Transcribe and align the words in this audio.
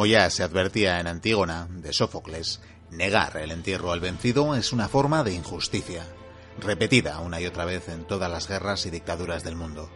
Como 0.00 0.06
ya 0.06 0.30
se 0.30 0.42
advertía 0.42 0.98
en 0.98 1.06
Antígona, 1.06 1.68
de 1.68 1.92
Sófocles, 1.92 2.62
negar 2.90 3.36
el 3.36 3.50
entierro 3.50 3.92
al 3.92 4.00
vencido 4.00 4.56
es 4.56 4.72
una 4.72 4.88
forma 4.88 5.22
de 5.24 5.34
injusticia, 5.34 6.06
repetida 6.58 7.20
una 7.20 7.38
y 7.38 7.44
otra 7.44 7.66
vez 7.66 7.86
en 7.90 8.06
todas 8.06 8.30
las 8.30 8.48
guerras 8.48 8.86
y 8.86 8.90
dictaduras 8.90 9.44
del 9.44 9.56
mundo. 9.56 9.90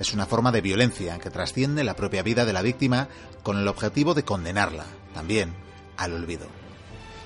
Es 0.00 0.12
una 0.12 0.26
forma 0.26 0.50
de 0.50 0.60
violencia 0.60 1.20
que 1.20 1.30
trasciende 1.30 1.84
la 1.84 1.94
propia 1.94 2.24
vida 2.24 2.44
de 2.44 2.52
la 2.52 2.62
víctima 2.62 3.06
con 3.44 3.58
el 3.58 3.68
objetivo 3.68 4.14
de 4.14 4.24
condenarla, 4.24 4.86
también, 5.14 5.54
al 5.96 6.14
olvido. 6.14 6.48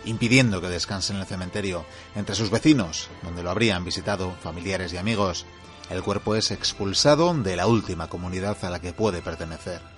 Impidiendo 0.05 0.61
que 0.61 0.69
descanse 0.69 1.15
en 1.15 1.21
el 1.21 1.27
cementerio, 1.27 1.87
entre 2.15 2.35
sus 2.35 2.51
vecinos, 2.51 3.09
donde 3.23 3.43
lo 3.43 3.51
habrían 3.51 3.87
visitado 3.87 4.33
familiares 4.43 4.93
y 4.93 4.99
amigos, 4.99 5.47
el 5.89 6.03
cuerpo 6.03 6.35
es 6.35 6.51
expulsado 6.51 7.33
de 7.33 7.57
la 7.57 7.67
última 7.67 8.11
comunidad 8.11 8.63
a 8.67 8.69
la 8.69 8.83
que 8.83 8.93
puede 8.93 9.23
pertenecer 9.23 9.96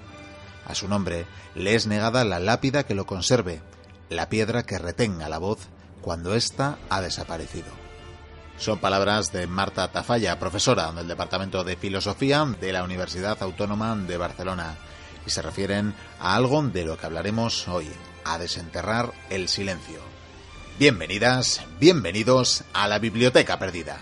a 0.69 0.75
su 0.75 0.87
nombre 0.87 1.27
le 1.55 1.75
es 1.75 1.87
negada 1.87 2.25
la 2.25 2.39
lápida 2.39 2.85
que 2.85 2.95
lo 2.95 3.07
conserve, 3.07 3.61
la 4.11 4.29
piedra 4.29 4.65
que 4.65 4.79
retenga 4.79 5.29
la 5.29 5.39
voz 5.39 5.69
cuando 6.03 6.35
ésta 6.35 6.79
ha 6.89 7.01
desaparecido. 7.01 7.67
Son 8.59 8.79
palabras 8.79 9.33
de 9.33 9.47
Marta 9.47 9.91
Tafalla, 9.93 10.39
profesora 10.39 10.91
del 10.93 11.09
Departamento 11.09 11.65
de 11.65 11.77
Filosofía 11.77 12.45
de 12.61 12.73
la 12.73 12.83
Universidad 12.83 13.41
Autónoma 13.41 13.95
de 13.97 14.17
Barcelona, 14.17 14.77
y 15.27 15.31
se 15.31 15.43
refieren 15.43 15.95
a 16.21 16.35
algo 16.35 16.63
de 16.63 16.85
lo 16.85 16.99
que 16.99 17.07
hablaremos 17.07 17.69
hoy, 17.69 17.89
a 18.25 18.39
desenterrar 18.39 19.13
el 19.31 19.49
silencio. 19.49 20.01
Bienvenidas, 20.79 21.63
bienvenidos 21.79 22.65
a 22.73 22.89
la 22.89 22.99
Biblioteca 22.99 23.59
Perdida. 23.59 23.99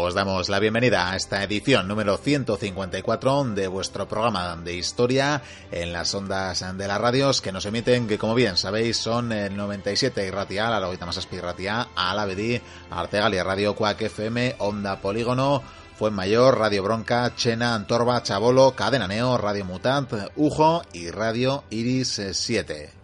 Os 0.00 0.14
damos 0.14 0.48
la 0.48 0.60
bienvenida 0.60 1.10
a 1.10 1.16
esta 1.16 1.42
edición 1.42 1.88
número 1.88 2.18
154 2.18 3.44
de 3.46 3.66
vuestro 3.66 4.06
programa 4.06 4.54
de 4.54 4.76
historia 4.76 5.42
en 5.72 5.92
las 5.92 6.14
ondas 6.14 6.64
de 6.78 6.86
las 6.86 7.00
radios 7.00 7.40
que 7.40 7.50
nos 7.50 7.66
emiten, 7.66 8.06
que 8.06 8.16
como 8.16 8.36
bien 8.36 8.56
sabéis 8.56 8.96
son 8.96 9.32
el 9.32 9.56
97 9.56 10.24
Irratia, 10.24 10.70
la 10.70 10.78
logita 10.78 11.04
más 11.04 11.28
Irratia, 11.32 11.88
Alavedi, 11.96 12.60
Artegalia 12.90 13.42
Radio, 13.42 13.74
Cuac 13.74 14.00
FM, 14.00 14.54
Onda 14.60 15.00
Polígono, 15.00 15.64
Fuenmayor, 15.96 16.56
Radio 16.56 16.84
Bronca, 16.84 17.34
Chena, 17.34 17.74
Antorba, 17.74 18.22
Chabolo, 18.22 18.76
Cadena 18.76 19.08
Neo, 19.08 19.36
Radio 19.36 19.64
Mutant, 19.64 20.12
Ujo 20.36 20.84
y 20.92 21.10
Radio 21.10 21.64
Iris 21.70 22.22
7. 22.32 22.97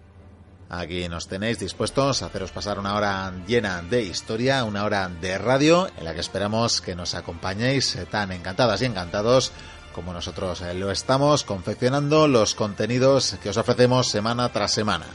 Aquí 0.69 1.09
nos 1.09 1.29
tenéis 1.29 1.59
dispuestos 1.59 2.23
a 2.23 2.27
haceros 2.27 2.51
pasar 2.51 2.79
una 2.79 2.95
hora 2.95 3.33
llena 3.47 3.83
de 3.83 4.03
historia, 4.03 4.65
una 4.65 4.85
hora 4.85 5.09
de 5.09 5.39
radio, 5.39 5.89
en 5.97 6.05
la 6.05 6.15
que 6.15 6.21
esperamos 6.21 6.81
que 6.81 6.97
nos 6.97 7.15
acompañéis 7.15 7.97
tan 8.11 8.33
encantadas 8.33 8.83
y 8.83 8.87
encantados 8.87 9.53
como 9.95 10.13
nosotros 10.13 10.63
lo 10.75 10.91
estamos 10.91 11.45
confeccionando 11.45 12.27
los 12.27 12.55
contenidos 12.55 13.37
que 13.43 13.51
os 13.51 13.57
ofrecemos 13.57 14.09
semana 14.09 14.49
tras 14.49 14.73
semana. 14.73 15.07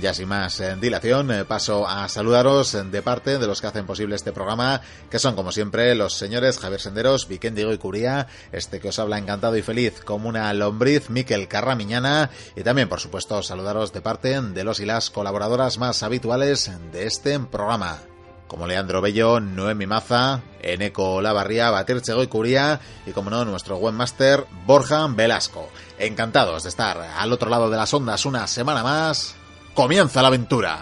Ya 0.00 0.14
sin 0.14 0.28
más 0.28 0.62
dilación, 0.80 1.30
eh, 1.30 1.44
paso 1.44 1.86
a 1.86 2.08
saludaros 2.08 2.76
de 2.90 3.02
parte 3.02 3.38
de 3.38 3.46
los 3.46 3.60
que 3.60 3.66
hacen 3.66 3.84
posible 3.84 4.16
este 4.16 4.32
programa, 4.32 4.80
que 5.10 5.18
son 5.18 5.36
como 5.36 5.52
siempre 5.52 5.94
los 5.94 6.14
señores 6.14 6.58
Javier 6.58 6.80
Senderos, 6.80 7.28
Diego 7.28 7.72
y 7.72 7.78
Curía, 7.78 8.26
este 8.50 8.80
que 8.80 8.88
os 8.88 8.98
habla 8.98 9.18
encantado 9.18 9.58
y 9.58 9.62
feliz 9.62 10.00
como 10.02 10.30
una 10.30 10.52
lombriz, 10.54 11.10
Miquel 11.10 11.48
Carramiñana, 11.48 12.30
y 12.56 12.62
también 12.62 12.88
por 12.88 13.00
supuesto 13.00 13.42
saludaros 13.42 13.92
de 13.92 14.00
parte 14.00 14.40
de 14.40 14.64
los 14.64 14.80
y 14.80 14.86
las 14.86 15.10
colaboradoras 15.10 15.76
más 15.76 16.02
habituales 16.02 16.70
de 16.92 17.06
este 17.06 17.38
programa 17.38 17.98
como 18.48 18.66
Leandro 18.66 19.00
Bello, 19.00 19.38
Noemi 19.38 19.86
Maza, 19.86 20.40
Eneco 20.60 21.20
Lavarría, 21.20 21.70
Batirchego 21.70 22.24
y 22.24 22.26
Curía 22.26 22.80
y 23.06 23.12
como 23.12 23.30
no 23.30 23.44
nuestro 23.44 23.76
webmaster 23.76 24.44
Borja 24.66 25.06
Velasco. 25.06 25.68
Encantados 26.00 26.64
de 26.64 26.70
estar 26.70 26.98
al 26.98 27.32
otro 27.32 27.48
lado 27.48 27.70
de 27.70 27.76
las 27.76 27.94
ondas 27.94 28.26
una 28.26 28.48
semana 28.48 28.82
más 28.82 29.36
comienza 29.74 30.22
la 30.22 30.28
aventura. 30.28 30.78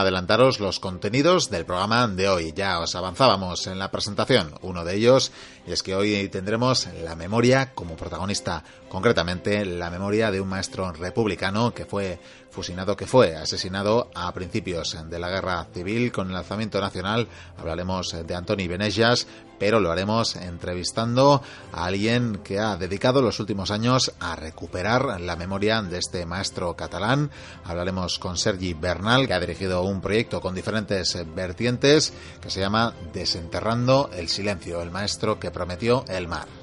Adelantaros 0.00 0.60
los 0.60 0.80
contenidos 0.80 1.50
del 1.50 1.64
programa 1.64 2.06
de 2.08 2.28
hoy. 2.28 2.52
Ya 2.54 2.80
os 2.80 2.94
avanzábamos 2.94 3.66
en 3.66 3.78
la 3.78 3.90
presentación. 3.90 4.54
Uno 4.62 4.84
de 4.84 4.94
ellos 4.94 5.32
es 5.66 5.82
que 5.82 5.94
hoy 5.94 6.28
tendremos 6.28 6.88
la 7.02 7.16
memoria 7.16 7.72
como 7.74 7.96
protagonista, 7.96 8.62
concretamente 8.88 9.64
la 9.64 9.90
memoria 9.90 10.30
de 10.30 10.40
un 10.40 10.48
maestro 10.48 10.92
republicano 10.92 11.74
que 11.74 11.84
fue 11.84 12.18
fusilado, 12.50 12.96
que 12.96 13.06
fue 13.06 13.36
asesinado 13.36 14.10
a 14.14 14.32
principios 14.32 14.96
de 15.10 15.18
la 15.18 15.28
guerra 15.28 15.66
civil 15.74 16.10
con 16.10 16.30
el 16.30 16.36
alzamiento 16.36 16.80
nacional. 16.80 17.28
Hablaremos 17.58 18.16
de 18.26 18.34
Antoni 18.34 18.66
Benejas, 18.66 19.26
pero 19.58 19.80
lo 19.80 19.90
haremos 19.90 20.36
entrevistando 20.36 21.42
a 21.72 21.84
alguien 21.84 22.40
que 22.42 22.58
ha 22.58 22.76
dedicado 22.76 23.22
los 23.22 23.40
últimos 23.40 23.70
años 23.70 24.12
a 24.20 24.36
recuperar 24.36 25.20
la 25.20 25.36
memoria 25.36 25.82
de 25.82 25.98
este 25.98 26.26
maestro 26.26 26.74
catalán. 26.74 27.30
Hablaremos 27.64 28.18
con 28.18 28.36
Sergi 28.36 28.74
Bernal, 28.74 29.26
que 29.26 29.34
ha 29.34 29.40
dirigido 29.40 29.82
un 29.82 30.00
proyecto 30.00 30.40
con 30.40 30.54
diferentes 30.54 31.16
vertientes 31.34 32.12
que 32.40 32.50
se 32.50 32.60
llama 32.60 32.94
Desenterrando 33.12 34.10
el 34.12 34.28
Silencio, 34.28 34.82
el 34.82 34.90
maestro 34.90 35.38
que 35.38 35.50
prometió 35.50 36.04
el 36.08 36.28
mar. 36.28 36.55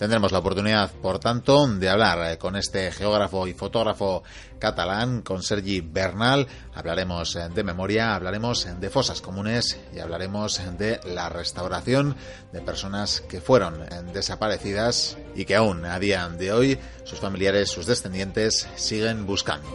Tendremos 0.00 0.32
la 0.32 0.38
oportunidad, 0.38 0.90
por 0.92 1.18
tanto, 1.18 1.68
de 1.68 1.90
hablar 1.90 2.32
eh, 2.32 2.38
con 2.38 2.56
este 2.56 2.90
geógrafo 2.90 3.46
y 3.46 3.52
fotógrafo 3.52 4.22
catalán, 4.58 5.20
con 5.20 5.42
Sergi 5.42 5.82
Bernal. 5.82 6.46
Hablaremos 6.74 7.36
eh, 7.36 7.50
de 7.54 7.62
memoria, 7.62 8.14
hablaremos 8.14 8.66
de 8.80 8.88
fosas 8.88 9.20
comunes 9.20 9.78
y 9.94 9.98
hablaremos 9.98 10.58
de 10.78 11.00
la 11.04 11.28
restauración 11.28 12.16
de 12.50 12.62
personas 12.62 13.20
que 13.20 13.42
fueron 13.42 13.82
eh, 13.82 13.88
desaparecidas 14.10 15.18
y 15.34 15.44
que 15.44 15.56
aún 15.56 15.84
a 15.84 15.98
día 15.98 16.26
de 16.30 16.50
hoy 16.50 16.78
sus 17.04 17.20
familiares, 17.20 17.68
sus 17.68 17.84
descendientes 17.84 18.68
siguen 18.76 19.26
buscando. 19.26 19.68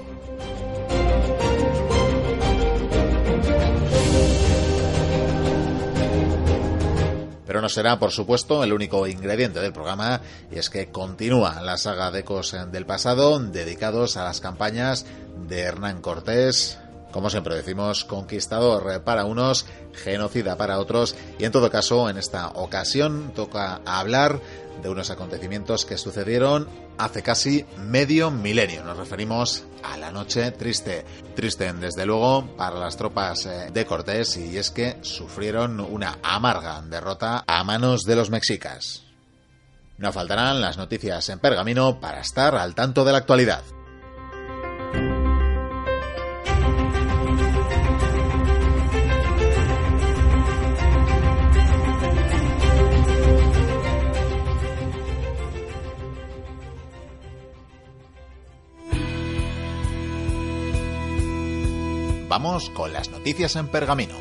Pero 7.56 7.62
no 7.62 7.70
será, 7.70 7.98
por 7.98 8.12
supuesto, 8.12 8.66
el 8.66 8.74
único 8.74 9.08
ingrediente 9.08 9.62
del 9.62 9.72
programa, 9.72 10.20
y 10.52 10.60
es 10.60 10.70
que 10.70 10.90
continúa 10.92 11.62
la 11.62 11.78
saga 11.78 12.12
de 12.12 12.20
Ecos 12.20 12.54
del 12.70 12.86
pasado, 12.86 13.40
dedicados 13.40 14.18
a 14.18 14.26
las 14.26 14.42
campañas 14.42 15.06
de 15.48 15.62
Hernán 15.62 16.02
Cortés, 16.02 16.78
como 17.16 17.30
siempre 17.30 17.56
decimos, 17.56 18.04
conquistador 18.04 19.02
para 19.06 19.24
unos, 19.24 19.66
genocida 19.94 20.58
para 20.58 20.80
otros, 20.80 21.16
y 21.40 21.46
en 21.46 21.54
todo 21.54 21.72
caso, 21.72 22.10
en 22.10 22.18
esta 22.18 22.50
ocasión 22.50 23.32
toca 23.34 23.80
hablar 23.86 24.42
de 24.84 24.90
unos 24.90 25.10
acontecimientos 25.12 25.86
que 25.86 25.98
sucedieron 25.98 26.68
hace 26.98 27.24
casi 27.24 27.66
medio 27.78 28.32
milenio. 28.32 28.84
Nos 28.84 28.98
referimos 28.98 29.64
a 29.82 29.96
la 29.96 30.12
noche 30.12 30.52
triste. 30.52 31.06
Triste, 31.38 31.72
desde 31.72 32.06
luego, 32.06 32.54
para 32.58 32.78
las 32.78 32.98
tropas 32.98 33.46
eh, 33.46 33.70
de 33.72 33.86
Cortés 33.86 34.36
y 34.36 34.58
es 34.58 34.70
que 34.70 34.98
sufrieron 35.00 35.80
una 35.80 36.20
amarga 36.22 36.82
derrota 36.82 37.46
a 37.48 37.64
manos 37.64 38.02
de 38.02 38.18
los 38.18 38.30
mexicas. 38.30 39.04
No 39.98 40.12
faltarán 40.12 40.60
las 40.60 40.78
noticias 40.78 41.30
en 41.30 41.40
pergamino 41.40 42.02
para 42.02 42.20
estar 42.20 42.56
al 42.56 42.76
tanto 42.76 43.06
de 43.06 43.14
la 43.14 43.20
actualidad. 43.20 43.64
Vamos 62.36 62.70
con 62.70 62.92
las 62.92 63.12
noticias 63.12 63.56
en 63.56 63.70
pergamino. 63.70 64.14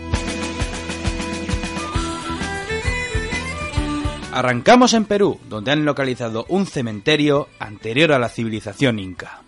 Arrancamos 4.30 4.94
en 4.94 5.04
Perú, 5.04 5.40
donde 5.48 5.72
han 5.72 5.84
localizado 5.84 6.46
un 6.48 6.66
cementerio 6.66 7.48
anterior 7.58 8.12
a 8.12 8.20
la 8.20 8.28
civilización 8.28 9.00
inca. 9.00 9.40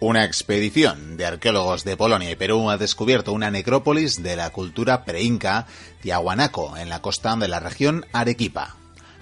Una 0.00 0.24
expedición 0.24 1.18
de 1.18 1.26
arqueólogos 1.26 1.84
de 1.84 1.98
Polonia 1.98 2.30
y 2.30 2.36
Perú 2.36 2.70
ha 2.70 2.78
descubierto 2.78 3.34
una 3.34 3.50
necrópolis 3.50 4.22
de 4.22 4.34
la 4.34 4.48
cultura 4.48 5.04
preinca 5.04 5.66
Tiahuanaco 6.00 6.74
en 6.78 6.88
la 6.88 7.02
costa 7.02 7.36
de 7.36 7.48
la 7.48 7.60
región 7.60 8.06
Arequipa. 8.14 8.76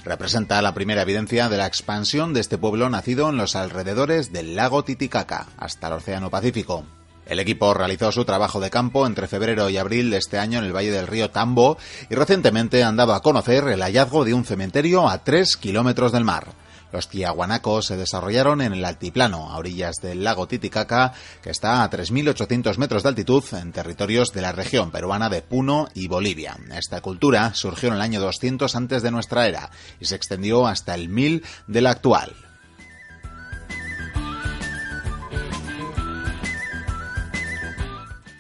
Representa 0.04 0.62
la 0.62 0.72
primera 0.72 1.02
evidencia 1.02 1.48
de 1.48 1.56
la 1.56 1.66
expansión 1.66 2.32
de 2.32 2.42
este 2.42 2.58
pueblo 2.58 2.88
nacido 2.90 3.28
en 3.28 3.38
los 3.38 3.56
alrededores 3.56 4.32
del 4.32 4.54
lago 4.54 4.84
Titicaca 4.84 5.48
hasta 5.56 5.88
el 5.88 5.94
Océano 5.94 6.30
Pacífico. 6.30 6.84
El 7.26 7.40
equipo 7.40 7.74
realizó 7.74 8.12
su 8.12 8.24
trabajo 8.24 8.60
de 8.60 8.70
campo 8.70 9.06
entre 9.06 9.26
febrero 9.26 9.68
y 9.68 9.76
abril 9.76 10.10
de 10.10 10.18
este 10.18 10.38
año 10.38 10.60
en 10.60 10.64
el 10.64 10.74
valle 10.74 10.92
del 10.92 11.08
río 11.08 11.30
Tambo 11.30 11.76
y 12.08 12.14
recientemente 12.14 12.84
han 12.84 12.96
dado 12.96 13.14
a 13.14 13.22
conocer 13.22 13.66
el 13.68 13.82
hallazgo 13.82 14.24
de 14.24 14.32
un 14.32 14.44
cementerio 14.44 15.08
a 15.08 15.24
3 15.24 15.56
kilómetros 15.56 16.12
del 16.12 16.24
mar. 16.24 16.54
Los 16.92 17.08
tiahuanacos 17.08 17.86
se 17.86 17.96
desarrollaron 17.96 18.60
en 18.60 18.72
el 18.72 18.84
altiplano, 18.84 19.50
a 19.50 19.58
orillas 19.58 19.96
del 19.96 20.22
lago 20.22 20.46
Titicaca, 20.46 21.12
que 21.42 21.50
está 21.50 21.82
a 21.82 21.90
3.800 21.90 22.78
metros 22.78 23.02
de 23.02 23.08
altitud 23.08 23.44
en 23.54 23.72
territorios 23.72 24.32
de 24.32 24.42
la 24.42 24.52
región 24.52 24.92
peruana 24.92 25.28
de 25.28 25.42
Puno 25.42 25.88
y 25.94 26.06
Bolivia. 26.06 26.56
Esta 26.72 27.00
cultura 27.00 27.52
surgió 27.54 27.88
en 27.88 27.96
el 27.96 28.00
año 28.00 28.20
200 28.20 28.76
antes 28.76 29.02
de 29.02 29.10
nuestra 29.10 29.48
era 29.48 29.70
y 30.00 30.04
se 30.04 30.14
extendió 30.14 30.66
hasta 30.66 30.94
el 30.94 31.08
1000 31.08 31.44
de 31.66 31.80
la 31.80 31.90
actual. 31.90 32.45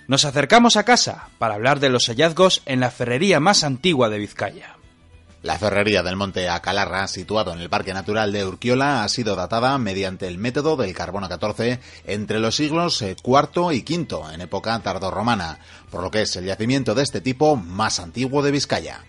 Nos 0.08 0.24
acercamos 0.24 0.76
a 0.76 0.84
casa 0.84 1.28
para 1.38 1.54
hablar 1.54 1.80
de 1.80 1.88
los 1.88 2.06
hallazgos 2.06 2.62
en 2.64 2.80
la 2.80 2.90
ferrería 2.90 3.40
más 3.40 3.64
antigua 3.64 4.08
de 4.08 4.18
Vizcaya. 4.18 4.76
La 5.42 5.58
ferrería 5.58 6.02
del 6.02 6.16
monte 6.16 6.48
Acalarra, 6.48 7.06
situado 7.08 7.52
en 7.52 7.60
el 7.60 7.68
Parque 7.68 7.94
Natural 7.94 8.32
de 8.32 8.44
Urquiola, 8.44 9.04
ha 9.04 9.08
sido 9.08 9.36
datada 9.36 9.78
mediante 9.78 10.26
el 10.26 10.38
método 10.38 10.76
del 10.76 10.94
carbono 10.94 11.28
14 11.28 11.80
entre 12.04 12.40
los 12.40 12.56
siglos 12.56 13.02
IV 13.02 13.70
eh, 13.70 13.74
y 13.74 13.96
V, 13.96 14.34
en 14.34 14.40
época 14.40 14.78
tardorromana, 14.80 15.58
por 15.90 16.02
lo 16.02 16.10
que 16.10 16.22
es 16.22 16.34
el 16.36 16.46
yacimiento 16.46 16.94
de 16.94 17.02
este 17.02 17.20
tipo 17.20 17.56
más 17.56 18.00
antiguo 18.00 18.42
de 18.42 18.50
Vizcaya. 18.50 19.04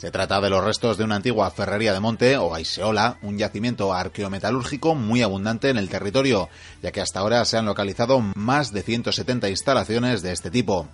Se 0.00 0.10
trata 0.10 0.40
de 0.40 0.48
los 0.48 0.64
restos 0.64 0.96
de 0.96 1.04
una 1.04 1.16
antigua 1.16 1.50
ferrería 1.50 1.92
de 1.92 2.00
monte 2.00 2.38
o 2.38 2.54
aiseola, 2.54 3.18
un 3.20 3.36
yacimiento 3.36 3.92
arqueometalúrgico 3.92 4.94
muy 4.94 5.20
abundante 5.20 5.68
en 5.68 5.76
el 5.76 5.90
territorio, 5.90 6.48
ya 6.82 6.90
que 6.90 7.02
hasta 7.02 7.20
ahora 7.20 7.44
se 7.44 7.58
han 7.58 7.66
localizado 7.66 8.18
más 8.34 8.72
de 8.72 8.80
170 8.80 9.50
instalaciones 9.50 10.22
de 10.22 10.32
este 10.32 10.50
tipo. 10.50 10.88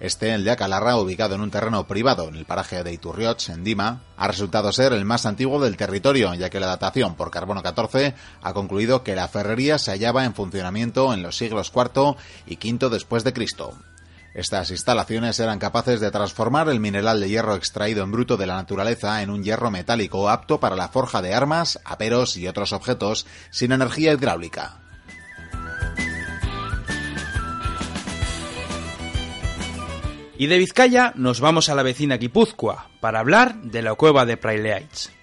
Este, 0.00 0.34
el 0.34 0.42
de 0.42 0.50
Acalarra, 0.50 0.96
ubicado 0.96 1.36
en 1.36 1.42
un 1.42 1.52
terreno 1.52 1.86
privado 1.86 2.26
en 2.26 2.34
el 2.34 2.44
paraje 2.44 2.82
de 2.82 2.92
Iturrioch, 2.92 3.50
en 3.50 3.62
Dima, 3.62 4.02
ha 4.16 4.26
resultado 4.26 4.72
ser 4.72 4.94
el 4.94 5.04
más 5.04 5.26
antiguo 5.26 5.60
del 5.60 5.76
territorio, 5.76 6.34
ya 6.34 6.50
que 6.50 6.58
la 6.58 6.66
datación 6.66 7.14
por 7.14 7.30
carbono 7.30 7.62
14 7.62 8.16
ha 8.42 8.52
concluido 8.52 9.04
que 9.04 9.14
la 9.14 9.28
ferrería 9.28 9.78
se 9.78 9.92
hallaba 9.92 10.24
en 10.24 10.34
funcionamiento 10.34 11.14
en 11.14 11.22
los 11.22 11.36
siglos 11.36 11.70
IV 11.72 12.16
y 12.48 12.56
V 12.56 12.90
después 12.90 13.22
de 13.22 13.32
Cristo. 13.32 13.74
Estas 14.32 14.70
instalaciones 14.70 15.40
eran 15.40 15.58
capaces 15.58 16.00
de 16.00 16.10
transformar 16.10 16.68
el 16.68 16.78
mineral 16.78 17.20
de 17.20 17.28
hierro 17.28 17.56
extraído 17.56 18.04
en 18.04 18.12
bruto 18.12 18.36
de 18.36 18.46
la 18.46 18.56
naturaleza 18.56 19.22
en 19.22 19.30
un 19.30 19.42
hierro 19.42 19.70
metálico 19.70 20.30
apto 20.30 20.60
para 20.60 20.76
la 20.76 20.88
forja 20.88 21.20
de 21.20 21.34
armas, 21.34 21.80
aperos 21.84 22.36
y 22.36 22.46
otros 22.46 22.72
objetos 22.72 23.26
sin 23.50 23.72
energía 23.72 24.12
hidráulica. 24.12 24.80
Y 30.38 30.46
de 30.46 30.56
Vizcaya 30.56 31.12
nos 31.16 31.40
vamos 31.40 31.68
a 31.68 31.74
la 31.74 31.82
vecina 31.82 32.16
Guipúzcoa 32.16 32.88
para 33.00 33.20
hablar 33.20 33.56
de 33.60 33.82
la 33.82 33.94
cueva 33.94 34.24
de 34.24 34.38
Praileaitz. 34.38 35.19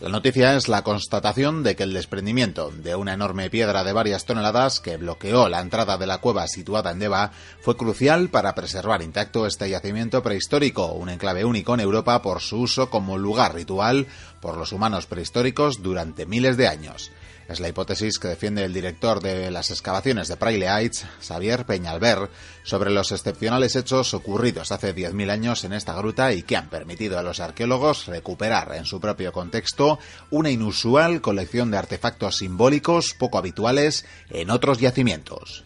La 0.00 0.08
noticia 0.08 0.56
es 0.56 0.68
la 0.68 0.82
constatación 0.82 1.62
de 1.62 1.76
que 1.76 1.82
el 1.82 1.92
desprendimiento 1.92 2.70
de 2.70 2.94
una 2.94 3.12
enorme 3.12 3.50
piedra 3.50 3.84
de 3.84 3.92
varias 3.92 4.24
toneladas 4.24 4.80
que 4.80 4.96
bloqueó 4.96 5.50
la 5.50 5.60
entrada 5.60 5.98
de 5.98 6.06
la 6.06 6.18
cueva 6.18 6.48
situada 6.48 6.90
en 6.90 7.00
Deva 7.00 7.32
fue 7.60 7.76
crucial 7.76 8.30
para 8.30 8.54
preservar 8.54 9.02
intacto 9.02 9.46
este 9.46 9.68
yacimiento 9.68 10.22
prehistórico, 10.22 10.86
un 10.92 11.10
enclave 11.10 11.44
único 11.44 11.74
en 11.74 11.80
Europa 11.80 12.22
por 12.22 12.40
su 12.40 12.60
uso 12.60 12.88
como 12.88 13.18
lugar 13.18 13.54
ritual 13.54 14.06
por 14.40 14.56
los 14.56 14.72
humanos 14.72 15.04
prehistóricos 15.04 15.82
durante 15.82 16.24
miles 16.24 16.56
de 16.56 16.68
años. 16.68 17.10
Es 17.50 17.58
la 17.58 17.68
hipótesis 17.68 18.20
que 18.20 18.28
defiende 18.28 18.62
el 18.62 18.72
director 18.72 19.20
de 19.20 19.50
las 19.50 19.72
excavaciones 19.72 20.28
de 20.28 20.36
Praille 20.36 20.68
Heights, 20.68 21.04
Xavier 21.20 21.66
Peñalver, 21.66 22.30
sobre 22.62 22.90
los 22.90 23.10
excepcionales 23.10 23.74
hechos 23.74 24.14
ocurridos 24.14 24.70
hace 24.70 24.94
10.000 24.94 25.30
años 25.32 25.64
en 25.64 25.72
esta 25.72 25.94
gruta 25.94 26.32
y 26.32 26.44
que 26.44 26.56
han 26.56 26.70
permitido 26.70 27.18
a 27.18 27.24
los 27.24 27.40
arqueólogos 27.40 28.06
recuperar 28.06 28.76
en 28.76 28.84
su 28.84 29.00
propio 29.00 29.32
contexto 29.32 29.98
una 30.30 30.48
inusual 30.48 31.20
colección 31.20 31.72
de 31.72 31.78
artefactos 31.78 32.36
simbólicos 32.36 33.14
poco 33.14 33.38
habituales 33.38 34.06
en 34.28 34.50
otros 34.50 34.78
yacimientos. 34.78 35.64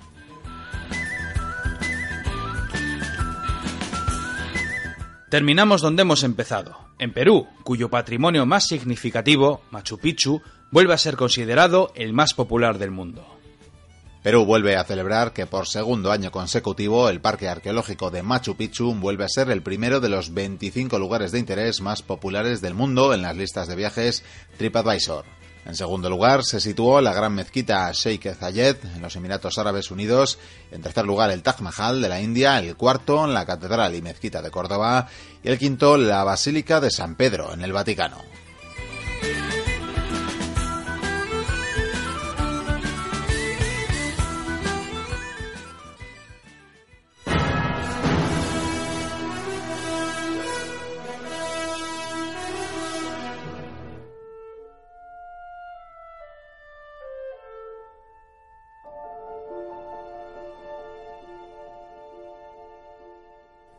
Terminamos 5.29 5.83
donde 5.83 6.03
hemos 6.03 6.23
empezado, 6.23 6.79
en 6.99 7.13
Perú, 7.13 7.47
cuyo 7.63 7.91
patrimonio 7.91 8.47
más 8.47 8.69
significativo, 8.69 9.65
Machu 9.71 9.99
Picchu, 9.99 10.41
vuelve 10.71 10.95
a 10.95 10.99
ser 10.99 11.17
considerado 11.17 11.93
el 11.95 12.13
más 12.13 12.35
popular 12.35 12.79
del 12.79 12.91
mundo. 12.91 13.27
Perú 14.25 14.47
vuelve 14.47 14.77
a 14.77 14.85
celebrar 14.85 15.35
que 15.35 15.45
por 15.45 15.69
segundo 15.69 16.11
año 16.11 16.31
consecutivo 16.31 17.11
el 17.11 17.21
Parque 17.21 17.47
Arqueológico 17.47 18.11
de 18.11 18.23
Machu 18.23 18.57
Picchu 18.57 18.95
vuelve 18.95 19.25
a 19.25 19.29
ser 19.29 19.51
el 19.51 19.63
primero 19.63 20.01
de 20.01 20.09
los 20.09 20.33
25 20.33 20.99
lugares 20.99 21.31
de 21.31 21.41
interés 21.41 21.83
más 21.83 22.01
populares 22.01 22.63
del 22.63 22.73
mundo 22.73 23.13
en 23.13 23.21
las 23.21 23.37
listas 23.37 23.69
de 23.69 23.77
viajes 23.77 24.25
TripAdvisor. 24.57 25.27
En 25.67 25.75
segundo 25.75 26.11
lugar 26.11 26.43
se 26.43 26.61
situó 26.61 27.01
la 27.01 27.15
gran 27.15 27.35
mezquita 27.35 27.91
Sheikh 27.93 28.35
Zayed 28.35 28.77
en 28.97 29.01
los 29.01 29.17
Emiratos 29.17 29.57
Árabes 29.59 29.91
Unidos. 29.91 30.39
En 30.71 30.83
tercer 30.83 31.05
lugar 31.05 31.31
el 31.31 31.43
Taj 31.43 31.61
Mahal 31.61 32.03
de 32.03 32.09
la 32.09 32.21
India. 32.21 32.59
El 32.59 32.77
cuarto 32.77 33.27
la 33.27 33.47
Catedral 33.47 33.95
y 33.95 34.03
Mezquita 34.03 34.43
de 34.43 34.51
Córdoba. 34.51 35.09
Y 35.43 35.49
el 35.49 35.59
quinto 35.59 35.97
la 35.97 36.23
Basílica 36.23 36.81
de 36.81 36.91
San 36.91 37.15
Pedro 37.15 37.55
en 37.55 37.63
el 37.63 37.73
Vaticano. 37.73 38.19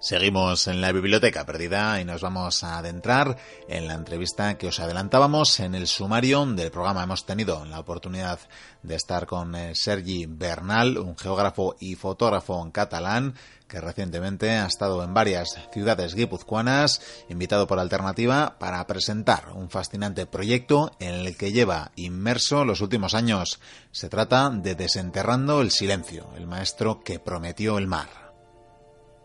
Seguimos 0.06 0.68
en 0.68 0.82
la 0.82 0.92
biblioteca 0.92 1.48
perdida 1.48 2.00
y 2.00 2.06
nos 2.06 2.22
vamos 2.22 2.64
a 2.64 2.78
adentrar 2.78 3.38
en 3.68 3.88
la 3.88 3.96
entrevista 3.96 4.56
que 4.56 4.68
os 4.68 4.80
adelantábamos 4.80 5.60
en 5.60 5.74
el 5.74 5.88
sumario 5.88 6.46
del 6.46 6.70
programa. 6.70 7.02
Hemos 7.02 7.26
tenido 7.26 7.66
la 7.66 7.80
oportunidad 7.80 8.40
de 8.84 8.94
estar 8.94 9.26
con 9.26 9.56
eh, 9.56 9.74
Sergi 9.74 10.28
Bernal, 10.28 11.00
un 11.00 11.18
geógrafo 11.18 11.76
y 11.80 11.96
fotógrafo 11.96 12.64
en 12.64 12.70
catalán 12.70 13.34
que 13.68 13.82
recientemente 13.82 14.52
ha 14.52 14.68
estado 14.68 15.04
en 15.04 15.16
varias 15.16 15.58
ciudades 15.74 16.14
guipuzcoanas, 16.14 17.02
invitado 17.28 17.66
por 17.66 17.80
Alternativa 17.80 18.60
para 18.60 18.86
presentar 18.86 19.54
un 19.56 19.72
fascinante 19.72 20.28
proyecto 20.28 20.92
en 21.00 21.16
el 21.16 21.36
que 21.36 21.52
lleva 21.52 21.94
inmerso 21.96 22.64
los 22.64 22.82
últimos 22.82 23.16
años. 23.16 23.60
Se 23.92 24.08
trata 24.08 24.52
de 24.52 24.76
Desenterrando 24.76 25.62
el 25.62 25.72
Silencio, 25.72 26.30
el 26.38 26.46
maestro 26.46 27.02
que 27.04 27.18
prometió 27.18 27.80
el 27.80 27.88
mar. 27.88 28.25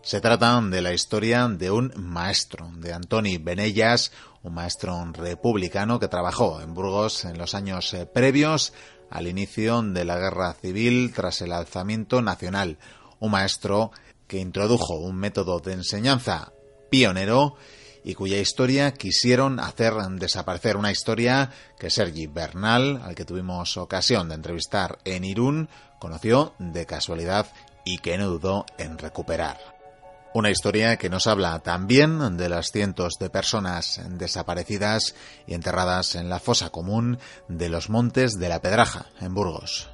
Se 0.02 0.20
trata 0.22 0.60
de 0.62 0.80
la 0.80 0.94
historia 0.94 1.46
de 1.46 1.70
un 1.70 1.92
maestro, 1.94 2.70
de 2.76 2.94
Antoni 2.94 3.36
Benellas, 3.36 4.12
un 4.42 4.54
maestro 4.54 5.04
republicano 5.12 6.00
que 6.00 6.08
trabajó 6.08 6.62
en 6.62 6.72
Burgos 6.72 7.26
en 7.26 7.36
los 7.36 7.54
años 7.54 7.92
eh, 7.92 8.06
previos 8.06 8.72
al 9.10 9.28
inicio 9.28 9.82
de 9.82 10.06
la 10.06 10.18
guerra 10.18 10.54
civil 10.54 11.12
tras 11.14 11.42
el 11.42 11.52
alzamiento 11.52 12.22
nacional. 12.22 12.78
Un 13.18 13.32
maestro 13.32 13.92
que 14.26 14.38
introdujo 14.38 14.94
un 14.94 15.16
método 15.16 15.60
de 15.60 15.74
enseñanza 15.74 16.52
pionero 16.88 17.56
y 18.02 18.14
cuya 18.14 18.38
historia 18.38 18.92
quisieron 18.94 19.60
hacer 19.60 19.92
desaparecer. 20.12 20.78
Una 20.78 20.92
historia 20.92 21.50
que 21.78 21.90
Sergi 21.90 22.26
Bernal, 22.26 23.02
al 23.04 23.14
que 23.14 23.26
tuvimos 23.26 23.76
ocasión 23.76 24.30
de 24.30 24.36
entrevistar 24.36 24.98
en 25.04 25.24
Irún, 25.24 25.68
conoció 25.98 26.54
de 26.58 26.86
casualidad 26.86 27.46
y 27.84 27.98
que 27.98 28.16
no 28.16 28.28
dudó 28.28 28.64
en 28.78 28.96
recuperar. 28.96 29.79
Una 30.32 30.50
historia 30.50 30.96
que 30.96 31.10
nos 31.10 31.26
habla 31.26 31.58
también 31.58 32.36
de 32.36 32.48
las 32.48 32.70
cientos 32.70 33.14
de 33.18 33.30
personas 33.30 34.00
desaparecidas 34.10 35.16
y 35.48 35.54
enterradas 35.54 36.14
en 36.14 36.28
la 36.28 36.38
fosa 36.38 36.70
común 36.70 37.18
de 37.48 37.68
los 37.68 37.90
Montes 37.90 38.38
de 38.38 38.48
la 38.48 38.60
Pedraja, 38.60 39.06
en 39.20 39.34
Burgos. 39.34 39.90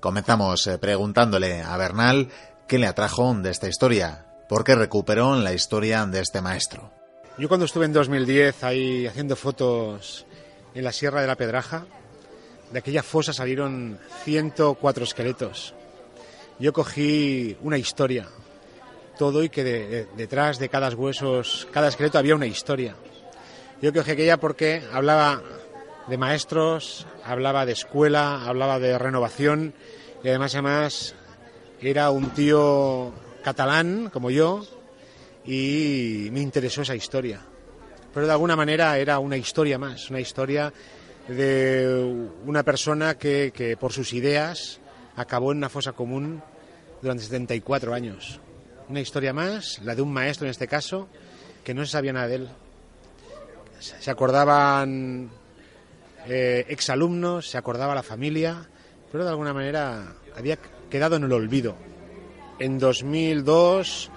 Comenzamos 0.00 0.66
eh, 0.66 0.76
preguntándole 0.76 1.62
a 1.62 1.76
Bernal 1.78 2.28
qué 2.66 2.78
le 2.78 2.86
atrajo 2.86 3.32
de 3.34 3.50
esta 3.50 3.68
historia, 3.68 4.26
por 4.50 4.64
qué 4.64 4.74
recuperó 4.74 5.34
la 5.36 5.54
historia 5.54 6.04
de 6.04 6.20
este 6.20 6.42
maestro. 6.42 6.92
Yo 7.38 7.48
cuando 7.48 7.64
estuve 7.64 7.86
en 7.86 7.94
2010 7.94 8.64
ahí 8.64 9.06
haciendo 9.06 9.34
fotos 9.34 10.26
en 10.74 10.84
la 10.84 10.92
Sierra 10.92 11.22
de 11.22 11.26
la 11.26 11.36
Pedraja, 11.36 11.86
de 12.70 12.80
aquella 12.80 13.02
fosa 13.02 13.32
salieron 13.32 13.98
104 14.24 15.04
esqueletos. 15.04 15.74
Yo 16.58 16.72
cogí 16.72 17.56
una 17.62 17.78
historia, 17.78 18.28
todo 19.18 19.44
y 19.44 19.50
que 19.50 20.06
detrás 20.16 20.58
de 20.58 20.70
cada 20.70 20.88
huesos, 20.88 21.68
cada 21.70 21.88
esqueleto 21.88 22.16
había 22.18 22.34
una 22.34 22.46
historia. 22.46 22.94
Yo 23.82 23.92
cogí 23.92 24.12
aquella 24.12 24.38
porque 24.38 24.82
hablaba 24.90 25.42
de 26.06 26.16
maestros, 26.16 27.06
hablaba 27.24 27.66
de 27.66 27.72
escuela, 27.72 28.46
hablaba 28.46 28.78
de 28.78 28.96
renovación 28.98 29.74
y 30.24 30.28
además 30.28 30.54
además 30.54 31.14
era 31.82 32.10
un 32.10 32.30
tío 32.30 33.12
catalán 33.44 34.08
como 34.10 34.30
yo 34.30 34.64
y 35.44 36.28
me 36.32 36.40
interesó 36.40 36.82
esa 36.82 36.96
historia. 36.96 37.40
Pero 38.14 38.26
de 38.26 38.32
alguna 38.32 38.56
manera 38.56 38.96
era 38.98 39.18
una 39.18 39.36
historia 39.36 39.78
más, 39.78 40.08
una 40.08 40.20
historia 40.20 40.72
de 41.28 42.26
una 42.46 42.62
persona 42.62 43.18
que, 43.18 43.52
que 43.54 43.76
por 43.76 43.92
sus 43.92 44.14
ideas 44.14 44.80
acabó 45.14 45.52
en 45.52 45.58
una 45.58 45.68
fosa 45.68 45.92
común 45.92 46.42
durante 47.02 47.24
74 47.24 47.92
años. 47.92 48.40
Una 48.88 49.00
historia 49.00 49.32
más, 49.32 49.80
la 49.84 49.94
de 49.94 50.02
un 50.02 50.12
maestro 50.12 50.46
en 50.46 50.50
este 50.50 50.66
caso, 50.66 51.08
que 51.62 51.74
no 51.74 51.84
se 51.84 51.92
sabía 51.92 52.12
nada 52.12 52.28
de 52.28 52.34
él. 52.36 52.48
Se 53.78 54.10
acordaban 54.10 55.30
eh, 56.26 56.64
exalumnos, 56.68 57.50
se 57.50 57.58
acordaba 57.58 57.94
la 57.94 58.02
familia, 58.02 58.66
pero 59.12 59.24
de 59.24 59.30
alguna 59.30 59.52
manera 59.52 60.14
había 60.34 60.58
quedado 60.90 61.16
en 61.16 61.24
el 61.24 61.32
olvido. 61.32 61.76
En 62.58 62.78
2002, 62.78 64.10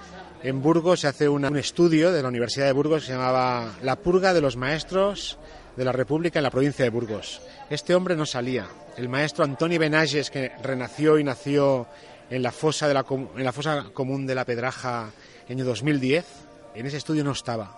en 0.44 0.62
Burgos, 0.62 1.02
se 1.02 1.08
hace 1.08 1.28
un 1.28 1.58
estudio 1.58 2.12
de 2.12 2.22
la 2.22 2.30
Universidad 2.30 2.66
de 2.66 2.72
Burgos 2.72 3.02
que 3.02 3.08
se 3.08 3.14
llamaba 3.14 3.74
La 3.84 3.98
purga 3.98 4.34
de 4.34 4.42
los 4.42 4.56
maestros 4.56 5.38
de 5.76 5.86
la 5.86 5.92
República 5.92 6.40
en 6.40 6.44
la 6.44 6.50
provincia 6.50 6.84
de 6.84 6.90
Burgos. 6.90 7.42
Este 7.70 7.94
hombre 7.94 8.16
no 8.16 8.26
salía. 8.26 8.68
El 8.98 9.10
maestro 9.10 9.44
Antoni 9.44 9.78
Benages, 9.78 10.30
que 10.30 10.52
renació 10.64 11.20
y 11.20 11.24
nació 11.24 11.88
en 12.32 12.42
la 12.42 12.52
fosa, 12.54 12.88
de 12.88 12.94
la, 12.94 13.06
en 13.10 13.44
la 13.44 13.52
fosa 13.52 13.90
común 13.94 14.26
de 14.26 14.34
la 14.34 14.46
Pedraja 14.46 15.12
en 15.50 15.60
el 15.60 15.66
2010, 15.66 16.26
en 16.74 16.86
ese 16.86 16.98
estudio 16.98 17.26
no 17.26 17.34
estaba. 17.34 17.78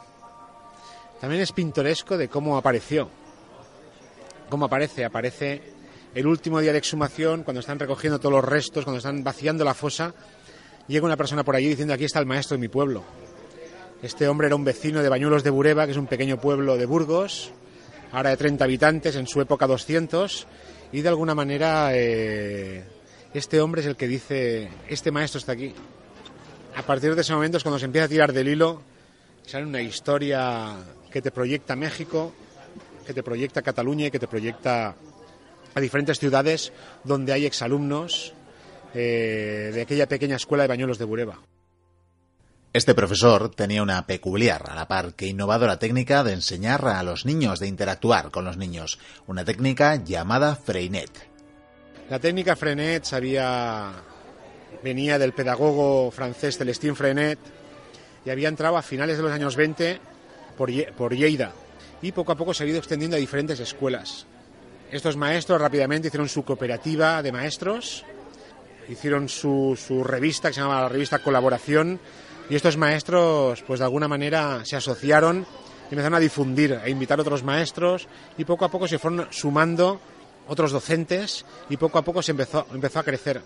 También 1.20 1.42
es 1.42 1.52
pintoresco 1.52 2.18
de 2.18 2.30
cómo 2.30 2.56
apareció. 2.56 3.10
¿Cómo 4.50 4.66
aparece? 4.66 5.06
Aparece 5.06 5.74
el 6.14 6.28
último 6.28 6.60
día 6.60 6.72
de 6.72 6.78
exhumación, 6.78 7.42
cuando 7.42 7.62
están 7.62 7.80
recogiendo 7.80 8.20
todos 8.20 8.34
los 8.34 8.46
restos, 8.46 8.84
cuando 8.84 9.00
están 9.00 9.24
vaciando 9.24 9.66
la 9.66 9.74
fosa, 9.74 10.14
llega 10.88 11.06
una 11.06 11.18
persona 11.18 11.44
por 11.44 11.56
allí 11.56 11.70
diciendo 11.70 11.96
aquí 11.96 12.06
está 12.06 12.20
el 12.20 12.28
maestro 12.28 12.56
de 12.56 12.62
mi 12.62 12.68
pueblo. 12.68 13.04
Este 14.04 14.28
hombre 14.28 14.48
era 14.48 14.56
un 14.56 14.66
vecino 14.66 15.02
de 15.02 15.10
Bañuelos 15.10 15.44
de 15.44 15.50
Bureba, 15.50 15.86
que 15.86 15.94
es 15.94 15.98
un 15.98 16.06
pequeño 16.06 16.40
pueblo 16.40 16.78
de 16.78 16.86
Burgos, 16.86 17.52
ahora 18.12 18.30
de 18.30 18.38
30 18.38 18.66
habitantes, 18.66 19.16
en 19.16 19.26
su 19.26 19.42
época 19.42 19.66
200, 19.66 20.46
y 20.92 21.02
de 21.02 21.10
alguna 21.10 21.34
manera 21.34 21.90
eh, 21.94 22.84
este 23.34 23.62
hombre 23.62 23.82
es 23.82 23.88
el 23.88 23.96
que 23.96 24.08
dice, 24.08 24.70
este 24.88 25.12
maestro 25.12 25.40
está 25.40 25.54
aquí. 25.54 25.74
A 26.76 26.84
partir 26.84 27.16
de 27.16 27.22
ese 27.22 27.34
momento 27.34 27.58
es 27.58 27.64
cuando 27.64 27.80
se 27.80 27.86
empieza 27.86 28.06
a 28.06 28.10
tirar 28.10 28.34
del 28.34 28.48
hilo, 28.48 28.82
sale 29.46 29.66
una 29.66 29.82
historia 29.82 30.78
que 31.12 31.22
te 31.22 31.32
proyecta 31.32 31.76
México, 31.76 32.34
que 33.06 33.14
te 33.14 33.24
proyecta 33.24 33.62
Cataluña 33.62 34.08
y 34.08 34.12
que 34.12 34.20
te 34.20 34.28
proyecta 34.28 34.96
a 35.76 35.80
diferentes 35.80 36.20
ciudades 36.20 36.72
donde 37.04 37.34
hay 37.34 37.46
exalumnos 37.46 38.34
eh, 38.94 39.72
de 39.74 39.82
aquella 39.82 40.08
pequeña 40.08 40.36
escuela 40.36 40.64
de 40.64 40.70
bañuelos 40.70 40.98
de 40.98 41.06
Bureba. 41.06 41.40
Este 42.74 42.96
profesor 42.96 43.54
tenía 43.54 43.84
una 43.84 44.08
peculiar, 44.08 44.64
a 44.68 44.74
la 44.74 44.88
par 44.88 45.14
que 45.14 45.28
innovadora 45.28 45.78
técnica 45.78 46.24
de 46.24 46.34
enseñar 46.34 46.88
a 46.88 47.04
los 47.04 47.24
niños, 47.24 47.60
de 47.60 47.68
interactuar 47.68 48.32
con 48.32 48.46
los 48.46 48.58
niños, 48.58 48.98
una 49.28 49.46
técnica 49.46 49.96
llamada 49.96 50.56
Freinet. 50.56 51.33
La 52.10 52.20
técnica 52.20 52.56
Freinet 52.56 53.10
venía 54.84 55.18
del 55.18 55.34
pedagogo 55.34 56.12
francés 56.12 56.58
Celestin 56.58 56.96
Freinet 56.96 57.40
y 58.26 58.30
había 58.30 58.50
entrado 58.50 58.76
a 58.76 58.82
finales 58.82 59.18
de 59.18 59.24
los 59.24 59.32
años 59.32 59.56
20 59.56 60.00
por, 60.58 60.70
por 60.96 61.16
Lleida 61.16 61.54
y 62.02 62.12
poco 62.12 62.34
a 62.34 62.36
poco 62.36 62.54
se 62.54 62.64
ha 62.64 62.68
ido 62.68 62.78
extendiendo 62.78 63.16
a 63.16 63.20
diferentes 63.20 63.60
escuelas. 63.62 64.26
Estos 64.92 65.16
maestros 65.16 65.62
rápidamente 65.62 66.10
hicieron 66.10 66.28
su 66.28 66.44
cooperativa 66.44 67.24
de 67.24 67.32
maestros, 67.32 68.04
hicieron 68.90 69.30
su, 69.30 69.80
su 69.80 70.04
revista 70.04 70.50
que 70.50 70.56
se 70.56 70.62
llama 70.62 70.82
la 70.82 70.90
revista 70.90 71.20
Colaboración 71.20 72.00
y 72.50 72.56
estos 72.56 72.76
maestros, 72.76 73.64
pues 73.66 73.80
de 73.80 73.86
alguna 73.86 74.10
manera 74.10 74.66
se 74.66 74.76
asociaron 74.76 75.48
y 75.90 75.94
empezaron 75.94 76.16
a 76.16 76.20
difundir, 76.20 76.74
a 76.76 76.90
invitar 76.90 77.18
a 77.18 77.22
otros 77.22 77.44
maestros 77.44 78.08
y 78.38 78.44
poco 78.44 78.66
a 78.66 78.70
poco 78.70 78.90
se 78.90 79.00
fueron 79.00 79.28
sumando 79.32 80.02
otros 80.48 80.72
docentes 80.72 81.46
y 81.70 81.78
poco 81.78 81.98
a 81.98 82.04
poco 82.04 82.22
se 82.22 82.32
empezó, 82.32 82.66
empezó 82.74 83.00
a 83.00 83.04
crecer. 83.04 83.42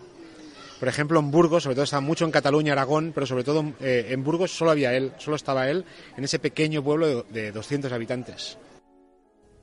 Por 0.80 0.88
ejemplo, 0.88 1.20
en 1.20 1.32
Burgos, 1.32 1.64
sobre 1.64 1.76
todo 1.76 1.84
estaba 1.84 2.02
mucho 2.02 2.26
en 2.26 2.32
Cataluña, 2.32 2.74
Aragón, 2.74 3.12
pero 3.14 3.26
sobre 3.26 3.44
todo 3.44 3.74
eh, 3.80 4.08
en 4.10 4.24
Burgos 4.24 4.56
solo 4.56 4.72
había 4.72 4.94
él, 4.94 5.12
solo 5.18 5.36
estaba 5.36 5.70
él 5.70 5.86
en 6.16 6.24
ese 6.24 6.38
pequeño 6.38 6.84
pueblo 6.84 7.08
de, 7.08 7.42
de 7.42 7.52
200 7.52 7.92
habitantes. 7.92 8.58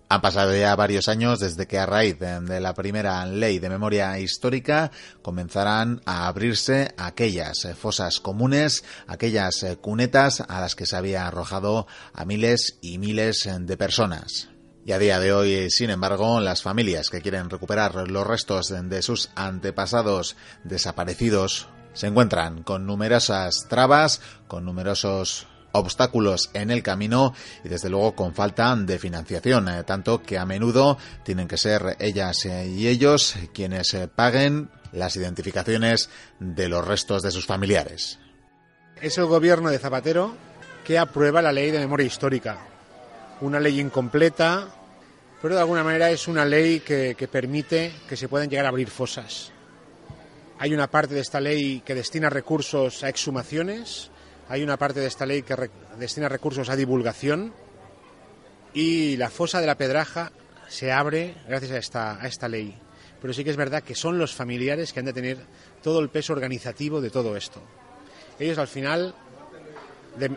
Han 0.09 0.21
pasado 0.21 0.55
ya 0.55 0.77
varios 0.77 1.09
años 1.09 1.41
desde 1.41 1.67
que 1.67 1.79
a 1.79 1.87
raíz 1.87 2.19
de 2.19 2.61
la 2.61 2.75
primera 2.75 3.25
ley 3.27 3.59
de 3.59 3.71
memoria 3.71 4.19
histórica 4.19 4.91
comenzarán 5.23 6.03
a 6.05 6.29
abrirse 6.29 6.95
aquellas 6.99 7.67
fosas 7.81 8.21
comunes, 8.21 8.85
aquellas 9.07 9.65
cunetas 9.81 10.43
a 10.47 10.61
las 10.61 10.77
que 10.77 10.87
se 10.87 10.97
había 10.97 11.27
arrojado 11.27 11.87
a 12.13 12.25
miles 12.27 12.79
y 12.83 12.99
miles 12.99 13.49
de 13.59 13.77
personas. 13.77 14.54
Y 14.87 14.93
a 14.93 14.99
día 14.99 15.19
de 15.19 15.33
hoy, 15.33 15.71
sin 15.71 15.89
embargo, 15.89 16.41
las 16.41 16.63
familias 16.63 17.09
que 17.09 17.23
quieren 17.23 17.49
recuperar 17.49 18.11
los 18.11 18.27
restos 18.27 18.69
de 18.69 19.03
sus 19.03 19.31
antepasados 19.35 20.37
desaparecidos 20.63 21.69
se 21.95 22.09
encuentran 22.09 22.63
con 22.65 22.87
numerosas 22.87 23.67
trabas, 23.69 24.21
con 24.47 24.65
numerosos 24.65 25.47
obstáculos 25.73 26.51
en 26.53 26.71
el 26.71 26.83
camino 26.83 27.35
y 27.65 27.69
desde 27.69 27.89
luego 27.89 28.15
con 28.15 28.35
falta 28.35 28.77
de 28.77 28.99
financiación, 28.99 29.69
eh, 29.69 29.85
tanto 29.85 30.23
que 30.23 30.39
a 30.39 30.45
menudo 30.45 30.99
tienen 31.25 31.49
que 31.49 31.57
ser 31.57 31.97
ellas 31.99 32.45
eh, 32.45 32.69
y 32.69 32.87
ellos 32.87 33.35
quienes 33.53 33.93
eh, 33.95 34.07
paguen 34.07 34.71
las 34.93 35.17
identificaciones 35.17 36.11
de 36.39 36.69
los 36.69 36.87
restos 36.87 37.23
de 37.23 37.33
sus 37.33 37.47
familiares. 37.47 38.19
Es 39.01 39.19
el 39.19 39.27
gobierno 39.27 39.71
de 39.71 39.79
Zapatero 39.79 40.37
que 40.85 40.99
aprueba 40.99 41.43
la 41.43 41.53
ley 41.53 41.73
de 41.73 41.81
memoria 41.81 42.07
histórica, 42.07 42.59
una 43.41 43.61
ley 43.61 43.81
incompleta, 43.81 44.69
pero 45.43 45.55
de 45.55 45.61
alguna 45.61 45.85
manera 45.85 46.11
es 46.11 46.29
una 46.29 46.45
ley 46.45 46.81
que, 46.81 47.29
permite 47.31 47.93
que 48.09 48.17
se 48.17 48.29
puedan 48.29 48.49
llegar 48.49 48.67
a 48.67 48.69
abrir 48.69 48.89
fosas. 48.89 49.53
Hay 50.59 50.73
una 50.73 50.91
parte 50.91 51.15
de 51.15 51.21
esta 51.21 51.41
ley 51.41 51.83
que 51.85 51.95
destina 51.95 52.31
recursos 52.31 53.03
a 53.03 53.09
exhumaciones, 53.09 54.11
hay 54.49 54.63
una 54.63 54.77
parte 54.77 55.01
de 55.01 55.07
esta 55.07 55.27
ley 55.27 55.43
que 55.43 55.71
destina 55.99 56.29
recursos 56.29 56.69
a 56.69 56.77
divulgación 56.77 57.53
y 58.73 59.17
la 59.17 59.31
fosa 59.31 59.61
de 59.61 59.67
la 59.67 59.77
Pedraja 59.77 60.33
se 60.69 60.93
abre 60.93 61.35
gracias 61.49 61.73
a 61.73 61.79
esta, 61.79 62.23
a 62.23 62.27
esta 62.27 62.49
ley. 62.49 62.79
Pero 63.21 63.33
sí 63.33 63.43
que 63.43 63.51
es 63.51 63.57
verdad 63.57 63.83
que 63.83 63.95
son 63.95 64.19
los 64.19 64.35
familiares 64.35 64.93
que 64.93 65.01
han 65.01 65.07
de 65.07 65.13
tener 65.13 65.39
todo 65.83 66.01
el 66.01 66.11
peso 66.11 66.33
organizativo 66.33 67.01
de 67.01 67.11
todo 67.11 67.37
esto. 67.37 67.61
Ellos 68.39 68.59
al 68.59 68.69
final 68.69 69.15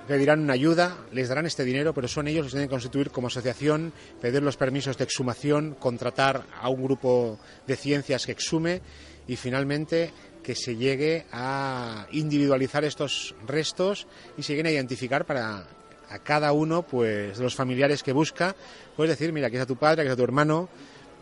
pedirán 0.07 0.41
una 0.41 0.53
ayuda, 0.53 0.97
les 1.11 1.29
darán 1.29 1.45
este 1.45 1.63
dinero, 1.63 1.93
pero 1.93 2.07
son 2.07 2.27
ellos 2.27 2.43
los 2.43 2.51
que 2.51 2.57
tienen 2.57 2.69
que 2.69 2.73
constituir 2.73 3.11
como 3.11 3.27
asociación, 3.27 3.93
pedir 4.21 4.41
los 4.41 4.57
permisos 4.57 4.97
de 4.97 5.03
exhumación, 5.03 5.75
contratar 5.79 6.45
a 6.59 6.69
un 6.69 6.83
grupo 6.83 7.39
de 7.65 7.75
ciencias 7.75 8.25
que 8.25 8.31
exhume 8.31 8.81
y 9.27 9.35
finalmente 9.35 10.11
que 10.43 10.55
se 10.55 10.75
llegue 10.75 11.25
a 11.31 12.07
individualizar 12.11 12.83
estos 12.83 13.35
restos 13.45 14.07
y 14.37 14.43
se 14.43 14.53
lleguen 14.53 14.67
a 14.67 14.71
identificar 14.71 15.25
para 15.25 15.67
a 16.09 16.19
cada 16.19 16.53
uno 16.53 16.83
pues 16.83 17.37
de 17.37 17.43
los 17.43 17.55
familiares 17.55 18.01
que 18.01 18.13
busca, 18.13 18.55
puedes 18.95 19.17
decir, 19.17 19.33
mira, 19.33 19.47
aquí 19.47 19.57
está 19.57 19.65
tu 19.65 19.75
padre, 19.75 20.01
aquí 20.01 20.07
está 20.07 20.15
tu 20.15 20.23
hermano, 20.23 20.69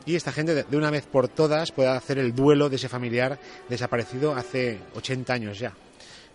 y 0.06 0.16
esta 0.16 0.32
gente 0.32 0.64
de 0.64 0.78
una 0.78 0.92
vez 0.92 1.06
por 1.08 1.28
todas 1.28 1.72
pueda 1.72 1.96
hacer 1.98 2.20
el 2.20 2.36
duelo 2.36 2.70
de 2.70 2.76
ese 2.76 2.90
familiar 2.90 3.40
desaparecido 3.68 4.36
hace 4.36 4.80
80 4.94 5.34
años 5.34 5.60
ya. 5.60 5.74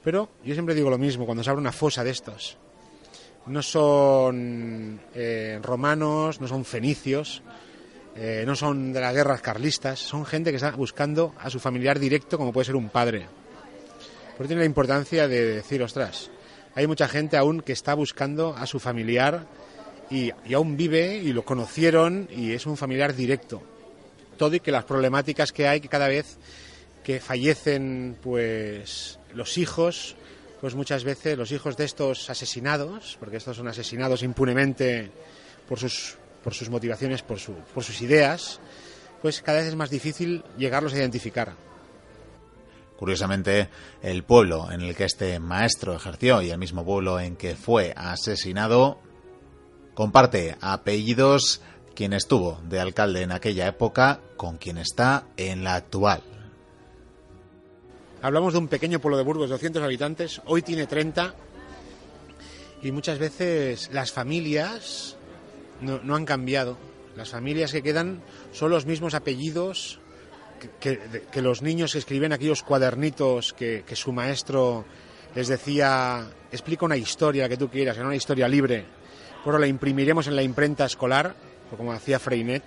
Pero 0.02 0.30
yo 0.44 0.54
siempre 0.54 0.74
digo 0.74 0.90
lo 0.90 0.98
mismo 0.98 1.26
cuando 1.26 1.44
se 1.44 1.50
abre 1.50 1.60
una 1.60 1.72
fosa 1.72 2.04
de 2.04 2.10
estos. 2.10 2.56
No 3.46 3.62
son 3.62 5.00
eh, 5.14 5.58
romanos, 5.62 6.40
no 6.40 6.48
son 6.48 6.64
fenicios, 6.64 7.42
eh, 8.16 8.44
no 8.46 8.54
son 8.54 8.92
de 8.92 9.00
las 9.00 9.14
guerras 9.14 9.40
carlistas, 9.40 9.98
son 9.98 10.26
gente 10.26 10.50
que 10.50 10.56
está 10.56 10.70
buscando 10.72 11.34
a 11.38 11.50
su 11.50 11.60
familiar 11.60 11.98
directo 11.98 12.38
como 12.38 12.52
puede 12.52 12.66
ser 12.66 12.76
un 12.76 12.88
padre. 12.88 13.26
Por 14.36 14.44
eso 14.44 14.48
tiene 14.48 14.62
la 14.62 14.66
importancia 14.66 15.28
de 15.28 15.56
decir, 15.56 15.82
ostras, 15.82 16.30
hay 16.74 16.86
mucha 16.86 17.08
gente 17.08 17.36
aún 17.36 17.60
que 17.60 17.72
está 17.72 17.94
buscando 17.94 18.54
a 18.56 18.66
su 18.66 18.80
familiar 18.80 19.46
y, 20.10 20.32
aún 20.52 20.76
vive 20.76 21.18
y 21.18 21.32
lo 21.32 21.44
conocieron 21.44 22.28
y 22.30 22.52
es 22.52 22.66
un 22.66 22.76
familiar 22.76 23.14
directo. 23.14 23.62
Todo 24.36 24.56
y 24.56 24.60
que 24.60 24.72
las 24.72 24.84
problemáticas 24.84 25.52
que 25.52 25.68
hay, 25.68 25.80
que 25.80 25.88
cada 25.88 26.08
vez 26.08 26.38
que 27.04 27.20
fallecen 27.20 28.16
pues 28.20 29.19
los 29.34 29.58
hijos, 29.58 30.16
pues 30.60 30.74
muchas 30.74 31.04
veces 31.04 31.38
los 31.38 31.52
hijos 31.52 31.76
de 31.76 31.84
estos 31.84 32.28
asesinados, 32.30 33.16
porque 33.18 33.36
estos 33.36 33.56
son 33.56 33.68
asesinados 33.68 34.22
impunemente 34.22 35.10
por 35.68 35.78
sus, 35.78 36.16
por 36.42 36.54
sus 36.54 36.68
motivaciones, 36.68 37.22
por, 37.22 37.38
su, 37.38 37.54
por 37.74 37.84
sus 37.84 38.00
ideas, 38.02 38.60
pues 39.22 39.42
cada 39.42 39.58
vez 39.58 39.68
es 39.68 39.76
más 39.76 39.90
difícil 39.90 40.44
llegarlos 40.58 40.92
a 40.94 40.98
identificar. 40.98 41.54
Curiosamente, 42.98 43.70
el 44.02 44.24
pueblo 44.24 44.70
en 44.70 44.82
el 44.82 44.94
que 44.94 45.04
este 45.04 45.38
maestro 45.40 45.94
ejerció 45.94 46.42
y 46.42 46.50
el 46.50 46.58
mismo 46.58 46.84
pueblo 46.84 47.18
en 47.18 47.36
que 47.36 47.56
fue 47.56 47.94
asesinado 47.96 48.98
comparte 49.94 50.56
apellidos 50.60 51.62
quien 51.94 52.12
estuvo 52.12 52.60
de 52.68 52.78
alcalde 52.80 53.22
en 53.22 53.32
aquella 53.32 53.66
época 53.66 54.20
con 54.36 54.58
quien 54.58 54.78
está 54.78 55.24
en 55.36 55.64
la 55.64 55.76
actual. 55.76 56.22
Hablamos 58.22 58.52
de 58.52 58.58
un 58.58 58.68
pequeño 58.68 59.00
pueblo 59.00 59.16
de 59.16 59.24
Burgos, 59.24 59.48
200 59.48 59.82
habitantes, 59.82 60.42
hoy 60.44 60.60
tiene 60.60 60.86
30 60.86 61.34
y 62.82 62.92
muchas 62.92 63.18
veces 63.18 63.88
las 63.94 64.12
familias 64.12 65.16
no, 65.80 66.14
han 66.14 66.26
cambiado. 66.26 66.76
Las 67.16 67.30
familias 67.30 67.72
que 67.72 67.82
quedan 67.82 68.20
son 68.52 68.72
los 68.72 68.84
mismos 68.84 69.14
apellidos 69.14 70.00
que, 70.80 71.00
los 71.40 71.62
niños 71.62 71.92
que 71.92 71.98
escriben 71.98 72.34
aquellos 72.34 72.62
cuadernitos 72.62 73.54
que, 73.54 73.84
que, 73.86 73.96
su 73.96 74.12
maestro 74.12 74.84
les 75.34 75.48
decía, 75.48 76.28
explica 76.52 76.84
una 76.84 76.98
historia 76.98 77.48
que 77.48 77.56
tú 77.56 77.70
quieras, 77.70 77.96
una 77.96 78.14
historia 78.14 78.48
libre, 78.48 78.84
pero 79.42 79.58
la 79.58 79.66
imprimiremos 79.66 80.26
en 80.26 80.36
la 80.36 80.42
imprenta 80.42 80.84
escolar, 80.84 81.34
como 81.74 81.90
hacía 81.94 82.18
Freinet, 82.18 82.64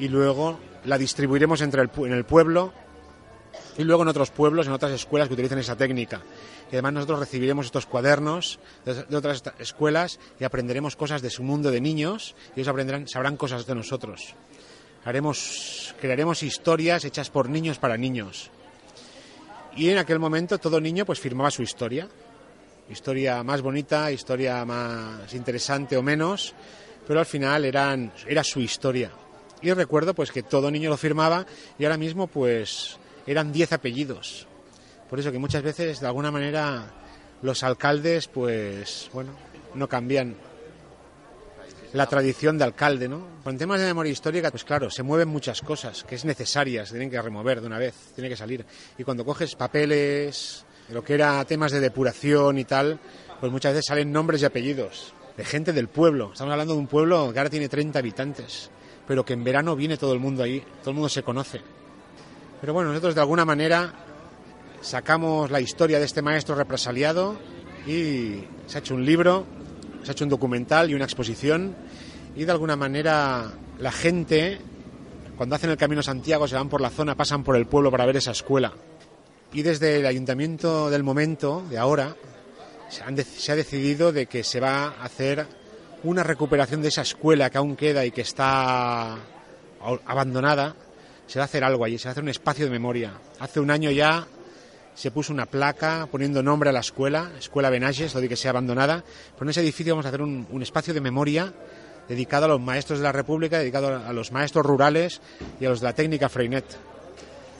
y 0.00 0.08
luego 0.08 0.58
la 0.84 0.98
distribuiremos 0.98 1.60
entre 1.60 1.82
el, 1.82 1.90
en 1.98 2.12
el 2.12 2.24
pueblo 2.24 2.72
y 3.78 3.84
luego 3.84 4.02
en 4.02 4.08
otros 4.08 4.30
pueblos, 4.30 4.66
en 4.66 4.72
otras 4.72 4.90
escuelas 4.92 5.28
que 5.28 5.34
utilicen 5.34 5.60
esa 5.60 5.76
técnica. 5.76 6.20
Y 6.70 6.74
además 6.74 6.94
nosotros 6.94 7.20
recibiremos 7.20 7.66
estos 7.66 7.86
cuadernos 7.86 8.58
de, 8.84 9.16
otras 9.16 9.42
escuelas 9.60 10.18
y 10.38 10.44
aprenderemos 10.44 10.96
cosas 10.96 11.22
de 11.22 11.30
su 11.30 11.44
mundo 11.44 11.70
de 11.70 11.80
niños 11.80 12.34
y 12.56 12.60
ellos 12.60 12.68
aprenderán, 12.68 13.06
sabrán 13.06 13.36
cosas 13.36 13.66
de 13.66 13.76
nosotros. 13.76 14.34
Haremos, 15.04 15.94
crearemos 16.00 16.42
historias 16.42 17.04
hechas 17.04 17.30
por 17.30 17.48
niños 17.48 17.78
para 17.78 17.96
niños. 17.96 18.50
Y 19.76 19.90
en 19.90 19.98
aquel 19.98 20.18
momento 20.18 20.58
todo 20.58 20.80
niño 20.80 21.06
pues 21.06 21.20
firmaba 21.20 21.52
su 21.52 21.62
historia. 21.62 22.08
Historia 22.90 23.44
más 23.44 23.62
bonita, 23.62 24.10
historia 24.10 24.64
más 24.64 25.32
interesante 25.34 25.96
o 25.96 26.02
menos, 26.02 26.52
pero 27.06 27.20
al 27.20 27.26
final 27.26 27.64
eran, 27.64 28.12
era 28.26 28.42
su 28.42 28.60
historia. 28.60 29.12
Y 29.62 29.72
recuerdo 29.72 30.14
pues 30.14 30.32
que 30.32 30.42
todo 30.42 30.68
niño 30.68 30.90
lo 30.90 30.96
firmaba 30.96 31.46
y 31.78 31.84
ahora 31.84 31.96
mismo 31.96 32.26
pues 32.26 32.98
eran 33.28 33.52
10 33.52 33.72
apellidos. 33.74 34.46
Por 35.08 35.20
eso 35.20 35.30
que 35.30 35.38
muchas 35.38 35.62
veces 35.62 36.00
de 36.00 36.06
alguna 36.06 36.30
manera 36.30 36.86
los 37.42 37.62
alcaldes 37.62 38.26
pues 38.28 39.10
bueno, 39.12 39.32
no 39.74 39.88
cambian 39.88 40.36
la 41.92 42.06
tradición 42.06 42.58
de 42.58 42.64
alcalde, 42.64 43.08
¿no? 43.08 43.22
Con 43.44 43.56
temas 43.56 43.80
de 43.80 43.86
memoria 43.86 44.12
histórica, 44.12 44.50
pues 44.50 44.64
claro, 44.64 44.90
se 44.90 45.02
mueven 45.02 45.28
muchas 45.28 45.62
cosas 45.62 46.04
que 46.04 46.16
es 46.16 46.24
necesarias, 46.24 46.90
tienen 46.90 47.10
que 47.10 47.20
remover 47.20 47.60
de 47.60 47.66
una 47.66 47.78
vez, 47.78 47.94
tiene 48.14 48.28
que 48.28 48.36
salir. 48.36 48.64
Y 48.98 49.04
cuando 49.04 49.24
coges 49.24 49.54
papeles, 49.54 50.64
lo 50.90 51.02
que 51.02 51.14
era 51.14 51.44
temas 51.44 51.72
de 51.72 51.80
depuración 51.80 52.58
y 52.58 52.64
tal, 52.64 52.98
pues 53.40 53.52
muchas 53.52 53.72
veces 53.72 53.86
salen 53.86 54.12
nombres 54.12 54.42
y 54.42 54.44
apellidos 54.44 55.14
de 55.36 55.44
gente 55.44 55.72
del 55.72 55.88
pueblo. 55.88 56.32
Estamos 56.32 56.52
hablando 56.52 56.74
de 56.74 56.80
un 56.80 56.88
pueblo 56.88 57.32
que 57.32 57.38
ahora 57.38 57.50
tiene 57.50 57.68
30 57.68 57.98
habitantes, 57.98 58.70
pero 59.06 59.24
que 59.24 59.32
en 59.32 59.44
verano 59.44 59.76
viene 59.76 59.96
todo 59.96 60.12
el 60.12 60.18
mundo 60.18 60.42
ahí, 60.42 60.62
todo 60.80 60.90
el 60.90 60.94
mundo 60.94 61.08
se 61.08 61.22
conoce. 61.22 61.60
Pero 62.60 62.72
bueno, 62.72 62.90
nosotros 62.90 63.14
de 63.14 63.20
alguna 63.20 63.44
manera 63.44 63.92
sacamos 64.80 65.50
la 65.50 65.60
historia 65.60 65.98
de 65.98 66.04
este 66.04 66.22
maestro 66.22 66.54
represaliado 66.54 67.36
y 67.86 68.44
se 68.66 68.76
ha 68.76 68.80
hecho 68.80 68.94
un 68.94 69.04
libro 69.04 69.46
se 70.02 70.10
ha 70.10 70.12
hecho 70.12 70.24
un 70.24 70.30
documental 70.30 70.90
y 70.90 70.94
una 70.94 71.04
exposición 71.04 71.74
y 72.36 72.44
de 72.44 72.52
alguna 72.52 72.76
manera 72.76 73.52
la 73.78 73.92
gente, 73.92 74.58
cuando 75.36 75.56
hacen 75.56 75.70
el 75.70 75.76
Camino 75.76 76.02
Santiago, 76.02 76.46
se 76.46 76.54
van 76.54 76.68
por 76.68 76.80
la 76.80 76.90
zona, 76.90 77.14
pasan 77.14 77.44
por 77.44 77.56
el 77.56 77.66
pueblo 77.66 77.90
para 77.90 78.06
ver 78.06 78.16
esa 78.16 78.30
escuela. 78.30 78.72
Y 79.52 79.62
desde 79.62 80.00
el 80.00 80.06
ayuntamiento 80.06 80.90
del 80.90 81.02
momento, 81.02 81.64
de 81.68 81.78
ahora, 81.78 82.16
se, 82.88 83.24
se 83.24 83.52
ha 83.52 83.56
decidido 83.56 84.12
de 84.12 84.26
que 84.26 84.44
se 84.44 84.60
va 84.60 84.84
a 84.84 85.04
hacer 85.04 85.46
una 86.04 86.22
recuperación 86.22 86.80
de 86.82 86.88
esa 86.88 87.02
escuela 87.02 87.50
que 87.50 87.58
aún 87.58 87.76
queda 87.76 88.04
y 88.04 88.10
que 88.10 88.20
está 88.20 89.16
abandonada. 90.06 90.76
Se 91.28 91.38
va 91.38 91.42
a 91.42 91.44
hacer 91.44 91.62
algo 91.62 91.84
allí, 91.84 91.98
se 91.98 92.04
va 92.08 92.10
a 92.10 92.12
hacer 92.12 92.24
un 92.24 92.30
espacio 92.30 92.64
de 92.64 92.70
memoria. 92.70 93.12
Hace 93.38 93.60
un 93.60 93.70
año 93.70 93.90
ya 93.90 94.26
se 94.94 95.10
puso 95.10 95.30
una 95.32 95.44
placa 95.44 96.08
poniendo 96.10 96.42
nombre 96.42 96.70
a 96.70 96.72
la 96.72 96.80
escuela, 96.80 97.30
Escuela 97.38 97.68
Benages, 97.68 98.14
lo 98.14 98.22
de 98.22 98.30
que 98.30 98.36
sea 98.36 98.50
abandonada. 98.50 99.04
Pero 99.34 99.44
en 99.44 99.50
ese 99.50 99.60
edificio 99.60 99.92
vamos 99.92 100.06
a 100.06 100.08
hacer 100.08 100.22
un, 100.22 100.46
un, 100.50 100.62
espacio 100.62 100.94
de 100.94 101.02
memoria 101.02 101.52
dedicado 102.08 102.46
a 102.46 102.48
los 102.48 102.60
maestros 102.60 102.98
de 103.00 103.04
la 103.04 103.12
República, 103.12 103.58
dedicado 103.58 103.94
a 103.94 104.12
los 104.14 104.32
maestros 104.32 104.64
rurales 104.64 105.20
y 105.60 105.66
a 105.66 105.68
los 105.68 105.80
de 105.80 105.86
la 105.86 105.92
técnica 105.92 106.30
Freinet. 106.30 106.64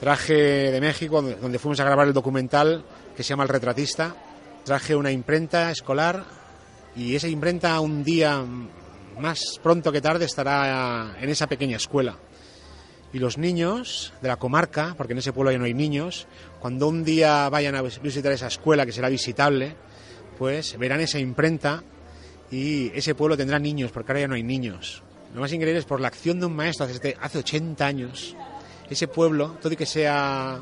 Traje 0.01 0.73
de 0.73 0.81
México, 0.81 1.21
donde 1.21 1.59
fuimos 1.59 1.79
a 1.81 1.85
grabar 1.85 2.07
el 2.07 2.15
documental 2.15 2.83
que 3.15 3.23
se 3.23 3.29
llama 3.29 3.43
El 3.43 3.51
Retratista. 3.51 4.17
Traje 4.65 4.97
una 4.97 5.13
imprenta 5.13 5.71
escolar 5.71 6.25
y 6.97 7.15
esa 7.15 7.29
imprenta 7.29 7.79
un 7.81 8.03
día 8.03 8.43
más 9.21 9.61
pronto 9.63 9.93
que 9.93 10.01
tarde 10.01 10.25
estará 10.25 11.17
en 11.21 11.29
esa 11.29 11.47
pequeña 11.47 11.77
escuela. 11.77 12.17
Y 13.13 13.19
los 13.19 13.39
niños 13.39 14.13
de 14.21 14.29
la 14.29 14.37
comarca, 14.37 14.95
porque 14.97 15.15
en 15.15 15.21
ese 15.21 15.33
pueblo 15.33 15.51
ya 15.51 15.59
no 15.59 15.65
hay 15.65 15.75
niños, 15.75 16.27
cuando 16.61 16.89
un 16.89 17.05
día 17.05 17.49
vayan 17.49 17.75
a 17.75 17.83
visitar 17.83 18.33
esa 18.33 18.49
escuela 18.49 18.85
que 18.85 18.93
será 18.93 19.09
visitable, 19.09 19.75
pues 20.39 20.79
verán 20.79 21.01
esa 21.01 21.19
imprenta 21.19 21.83
y 22.51 22.91
ese 22.95 23.15
pueblo 23.15 23.37
tendrá 23.37 23.59
niños, 23.59 23.91
porque 23.93 24.13
ahora 24.13 24.21
ya 24.21 24.29
no 24.29 24.35
hay 24.35 24.43
niños. 24.43 25.03
Lo 25.35 25.41
más 25.41 25.53
increíble 25.53 25.81
es 25.81 25.85
por 25.85 26.01
la 26.01 26.09
acción 26.09 26.41
de 26.41 26.47
un 26.47 26.57
maestro 26.57 26.87
hace, 26.87 27.17
hace 27.21 27.39
80 27.39 27.87
años, 27.87 28.37
ese 28.89 29.09
pueblo, 29.09 29.57
todo 29.61 29.73
y 29.73 29.77
que 29.77 29.87
sea 29.87 30.61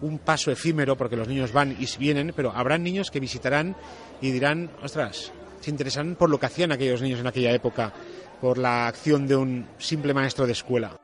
un 0.00 0.18
paso 0.18 0.50
efímero, 0.50 0.96
porque 0.96 1.16
los 1.16 1.28
niños 1.28 1.52
van 1.52 1.76
y 1.78 1.86
vienen, 1.98 2.32
pero 2.34 2.52
habrá 2.52 2.78
niños 2.78 3.10
que 3.10 3.20
visitarán 3.20 3.76
y 4.20 4.30
dirán, 4.30 4.70
ostras, 4.82 5.32
se 5.60 5.70
interesarán 5.70 6.16
por 6.16 6.30
lo 6.30 6.38
que 6.38 6.46
hacían 6.46 6.72
aquellos 6.72 7.00
niños 7.00 7.20
en 7.20 7.26
aquella 7.26 7.52
época, 7.52 7.92
por 8.40 8.58
la 8.58 8.86
acción 8.86 9.26
de 9.26 9.36
un 9.36 9.66
simple 9.78 10.12
maestro 10.12 10.46
de 10.46 10.52
escuela. 10.52 10.96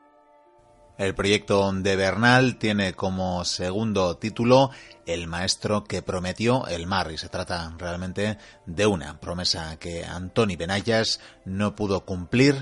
El 1.01 1.15
proyecto 1.15 1.73
de 1.73 1.97
Bernal 1.97 2.57
tiene 2.57 2.93
como 2.93 3.43
segundo 3.47 4.19
título 4.19 4.69
El 5.07 5.29
maestro 5.29 5.83
que 5.83 6.03
prometió 6.03 6.67
el 6.67 6.87
mar 6.87 7.11
y 7.11 7.17
se 7.17 7.31
trata 7.31 7.73
realmente 7.79 8.37
de 8.67 8.85
una 8.85 9.19
promesa 9.19 9.79
que 9.79 10.05
Antoni 10.05 10.57
Benayas 10.57 11.19
no 11.47 11.75
pudo 11.75 12.05
cumplir 12.05 12.55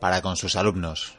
para 0.00 0.22
con 0.22 0.36
sus 0.36 0.56
alumnos. 0.56 1.18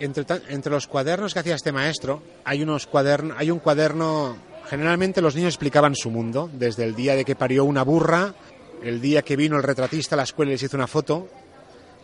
Entre, 0.00 0.68
los 0.68 0.88
cuadernos 0.88 1.32
que 1.32 1.38
hacía 1.38 1.54
este 1.54 1.70
maestro 1.70 2.24
hay, 2.44 2.64
unos 2.64 2.88
cuadernos, 2.88 3.36
hay 3.38 3.52
un 3.52 3.60
cuaderno, 3.60 4.36
generalmente 4.68 5.22
los 5.22 5.36
niños 5.36 5.54
explicaban 5.54 5.94
su 5.94 6.10
mundo, 6.10 6.50
desde 6.52 6.82
el 6.82 6.96
día 6.96 7.14
de 7.14 7.24
que 7.24 7.36
parió 7.36 7.64
una 7.64 7.84
burra, 7.84 8.34
el 8.82 9.00
día 9.00 9.22
que 9.22 9.36
vino 9.36 9.58
el 9.58 9.62
retratista 9.62 10.16
a 10.16 10.18
la 10.18 10.24
escuela 10.24 10.50
y 10.50 10.54
les 10.54 10.64
hizo 10.64 10.76
una 10.76 10.88
foto, 10.88 11.28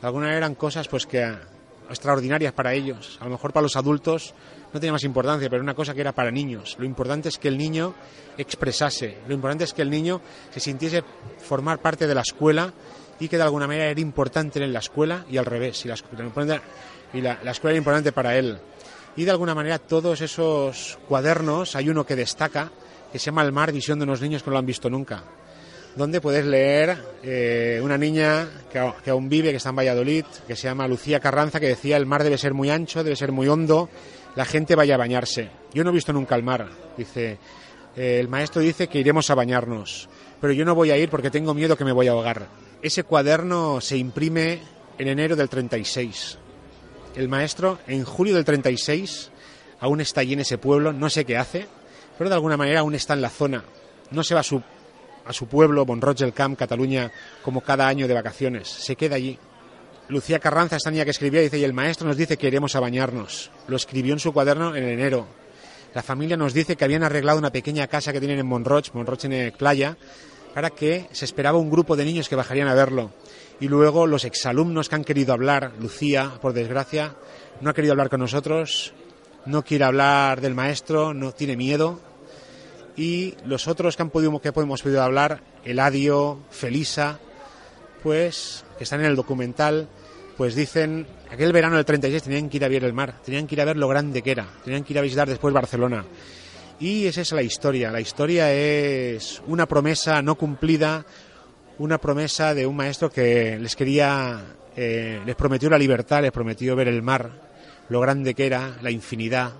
algunas 0.00 0.30
eran 0.30 0.54
cosas 0.54 0.86
pues 0.86 1.06
que 1.06 1.57
extraordinarias 1.88 2.52
para 2.52 2.74
ellos. 2.74 3.18
A 3.20 3.24
lo 3.24 3.30
mejor 3.30 3.52
para 3.52 3.62
los 3.62 3.76
adultos 3.76 4.34
no 4.72 4.80
tenía 4.80 4.92
más 4.92 5.04
importancia, 5.04 5.48
pero 5.48 5.62
una 5.62 5.74
cosa 5.74 5.94
que 5.94 6.00
era 6.00 6.12
para 6.12 6.30
niños. 6.30 6.76
Lo 6.78 6.84
importante 6.84 7.28
es 7.28 7.38
que 7.38 7.48
el 7.48 7.58
niño 7.58 7.94
expresase, 8.36 9.18
lo 9.26 9.34
importante 9.34 9.64
es 9.64 9.72
que 9.72 9.82
el 9.82 9.90
niño 9.90 10.20
se 10.50 10.60
sintiese 10.60 11.02
formar 11.38 11.80
parte 11.80 12.06
de 12.06 12.14
la 12.14 12.22
escuela 12.22 12.72
y 13.18 13.28
que 13.28 13.36
de 13.36 13.42
alguna 13.42 13.66
manera 13.66 13.86
era 13.86 14.00
importante 14.00 14.62
en 14.62 14.72
la 14.72 14.78
escuela 14.78 15.24
y 15.30 15.38
al 15.38 15.46
revés. 15.46 15.84
Y 15.84 15.88
la, 17.20 17.38
la 17.42 17.50
escuela 17.50 17.72
era 17.72 17.78
importante 17.78 18.12
para 18.12 18.36
él. 18.36 18.58
Y 19.16 19.24
de 19.24 19.30
alguna 19.30 19.54
manera 19.54 19.78
todos 19.78 20.20
esos 20.20 20.98
cuadernos, 21.08 21.74
hay 21.74 21.88
uno 21.88 22.06
que 22.06 22.14
destaca, 22.14 22.70
que 23.10 23.18
se 23.18 23.26
llama 23.26 23.42
El 23.42 23.52
mar, 23.52 23.72
visión 23.72 23.98
de 23.98 24.04
unos 24.04 24.20
niños 24.20 24.42
que 24.42 24.50
no 24.50 24.52
lo 24.52 24.58
han 24.58 24.66
visto 24.66 24.88
nunca 24.88 25.24
donde 25.98 26.20
puedes 26.20 26.46
leer 26.46 26.96
eh, 27.24 27.80
una 27.82 27.98
niña 27.98 28.48
que, 28.70 29.10
aún 29.10 29.28
vive, 29.28 29.50
que 29.50 29.56
está 29.56 29.70
en 29.70 29.76
Valladolid, 29.76 30.24
que 30.46 30.54
se 30.54 30.68
llama 30.68 30.86
Lucía 30.86 31.18
Carranza, 31.18 31.58
que 31.58 31.66
decía 31.66 31.96
el 31.96 32.06
mar 32.06 32.22
debe 32.22 32.38
ser 32.38 32.54
muy 32.54 32.70
ancho, 32.70 33.02
debe 33.02 33.16
ser 33.16 33.32
muy 33.32 33.48
hondo, 33.48 33.90
la 34.36 34.44
gente 34.44 34.76
vaya 34.76 34.94
a 34.94 34.98
bañarse. 34.98 35.50
Yo 35.74 35.82
no 35.82 35.90
he 35.90 35.94
visto 35.94 36.12
nunca 36.12 36.36
el 36.36 36.44
mar, 36.44 36.68
dice. 36.96 37.38
Eh, 37.96 38.20
el 38.20 38.28
maestro 38.28 38.62
dice 38.62 38.86
que 38.86 39.00
iremos 39.00 39.28
a 39.28 39.34
bañarnos, 39.34 40.08
pero 40.40 40.52
yo 40.52 40.64
no 40.64 40.76
voy 40.76 40.92
a 40.92 40.96
ir 40.96 41.10
porque 41.10 41.32
tengo 41.32 41.52
miedo 41.52 41.76
que 41.76 41.84
me 41.84 41.92
voy 41.92 42.06
a 42.06 42.12
ahogar. 42.12 42.46
Ese 42.80 43.02
cuaderno 43.02 43.80
se 43.80 43.96
imprime 43.96 44.60
en 44.98 45.08
enero 45.08 45.34
del 45.34 45.48
36. 45.48 46.38
El 47.16 47.28
maestro, 47.28 47.80
en 47.88 48.04
julio 48.04 48.36
del 48.36 48.44
36, 48.44 49.32
aún 49.80 50.00
está 50.00 50.20
allí 50.20 50.34
en 50.34 50.40
ese 50.40 50.58
pueblo, 50.58 50.92
no 50.92 51.10
sé 51.10 51.24
qué 51.24 51.36
hace, 51.36 51.66
pero 52.16 52.30
de 52.30 52.36
alguna 52.36 52.56
manera 52.56 52.80
aún 52.80 52.94
está 52.94 53.14
en 53.14 53.22
la 53.22 53.30
zona. 53.30 53.64
No 54.12 54.22
se 54.22 54.34
va 54.34 54.40
a 54.40 54.44
su 54.44 54.62
a 55.28 55.32
su 55.32 55.46
pueblo, 55.46 55.84
Bonroig 55.84 56.16
del 56.16 56.32
Camp, 56.32 56.58
Cataluña, 56.58 57.12
como 57.42 57.60
cada 57.60 57.86
año 57.86 58.08
de 58.08 58.14
vacaciones. 58.14 58.66
Se 58.66 58.96
queda 58.96 59.16
allí. 59.16 59.38
Lucía 60.08 60.38
Carranza, 60.38 60.76
esta 60.76 60.90
niña 60.90 61.04
que 61.04 61.10
escribía, 61.10 61.42
dice, 61.42 61.58
y 61.58 61.64
el 61.64 61.74
maestro 61.74 62.08
nos 62.08 62.16
dice 62.16 62.38
que 62.38 62.46
iremos 62.46 62.74
a 62.74 62.80
bañarnos. 62.80 63.50
Lo 63.68 63.76
escribió 63.76 64.14
en 64.14 64.20
su 64.20 64.32
cuaderno 64.32 64.74
en 64.74 64.84
enero. 64.84 65.26
La 65.94 66.02
familia 66.02 66.38
nos 66.38 66.54
dice 66.54 66.76
que 66.76 66.84
habían 66.84 67.02
arreglado 67.02 67.38
una 67.38 67.52
pequeña 67.52 67.86
casa 67.88 68.10
que 68.10 68.20
tienen 68.20 68.38
en 68.38 68.46
Monroch, 68.46 68.92
Monroch 68.94 69.20
tiene 69.20 69.52
playa, 69.52 69.98
para 70.54 70.70
que 70.70 71.08
se 71.12 71.26
esperaba 71.26 71.58
un 71.58 71.70
grupo 71.70 71.94
de 71.94 72.06
niños 72.06 72.28
que 72.30 72.36
bajarían 72.36 72.68
a 72.68 72.74
verlo. 72.74 73.10
Y 73.60 73.68
luego 73.68 74.06
los 74.06 74.24
exalumnos 74.24 74.88
que 74.88 74.94
han 74.94 75.04
querido 75.04 75.34
hablar, 75.34 75.72
Lucía, 75.78 76.38
por 76.40 76.54
desgracia, 76.54 77.16
no 77.60 77.68
ha 77.68 77.74
querido 77.74 77.92
hablar 77.92 78.08
con 78.08 78.20
nosotros, 78.20 78.94
no 79.44 79.62
quiere 79.62 79.84
hablar 79.84 80.40
del 80.40 80.54
maestro, 80.54 81.12
no 81.12 81.32
tiene 81.32 81.56
miedo. 81.56 82.00
Y 82.98 83.36
los 83.46 83.68
otros 83.68 83.96
que, 83.96 84.02
han 84.02 84.10
podido, 84.10 84.36
que 84.40 84.48
hemos 84.48 84.82
podido 84.82 85.02
hablar, 85.04 85.40
Eladio, 85.64 86.40
Felisa, 86.50 87.20
pues 88.02 88.64
que 88.76 88.82
están 88.82 89.00
en 89.00 89.06
el 89.06 89.14
documental, 89.14 89.88
pues 90.36 90.56
dicen, 90.56 91.06
aquel 91.30 91.52
verano 91.52 91.76
del 91.76 91.84
36 91.84 92.24
tenían 92.24 92.48
que 92.48 92.56
ir 92.56 92.64
a 92.64 92.68
ver 92.68 92.82
el 92.82 92.92
mar, 92.92 93.14
tenían 93.24 93.46
que 93.46 93.54
ir 93.54 93.60
a 93.60 93.64
ver 93.64 93.76
lo 93.76 93.86
grande 93.86 94.20
que 94.20 94.32
era, 94.32 94.48
tenían 94.64 94.82
que 94.82 94.94
ir 94.94 94.98
a 94.98 95.02
visitar 95.02 95.28
después 95.28 95.54
Barcelona. 95.54 96.04
Y 96.80 97.06
esa 97.06 97.20
es 97.20 97.30
la 97.30 97.42
historia. 97.42 97.92
La 97.92 98.00
historia 98.00 98.52
es 98.52 99.42
una 99.46 99.66
promesa 99.66 100.20
no 100.20 100.34
cumplida, 100.34 101.06
una 101.78 101.98
promesa 101.98 102.52
de 102.52 102.66
un 102.66 102.74
maestro 102.74 103.10
que 103.10 103.60
les 103.60 103.76
quería, 103.76 104.42
eh, 104.76 105.20
les 105.24 105.36
prometió 105.36 105.70
la 105.70 105.78
libertad, 105.78 106.22
les 106.22 106.32
prometió 106.32 106.74
ver 106.74 106.88
el 106.88 107.02
mar, 107.02 107.30
lo 107.90 108.00
grande 108.00 108.34
que 108.34 108.46
era, 108.46 108.76
la 108.82 108.90
infinidad, 108.90 109.52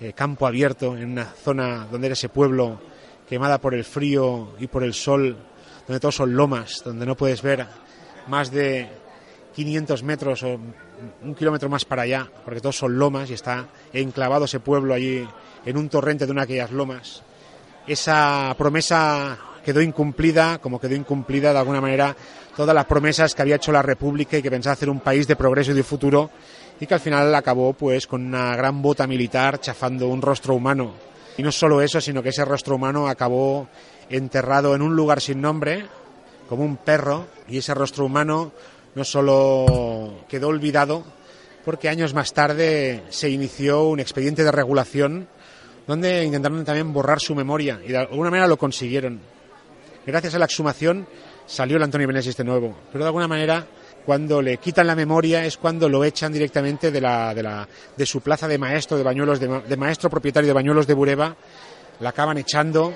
eh, 0.00 0.12
campo 0.12 0.46
abierto 0.46 0.96
en 0.96 1.12
una 1.12 1.24
zona 1.24 1.86
donde 1.90 2.08
era 2.08 2.12
ese 2.12 2.28
pueblo 2.28 2.78
quemada 3.28 3.58
por 3.58 3.74
el 3.74 3.84
frío 3.84 4.54
y 4.58 4.66
por 4.66 4.84
el 4.84 4.94
sol, 4.94 5.36
donde 5.86 6.00
todos 6.00 6.16
son 6.16 6.34
lomas, 6.34 6.82
donde 6.84 7.06
no 7.06 7.16
puedes 7.16 7.42
ver 7.42 7.66
más 8.28 8.50
de 8.50 8.88
500 9.54 10.02
metros 10.02 10.42
o 10.42 10.60
un 11.22 11.34
kilómetro 11.34 11.68
más 11.68 11.84
para 11.84 12.02
allá, 12.02 12.30
porque 12.44 12.60
todos 12.60 12.76
son 12.76 12.98
lomas 12.98 13.30
y 13.30 13.34
está 13.34 13.66
enclavado 13.92 14.44
ese 14.44 14.60
pueblo 14.60 14.94
allí 14.94 15.26
en 15.64 15.76
un 15.76 15.88
torrente 15.88 16.26
de 16.26 16.32
una 16.32 16.42
de 16.42 16.44
aquellas 16.44 16.72
lomas. 16.72 17.22
Esa 17.86 18.54
promesa 18.58 19.38
quedó 19.64 19.80
incumplida, 19.80 20.58
como 20.58 20.78
quedó 20.78 20.94
incumplida 20.94 21.52
de 21.52 21.58
alguna 21.58 21.80
manera 21.80 22.14
todas 22.56 22.74
las 22.74 22.84
promesas 22.84 23.34
que 23.34 23.42
había 23.42 23.56
hecho 23.56 23.72
la 23.72 23.82
República 23.82 24.36
y 24.36 24.42
que 24.42 24.50
pensaba 24.50 24.74
hacer 24.74 24.90
un 24.90 25.00
país 25.00 25.26
de 25.26 25.36
progreso 25.36 25.72
y 25.72 25.74
de 25.74 25.82
futuro 25.82 26.30
y 26.80 26.86
que 26.86 26.94
al 26.94 27.00
final 27.00 27.34
acabó 27.34 27.72
pues 27.72 28.06
con 28.06 28.26
una 28.26 28.54
gran 28.56 28.82
bota 28.82 29.06
militar 29.06 29.60
chafando 29.60 30.08
un 30.08 30.22
rostro 30.22 30.54
humano. 30.54 30.94
Y 31.36 31.42
no 31.42 31.52
solo 31.52 31.80
eso, 31.80 32.00
sino 32.00 32.22
que 32.22 32.30
ese 32.30 32.44
rostro 32.44 32.76
humano 32.76 33.08
acabó 33.08 33.68
enterrado 34.08 34.74
en 34.74 34.82
un 34.82 34.94
lugar 34.94 35.20
sin 35.20 35.40
nombre, 35.40 35.86
como 36.48 36.64
un 36.64 36.76
perro, 36.76 37.26
y 37.48 37.58
ese 37.58 37.74
rostro 37.74 38.06
humano 38.06 38.52
no 38.94 39.04
solo 39.04 40.24
quedó 40.28 40.48
olvidado, 40.48 41.04
porque 41.64 41.88
años 41.88 42.14
más 42.14 42.32
tarde 42.32 43.02
se 43.10 43.28
inició 43.28 43.84
un 43.84 44.00
expediente 44.00 44.44
de 44.44 44.52
regulación 44.52 45.28
donde 45.86 46.24
intentaron 46.24 46.64
también 46.64 46.92
borrar 46.92 47.20
su 47.20 47.34
memoria 47.34 47.80
y 47.84 47.88
de 47.88 47.98
alguna 47.98 48.30
manera 48.30 48.48
lo 48.48 48.56
consiguieron. 48.56 49.20
Gracias 50.06 50.34
a 50.34 50.38
la 50.38 50.44
exhumación 50.46 51.06
salió 51.46 51.76
el 51.76 51.82
Antonio 51.82 52.06
Benesis 52.06 52.36
de 52.36 52.44
nuevo, 52.44 52.76
pero 52.92 53.04
de 53.04 53.08
alguna 53.08 53.28
manera 53.28 53.66
cuando 54.06 54.40
le 54.40 54.58
quitan 54.58 54.86
la 54.86 54.94
memoria 54.94 55.44
es 55.44 55.56
cuando 55.56 55.88
lo 55.88 56.04
echan 56.04 56.32
directamente 56.32 56.92
de, 56.92 57.00
la, 57.00 57.34
de, 57.34 57.42
la, 57.42 57.68
de 57.96 58.06
su 58.06 58.20
plaza 58.20 58.46
de 58.46 58.56
maestro 58.56 58.96
de 58.96 59.02
Bañuelos, 59.02 59.40
de, 59.40 59.76
maestro 59.76 60.08
propietario 60.08 60.46
de 60.46 60.54
Bañuelos 60.54 60.86
de 60.86 60.94
Bureba, 60.94 61.34
la 61.98 62.10
acaban 62.10 62.38
echando 62.38 62.94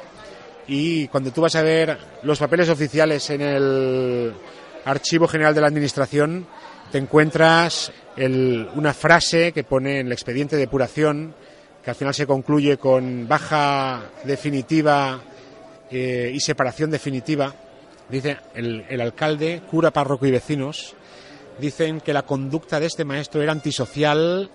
y 0.68 1.09
cuando 1.09 1.33
tú 1.33 1.40
vas 1.40 1.57
a 1.57 1.62
ver 1.62 1.99
los 2.23 2.38
papeles 2.38 2.68
oficiales 2.68 3.29
en 3.31 3.40
el 3.40 4.33
Archivo 4.85 5.27
General 5.27 5.53
de 5.53 5.61
la 5.61 5.66
Administración, 5.66 6.46
te 6.92 6.99
encuentras 6.99 7.90
el, 8.16 8.68
una 8.77 8.94
frase 8.94 9.51
que 9.51 9.64
pone 9.64 9.99
en 9.99 10.07
el 10.07 10.12
expediente 10.12 10.55
de 10.55 10.62
depuración, 10.62 11.35
que 11.83 11.90
al 11.90 11.96
final 11.96 12.14
se 12.14 12.27
concluye 12.27 12.77
con 12.77 13.27
baja 13.27 14.01
definitiva 14.23 15.20
eh, 15.90 16.31
y 16.33 16.38
separación 16.38 16.88
definitiva. 16.90 17.53
Dice 18.09 18.37
el, 18.55 18.85
el 18.88 19.01
alcalde, 19.01 19.62
cura, 19.68 19.90
párroco 19.90 20.27
y 20.27 20.31
vecinos, 20.31 20.94
dicen 21.61 22.01
que 22.01 22.12
la 22.12 22.23
conducta 22.23 22.81
de 22.81 22.87
este 22.87 23.05
maestro 23.05 23.42
era 23.42 23.53
antisocial, 23.53 24.51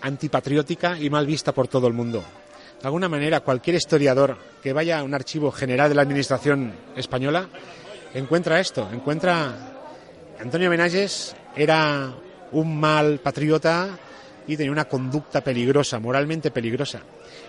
antipatriótica 0.00 0.98
y 0.98 1.10
mal 1.10 1.26
vista 1.26 1.52
por 1.52 1.68
todo 1.68 1.86
el 1.86 1.92
mundo. 1.92 2.24
De 2.80 2.86
alguna 2.86 3.08
manera, 3.08 3.40
cualquier 3.40 3.76
historiador 3.76 4.36
que 4.62 4.72
vaya 4.72 4.98
a 4.98 5.02
un 5.02 5.14
archivo 5.14 5.52
general 5.52 5.88
de 5.90 5.94
la 5.94 6.02
Administración 6.02 6.72
española 6.96 7.48
encuentra 8.14 8.58
esto, 8.58 8.88
encuentra 8.92 9.74
Antonio 10.40 10.70
Benages 10.70 11.36
era 11.54 12.14
un 12.52 12.80
mal 12.80 13.20
patriota 13.20 13.90
y 14.46 14.56
tenía 14.56 14.72
una 14.72 14.86
conducta 14.86 15.42
peligrosa, 15.42 15.98
moralmente 15.98 16.50
peligrosa. 16.50 17.00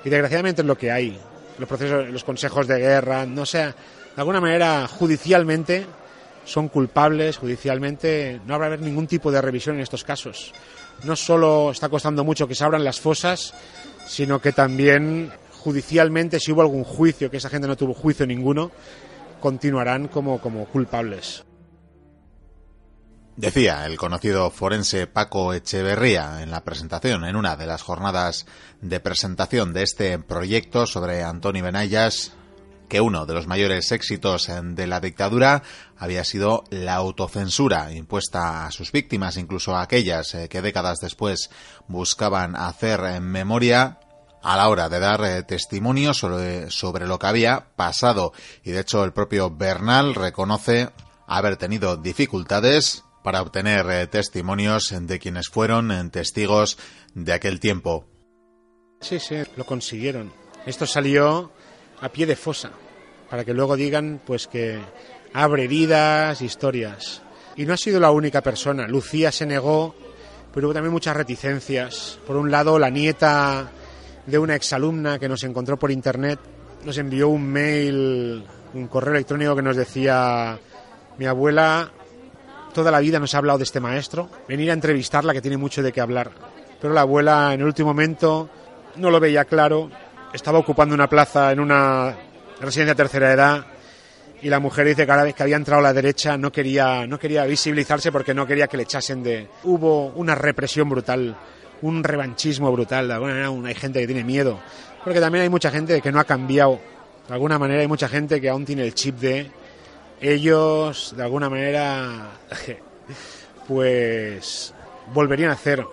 Y 0.04 0.10
desgraciadamente 0.10 0.62
es 0.62 0.68
lo 0.68 0.78
que 0.78 0.92
hay. 0.92 1.18
Los 1.58 1.68
procesos, 1.68 2.10
los 2.10 2.24
consejos 2.24 2.68
de 2.68 2.80
guerra, 2.80 3.26
no 3.26 3.46
sé, 3.46 3.60
de 3.60 3.74
alguna 4.18 4.42
manera 4.42 4.88
judicialmente 4.88 5.86
son 6.52 6.70
culpables, 6.70 7.38
judicialmente 7.38 8.42
no 8.46 8.56
habrá 8.56 8.68
haber 8.68 8.82
ningún 8.82 9.08
tipo 9.08 9.32
de 9.32 9.42
revisión 9.42 9.78
en 9.78 9.82
estos 9.82 10.04
casos. 10.04 10.54
No 11.04 11.16
solo 11.16 11.72
está 11.72 11.90
costando 11.90 12.24
mucho 12.24 12.48
que 12.48 12.56
se 12.56 12.64
abran 12.64 12.84
las 12.84 13.00
fosas, 13.00 13.54
sino 14.06 14.40
que 14.40 14.52
también 14.52 15.32
judicialmente, 15.52 16.40
si 16.40 16.52
hubo 16.52 16.62
algún 16.62 16.84
juicio, 16.84 17.32
que 17.32 17.38
esa 17.38 17.50
gente 17.50 17.68
no 17.68 17.78
tuvo 17.78 17.94
juicio 17.94 18.28
ninguno, 18.28 18.72
continuarán 19.40 20.08
como, 20.08 20.40
como 20.40 20.66
culpables. 20.66 21.44
Decía 23.38 23.86
el 23.86 23.98
conocido 23.98 24.52
forense 24.52 25.08
Paco 25.08 25.54
Echeverría 25.54 26.44
en 26.44 26.52
la 26.52 26.64
presentación, 26.64 27.24
en 27.24 27.36
una 27.36 27.56
de 27.56 27.66
las 27.66 27.82
jornadas 27.82 28.46
de 28.82 29.00
presentación 29.00 29.74
de 29.74 29.84
este 29.84 30.20
proyecto 30.20 30.86
sobre 30.86 31.24
Antoni 31.24 31.62
Benayas, 31.62 32.34
que 32.92 33.00
uno 33.00 33.26
de 33.26 33.34
los 33.34 33.48
mayores 33.48 33.90
éxitos 33.94 34.52
de 34.62 34.86
la 34.86 35.00
dictadura 35.00 35.64
había 35.98 36.26
sido 36.26 36.66
la 36.72 36.96
autocensura 36.96 37.94
impuesta 37.94 38.66
a 38.66 38.72
sus 38.72 38.92
víctimas, 38.92 39.38
incluso 39.38 39.74
a 39.74 39.82
aquellas 39.82 40.36
que 40.50 40.62
décadas 40.62 41.00
después 41.00 41.50
buscaban 41.88 42.58
hacer 42.58 43.22
memoria 43.22 43.98
a 44.44 44.58
la 44.58 44.68
hora 44.68 44.90
de 44.90 45.00
dar 45.00 45.24
eh, 45.24 45.44
testimonio 45.44 46.14
sobre, 46.14 47.08
lo 47.08 47.18
que 47.18 47.28
había 47.28 47.68
pasado. 47.78 48.34
Y 48.62 48.72
de 48.72 48.82
hecho 48.82 49.06
el 49.06 49.14
propio 49.14 49.50
Bernal 49.50 50.14
reconoce 50.14 50.90
haber 51.28 51.56
tenido 51.56 51.96
dificultades 51.96 53.06
para 53.24 53.42
obtener 53.42 53.90
eh, 53.90 54.08
testimonios 54.08 54.94
de 55.00 55.20
quienes 55.20 55.48
fueron 55.48 55.92
eh, 55.94 56.10
testigos 56.10 56.78
de 57.14 57.32
aquel 57.32 57.62
tiempo. 57.62 58.06
Sí, 59.00 59.18
sí, 59.18 59.36
lo 59.56 59.66
consiguieron. 59.66 60.34
Esto 60.66 60.86
salió 60.86 61.52
a 62.02 62.10
pie 62.10 62.26
de 62.26 62.36
fosa, 62.36 62.72
para 63.30 63.46
que 63.46 63.54
luego 63.54 63.76
digan 63.76 64.22
pues 64.26 64.48
que 64.48 64.80
abre 65.34 65.66
heridas, 65.66 66.42
historias. 66.42 67.22
Y 67.56 67.66
no 67.66 67.74
ha 67.74 67.78
sido 67.78 68.00
la 68.00 68.12
única 68.12 68.42
persona. 68.42 68.88
Lucía 68.88 69.32
se 69.32 69.46
negó, 69.46 69.96
pero 70.54 70.68
hubo 70.68 70.74
también 70.74 70.94
muchas 70.94 71.16
reticencias. 71.16 72.20
Por 72.26 72.36
un 72.36 72.50
lado, 72.52 72.80
la 72.80 72.90
nieta 72.90 73.72
de 74.26 74.38
una 74.38 74.56
exalumna 74.56 75.20
que 75.20 75.30
nos 75.30 75.44
encontró 75.44 75.78
por 75.78 75.92
internet 75.92 76.40
nos 76.86 76.98
envió 76.98 77.30
un 77.30 77.48
mail, 77.48 78.44
un 78.74 78.88
correo 78.88 79.14
electrónico 79.14 79.56
que 79.56 79.62
nos 79.62 79.76
decía 79.76 80.60
mi 81.18 81.26
abuela 81.26 81.92
toda 82.72 82.92
la 82.92 83.00
vida 83.00 83.20
nos 83.20 83.36
ha 83.36 83.38
hablado 83.38 83.60
de 83.60 83.66
este 83.66 83.80
maestro, 83.80 84.30
venir 84.48 84.70
a 84.72 84.74
entrevistarla 84.74 85.34
que 85.34 85.42
tiene 85.42 85.58
mucho 85.58 85.84
de 85.84 85.92
qué 85.92 86.02
hablar. 86.02 86.32
Pero 86.80 86.94
la 86.94 87.02
abuela 87.02 87.54
en 87.54 87.62
el 87.62 87.68
último 87.68 87.90
momento 87.90 88.50
no 88.96 89.12
lo 89.12 89.20
veía 89.20 89.46
claro, 89.46 89.90
estaba 90.34 90.60
ocupando 90.60 90.96
una 90.96 91.08
plaza 91.08 91.52
en 91.52 91.60
una 91.60 92.16
residencia 92.60 92.94
de 92.94 92.96
tercera 92.96 93.34
edad 93.34 93.66
y 94.42 94.50
la 94.50 94.60
mujer 94.60 94.88
dice 94.88 95.04
que 95.04 95.08
cada 95.08 95.24
vez 95.24 95.36
que 95.36 95.44
había 95.44 95.56
entrado 95.56 95.80
a 95.80 95.84
la 95.84 95.94
derecha 95.94 96.38
no 96.38 96.52
quería, 96.52 97.06
no 97.06 97.20
quería 97.20 97.46
visibilizarse 97.46 98.12
porque 98.12 98.34
no 98.34 98.48
quería 98.48 98.68
que 98.68 98.78
le 98.78 98.84
echasen 98.84 99.22
de... 99.22 99.48
Hubo 99.64 100.08
una 100.08 100.34
represión 100.34 100.90
brutal 100.90 101.38
un 101.82 102.04
revanchismo 102.04 102.72
brutal. 102.72 103.08
De 103.08 103.14
alguna 103.14 103.34
manera 103.34 103.68
hay 103.68 103.76
gente 103.76 104.00
que 104.00 104.08
tiene 104.08 104.24
miedo. 104.24 104.60
Porque 105.04 105.20
también 105.20 105.44
hay 105.44 105.50
mucha 105.50 105.72
gente 105.72 106.02
que 106.02 106.12
no 106.12 106.20
ha 106.20 106.24
cambiado. 106.24 106.80
De 107.28 107.34
alguna 107.34 107.58
manera 107.58 107.82
hay 107.82 107.88
mucha 107.88 108.08
gente 108.08 108.40
que 108.40 108.50
aún 108.50 108.66
tiene 108.66 108.84
el 108.84 108.94
chip 108.94 109.18
de 109.18 109.50
ellos, 110.20 111.14
de 111.16 111.24
alguna 111.24 111.50
manera, 111.50 112.32
pues 113.68 114.74
volverían 115.14 115.50
a 115.50 115.54
hacer 115.54 115.86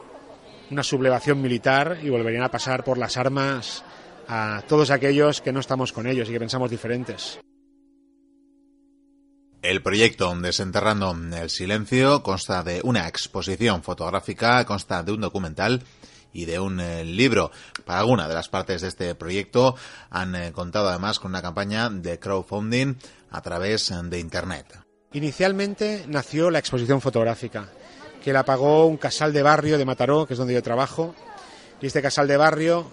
una 0.70 0.82
sublevación 0.82 1.40
militar 1.40 1.98
y 2.02 2.10
volverían 2.10 2.42
a 2.42 2.50
pasar 2.50 2.84
por 2.84 2.98
las 2.98 3.16
armas 3.16 3.84
a 4.28 4.62
todos 4.68 4.90
aquellos 4.90 5.40
que 5.40 5.52
no 5.52 5.60
estamos 5.60 5.92
con 5.92 6.06
ellos 6.06 6.28
y 6.28 6.32
que 6.32 6.38
pensamos 6.38 6.70
diferentes. 6.70 7.40
El 9.60 9.82
proyecto 9.82 10.32
Desenterrando 10.36 11.10
el 11.10 11.50
Silencio 11.50 12.22
consta 12.22 12.62
de 12.62 12.80
una 12.84 13.08
exposición 13.08 13.82
fotográfica, 13.82 14.64
consta 14.64 15.02
de 15.02 15.12
un 15.12 15.20
documental 15.20 15.82
y 16.32 16.44
de 16.44 16.60
un 16.60 16.78
eh, 16.78 17.04
libro. 17.04 17.50
Para 17.84 17.98
alguna 18.00 18.28
de 18.28 18.34
las 18.34 18.48
partes 18.48 18.82
de 18.82 18.88
este 18.88 19.14
proyecto 19.16 19.74
han 20.10 20.36
eh, 20.36 20.52
contado 20.52 20.88
además 20.88 21.18
con 21.18 21.32
una 21.32 21.42
campaña 21.42 21.90
de 21.90 22.20
crowdfunding 22.20 22.94
a 23.30 23.42
través 23.42 23.92
de 24.04 24.20
Internet. 24.20 24.78
Inicialmente 25.12 26.04
nació 26.06 26.50
la 26.50 26.58
exposición 26.60 27.00
fotográfica, 27.00 27.68
que 28.22 28.32
la 28.32 28.44
pagó 28.44 28.86
un 28.86 28.98
casal 28.98 29.32
de 29.32 29.42
barrio 29.42 29.78
de 29.78 29.84
Mataró, 29.84 30.26
que 30.26 30.34
es 30.34 30.38
donde 30.38 30.54
yo 30.54 30.62
trabajo. 30.62 31.14
Y 31.80 31.86
este 31.86 32.02
casal 32.02 32.28
de 32.28 32.36
barrio 32.36 32.90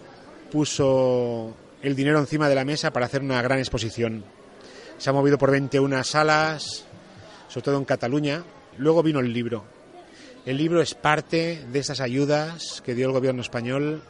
puso 0.55 1.53
el 1.81 1.97
dinero 1.97 2.17
encima 2.17 2.47
de 2.47 2.55
la 2.55 2.63
mesa 2.63 2.93
para 2.93 3.07
hacer 3.07 3.21
una 3.21 3.41
gran 3.41 3.59
exposición. 3.59 4.23
Se 4.97 5.09
ha 5.09 5.13
movido 5.13 5.37
por 5.37 5.51
21 5.51 6.01
salas, 6.05 6.85
sobre 7.49 7.65
todo 7.65 7.77
en 7.77 7.83
Cataluña. 7.83 8.41
Luego 8.77 9.03
vino 9.03 9.19
el 9.19 9.33
libro. 9.33 9.65
El 10.45 10.55
libro 10.55 10.81
es 10.81 10.93
parte 10.93 11.65
de 11.69 11.79
esas 11.79 11.99
ayudas 11.99 12.81
que 12.85 12.95
dio 12.95 13.07
el 13.07 13.11
gobierno 13.11 13.41
español 13.41 14.01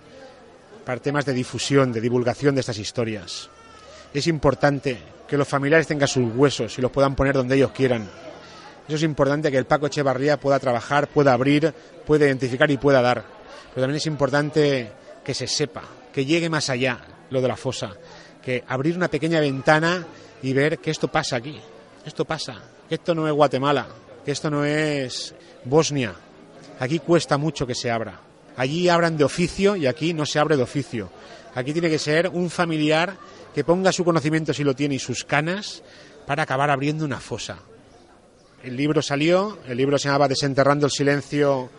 para 0.86 1.02
temas 1.02 1.26
de 1.26 1.34
difusión, 1.34 1.92
de 1.92 2.00
divulgación 2.00 2.54
de 2.54 2.62
estas 2.62 2.78
historias. 2.78 3.50
Es 4.14 4.28
importante 4.28 5.00
que 5.28 5.38
los 5.38 5.48
familiares 5.48 5.88
tengan 5.88 6.08
sus 6.08 6.32
huesos 6.36 6.78
y 6.78 6.82
los 6.84 6.92
puedan 6.92 7.16
poner 7.16 7.34
donde 7.34 7.56
ellos 7.56 7.72
quieran. 7.72 8.04
Eso 8.88 8.98
es 8.98 9.04
importante 9.04 9.50
que 9.50 9.58
el 9.58 9.66
Paco 9.66 9.88
Echevarría 9.88 10.40
pueda 10.40 10.60
trabajar, 10.60 11.08
pueda 11.08 11.34
abrir, 11.34 11.74
pueda 12.06 12.28
identificar 12.28 12.70
y 12.70 12.78
pueda 12.78 13.02
dar. 13.02 13.24
Pero 13.74 13.82
también 13.82 13.98
es 13.98 14.06
importante 14.06 14.92
que 15.24 15.34
se 15.34 15.48
sepa, 15.48 15.82
que 16.16 16.26
llegue 16.26 16.50
más 16.50 16.70
allá 16.70 17.02
lo 17.30 17.42
de 17.42 17.50
la 17.50 17.58
fosa, 17.58 17.92
que 18.42 18.64
abrir 18.70 18.96
una 18.96 19.10
pequeña 19.10 19.42
ventana 19.42 20.08
y 20.42 20.54
ver 20.54 20.80
que 20.80 20.90
esto 20.90 21.10
pasa 21.10 21.36
aquí, 21.36 21.60
esto 22.06 22.24
pasa, 22.24 22.56
que 22.88 22.96
esto 22.96 23.14
no 23.14 23.28
es 23.28 23.34
Guatemala, 23.34 23.86
que 24.24 24.32
esto 24.32 24.50
no 24.50 24.64
es 24.64 25.36
Bosnia. 25.66 26.16
Aquí 26.80 27.00
cuesta 27.00 27.38
mucho 27.38 27.68
que 27.68 27.76
se 27.76 27.92
abra. 27.92 28.22
Allí 28.56 28.88
abran 28.88 29.18
de 29.18 29.26
oficio 29.26 29.76
y 29.76 29.88
aquí 29.88 30.14
no 30.14 30.26
se 30.26 30.40
abre 30.40 30.56
de 30.56 30.64
oficio. 30.64 31.12
Aquí 31.54 31.74
tiene 31.74 31.90
que 31.90 32.00
ser 32.00 32.30
un 32.30 32.50
familiar 32.50 33.18
que 33.54 33.66
ponga 33.66 33.92
su 33.92 34.06
conocimiento 34.06 34.54
si 34.54 34.64
lo 34.64 34.74
tiene 34.74 34.96
y 34.96 35.00
sus 35.00 35.26
canas 35.26 35.84
para 36.26 36.44
acabar 36.44 36.70
abriendo 36.70 37.04
una 37.04 37.20
fosa. 37.20 37.58
El 38.64 38.78
libro 38.78 39.02
salió, 39.02 39.60
el 39.68 39.76
libro 39.76 39.98
se 39.98 40.08
llamaba 40.08 40.30
Desenterrando 40.30 40.86
el 40.86 40.94
silencio, 40.94 41.70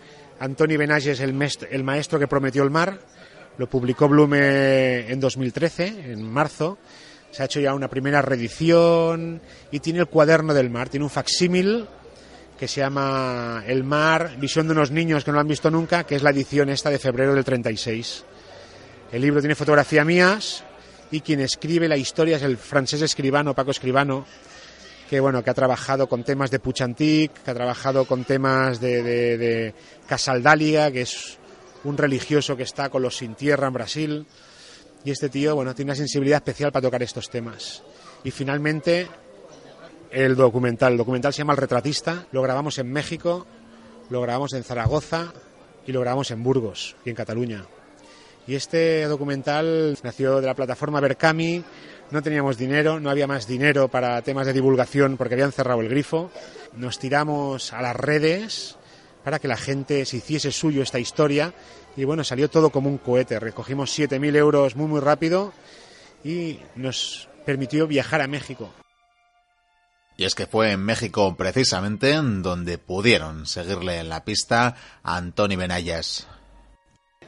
Antoni 0.40 0.76
Benages, 0.76 1.20
el, 1.20 1.34
el 1.70 1.84
maestro 1.84 2.18
que 2.18 2.28
prometió 2.28 2.62
el 2.64 2.70
mar. 2.70 3.00
Lo 3.58 3.68
publicó 3.68 4.08
Blume 4.08 5.10
en 5.10 5.18
2013, 5.18 6.12
en 6.12 6.22
marzo. 6.22 6.78
Se 7.30 7.42
ha 7.42 7.46
hecho 7.46 7.60
ya 7.60 7.74
una 7.74 7.88
primera 7.88 8.22
reedición 8.22 9.40
y 9.70 9.80
tiene 9.80 10.00
el 10.00 10.06
cuaderno 10.06 10.54
del 10.54 10.70
mar, 10.70 10.88
tiene 10.88 11.04
un 11.04 11.10
facsímil 11.10 11.86
que 12.58 12.68
se 12.68 12.80
llama 12.80 13.62
El 13.66 13.84
mar, 13.84 14.36
visión 14.38 14.66
de 14.66 14.72
unos 14.72 14.90
niños 14.90 15.24
que 15.24 15.30
no 15.30 15.36
lo 15.36 15.40
han 15.40 15.48
visto 15.48 15.70
nunca, 15.70 16.04
que 16.04 16.16
es 16.16 16.22
la 16.22 16.30
edición 16.30 16.70
esta 16.70 16.90
de 16.90 16.98
febrero 16.98 17.34
del 17.34 17.44
36. 17.44 18.24
El 19.12 19.22
libro 19.22 19.40
tiene 19.40 19.54
fotografía 19.54 20.04
mías 20.04 20.64
y 21.10 21.20
quien 21.20 21.40
escribe 21.40 21.88
la 21.88 21.96
historia 21.96 22.36
es 22.36 22.42
el 22.42 22.56
francés 22.56 23.02
escribano, 23.02 23.54
Paco 23.54 23.70
Escribano, 23.70 24.26
que 25.08 25.20
bueno, 25.20 25.44
que 25.44 25.50
ha 25.50 25.54
trabajado 25.54 26.08
con 26.08 26.24
temas 26.24 26.50
de 26.50 26.58
Puchantic, 26.58 27.32
que 27.42 27.50
ha 27.50 27.54
trabajado 27.54 28.06
con 28.06 28.24
temas 28.24 28.80
de, 28.80 29.02
de, 29.02 29.38
de 29.38 29.74
Casaldáliga, 30.08 30.90
que 30.90 31.02
es 31.02 31.38
un 31.86 31.96
religioso 31.96 32.56
que 32.56 32.64
está 32.64 32.88
con 32.90 33.02
los 33.02 33.16
sin 33.16 33.34
tierra 33.34 33.68
en 33.68 33.72
Brasil. 33.72 34.26
Y 35.04 35.10
este 35.10 35.28
tío, 35.28 35.54
bueno, 35.54 35.74
tiene 35.74 35.90
una 35.90 35.96
sensibilidad 35.96 36.38
especial 36.38 36.72
para 36.72 36.82
tocar 36.82 37.02
estos 37.02 37.30
temas. 37.30 37.82
Y 38.24 38.30
finalmente, 38.30 39.08
el 40.10 40.34
documental. 40.34 40.92
El 40.92 40.98
documental 40.98 41.32
se 41.32 41.38
llama 41.38 41.52
El 41.52 41.58
Retratista. 41.58 42.26
Lo 42.32 42.42
grabamos 42.42 42.78
en 42.78 42.90
México, 42.90 43.46
lo 44.10 44.20
grabamos 44.20 44.52
en 44.52 44.64
Zaragoza 44.64 45.32
y 45.86 45.92
lo 45.92 46.00
grabamos 46.00 46.30
en 46.32 46.42
Burgos 46.42 46.96
y 47.04 47.10
en 47.10 47.16
Cataluña. 47.16 47.64
Y 48.48 48.54
este 48.54 49.04
documental 49.06 49.98
nació 50.02 50.40
de 50.40 50.46
la 50.46 50.54
plataforma 50.54 51.00
Berkami. 51.00 51.62
No 52.10 52.22
teníamos 52.22 52.56
dinero, 52.56 53.00
no 53.00 53.10
había 53.10 53.26
más 53.26 53.48
dinero 53.48 53.88
para 53.88 54.22
temas 54.22 54.46
de 54.46 54.52
divulgación 54.52 55.16
porque 55.16 55.34
habían 55.34 55.52
cerrado 55.52 55.80
el 55.80 55.88
grifo. 55.88 56.30
Nos 56.76 56.98
tiramos 56.98 57.72
a 57.72 57.82
las 57.82 57.96
redes 57.96 58.76
para 59.26 59.40
que 59.40 59.48
la 59.48 59.56
gente 59.56 60.04
se 60.04 60.18
hiciese 60.18 60.52
suyo 60.52 60.82
esta 60.82 61.00
historia 61.00 61.52
y 61.96 62.04
bueno, 62.04 62.22
salió 62.22 62.48
todo 62.48 62.70
como 62.70 62.88
un 62.88 62.96
cohete. 62.96 63.40
Recogimos 63.40 63.98
7.000 63.98 64.36
euros 64.36 64.76
muy 64.76 64.86
muy 64.86 65.00
rápido 65.00 65.52
y 66.22 66.60
nos 66.76 67.28
permitió 67.44 67.88
viajar 67.88 68.20
a 68.20 68.28
México. 68.28 68.70
Y 70.16 70.26
es 70.26 70.36
que 70.36 70.46
fue 70.46 70.70
en 70.70 70.84
México 70.84 71.34
precisamente 71.36 72.12
donde 72.14 72.78
pudieron 72.78 73.46
seguirle 73.46 73.98
en 73.98 74.10
la 74.10 74.24
pista 74.24 74.76
a 75.02 75.16
Antoni 75.16 75.56
Benayas. 75.56 76.28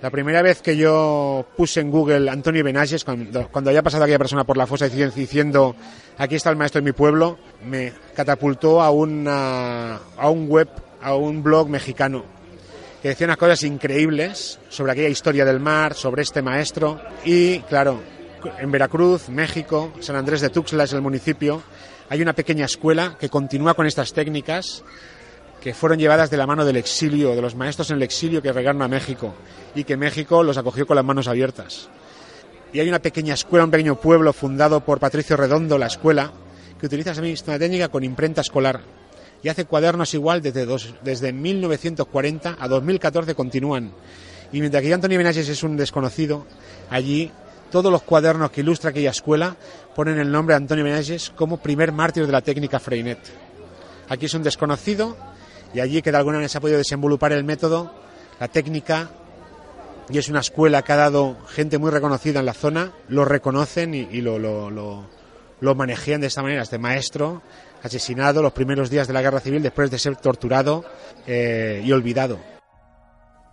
La 0.00 0.10
primera 0.10 0.40
vez 0.40 0.62
que 0.62 0.76
yo 0.76 1.46
puse 1.56 1.80
en 1.80 1.90
Google 1.90 2.30
Antonio 2.30 2.62
Benayes, 2.62 3.02
cuando, 3.02 3.48
cuando 3.48 3.70
había 3.70 3.82
pasado 3.82 4.04
aquella 4.04 4.18
persona 4.18 4.44
por 4.44 4.56
la 4.56 4.68
fosa 4.68 4.88
diciendo 4.88 5.74
aquí 6.16 6.36
está 6.36 6.50
el 6.50 6.56
maestro 6.56 6.80
de 6.80 6.84
mi 6.84 6.92
pueblo, 6.92 7.40
me 7.64 7.92
catapultó 8.14 8.80
a, 8.80 8.90
una, 8.90 9.96
a 10.16 10.30
un 10.30 10.48
web, 10.48 10.68
a 11.02 11.14
un 11.14 11.42
blog 11.42 11.68
mexicano, 11.68 12.24
que 13.02 13.08
decía 13.08 13.26
unas 13.26 13.36
cosas 13.36 13.62
increíbles 13.62 14.58
sobre 14.68 14.92
aquella 14.92 15.08
historia 15.08 15.44
del 15.44 15.60
mar, 15.60 15.94
sobre 15.94 16.22
este 16.22 16.42
maestro. 16.42 17.00
Y 17.24 17.60
claro, 17.60 18.00
en 18.58 18.70
Veracruz, 18.70 19.28
México, 19.28 19.92
San 20.00 20.16
Andrés 20.16 20.40
de 20.40 20.50
Tuxtla 20.50 20.84
es 20.84 20.92
el 20.92 21.00
municipio, 21.00 21.62
hay 22.08 22.22
una 22.22 22.32
pequeña 22.32 22.64
escuela 22.64 23.16
que 23.18 23.28
continúa 23.28 23.74
con 23.74 23.86
estas 23.86 24.12
técnicas 24.12 24.82
que 25.60 25.74
fueron 25.74 25.98
llevadas 25.98 26.30
de 26.30 26.36
la 26.36 26.46
mano 26.46 26.64
del 26.64 26.76
exilio, 26.76 27.34
de 27.34 27.42
los 27.42 27.54
maestros 27.54 27.90
en 27.90 27.96
el 27.96 28.02
exilio 28.02 28.40
que 28.40 28.52
regaron 28.52 28.80
a 28.82 28.88
México 28.88 29.34
y 29.74 29.84
que 29.84 29.96
México 29.96 30.42
los 30.42 30.56
acogió 30.56 30.86
con 30.86 30.96
las 30.96 31.04
manos 31.04 31.28
abiertas. 31.28 31.88
Y 32.72 32.80
hay 32.80 32.88
una 32.88 33.00
pequeña 33.00 33.34
escuela, 33.34 33.64
un 33.64 33.70
pequeño 33.70 33.96
pueblo 33.96 34.32
fundado 34.32 34.80
por 34.80 35.00
Patricio 35.00 35.36
Redondo, 35.36 35.78
la 35.78 35.86
escuela, 35.86 36.32
que 36.78 36.86
utiliza 36.86 37.10
esa 37.10 37.22
misma 37.22 37.58
técnica 37.58 37.88
con 37.88 38.04
imprenta 38.04 38.40
escolar 38.40 38.80
y 39.42 39.48
hace 39.48 39.64
cuadernos 39.64 40.14
igual 40.14 40.42
desde, 40.42 40.66
dos, 40.66 40.94
desde 41.02 41.32
1940 41.32 42.56
a 42.58 42.68
2014 42.68 43.34
continúan. 43.34 43.92
Y 44.52 44.60
mientras 44.60 44.82
que 44.82 44.92
Antonio 44.92 45.18
Benages 45.18 45.48
es 45.48 45.62
un 45.62 45.76
desconocido, 45.76 46.46
allí 46.90 47.30
todos 47.70 47.92
los 47.92 48.02
cuadernos 48.02 48.50
que 48.50 48.62
ilustra 48.62 48.90
aquella 48.90 49.10
escuela 49.10 49.56
ponen 49.94 50.18
el 50.18 50.30
nombre 50.30 50.54
de 50.54 50.58
Antonio 50.58 50.84
Benages 50.84 51.30
como 51.30 51.58
primer 51.58 51.92
mártir 51.92 52.26
de 52.26 52.32
la 52.32 52.40
técnica 52.40 52.80
Freinet. 52.80 53.18
Aquí 54.08 54.26
es 54.26 54.34
un 54.34 54.42
desconocido 54.42 55.16
y 55.74 55.80
allí 55.80 56.00
que 56.00 56.10
de 56.10 56.16
alguna 56.16 56.38
manera 56.38 56.48
se 56.48 56.58
ha 56.58 56.60
podido 56.62 56.78
desenvolupar 56.78 57.32
el 57.32 57.44
método, 57.44 57.92
la 58.40 58.48
técnica, 58.48 59.10
y 60.10 60.16
es 60.16 60.28
una 60.28 60.40
escuela 60.40 60.82
que 60.82 60.92
ha 60.92 60.96
dado 60.96 61.36
gente 61.48 61.76
muy 61.76 61.90
reconocida 61.90 62.40
en 62.40 62.46
la 62.46 62.54
zona, 62.54 62.92
lo 63.08 63.26
reconocen 63.26 63.94
y, 63.94 64.08
y 64.10 64.22
lo, 64.22 64.38
lo, 64.38 64.70
lo, 64.70 65.04
lo, 65.60 65.74
manejan 65.74 66.22
de 66.22 66.28
esta 66.28 66.42
manera, 66.42 66.62
este 66.62 66.78
maestro 66.78 67.42
asesinado 67.82 68.42
los 68.42 68.52
primeros 68.52 68.90
días 68.90 69.06
de 69.06 69.12
la 69.12 69.22
guerra 69.22 69.40
civil 69.40 69.62
después 69.62 69.90
de 69.90 69.98
ser 69.98 70.16
torturado 70.16 70.84
eh, 71.26 71.82
y 71.84 71.92
olvidado. 71.92 72.38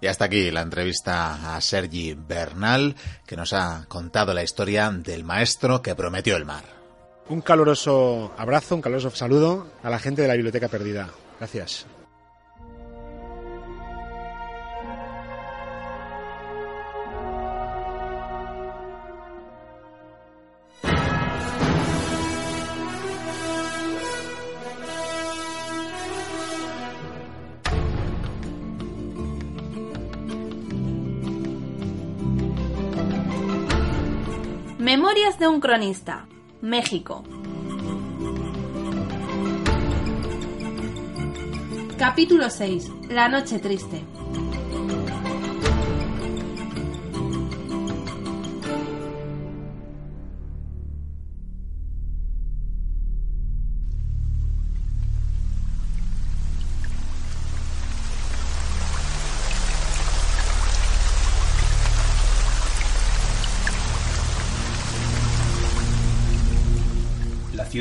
Y 0.01 0.07
hasta 0.07 0.25
aquí 0.25 0.51
la 0.51 0.61
entrevista 0.61 1.55
a 1.55 1.61
Sergi 1.61 2.13
Bernal, 2.13 2.95
que 3.25 3.35
nos 3.35 3.53
ha 3.53 3.85
contado 3.87 4.33
la 4.33 4.43
historia 4.43 4.91
del 4.91 5.23
maestro 5.23 5.81
que 5.81 5.95
prometió 5.95 6.35
el 6.35 6.45
mar. 6.45 6.63
Un 7.27 7.41
caluroso 7.41 8.33
abrazo, 8.37 8.75
un 8.75 8.81
caluroso 8.81 9.09
saludo 9.11 9.67
a 9.81 9.89
la 9.89 9.97
gente 9.99 10.21
de 10.21 10.27
la 10.27 10.35
Biblioteca 10.35 10.67
Perdida. 10.67 11.09
Gracias. 11.39 11.87
Memorias 34.97 35.37
de 35.37 35.47
un 35.49 35.59
cronista. 35.59 36.25
México. 36.61 37.21
Capítulo 41.97 42.49
6. 42.49 42.91
La 43.09 43.27
noche 43.27 43.59
triste. 43.59 44.05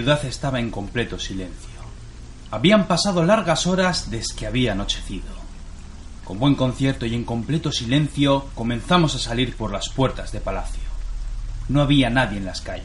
Ciudad 0.04 0.26
estaba 0.26 0.60
en 0.60 0.70
completo 0.70 1.18
silencio. 1.18 1.80
Habían 2.50 2.86
pasado 2.86 3.24
largas 3.24 3.66
horas 3.66 4.10
desde 4.10 4.36
que 4.36 4.46
había 4.46 4.72
anochecido. 4.72 5.24
Con 6.24 6.38
buen 6.38 6.56
concierto 6.56 7.06
y 7.06 7.14
en 7.14 7.24
completo 7.24 7.72
silencio 7.72 8.44
comenzamos 8.54 9.14
a 9.14 9.18
salir 9.18 9.56
por 9.56 9.72
las 9.72 9.88
puertas 9.88 10.30
de 10.30 10.40
palacio. 10.40 10.82
No 11.70 11.80
había 11.80 12.10
nadie 12.10 12.36
en 12.36 12.44
las 12.44 12.60
calles. 12.60 12.84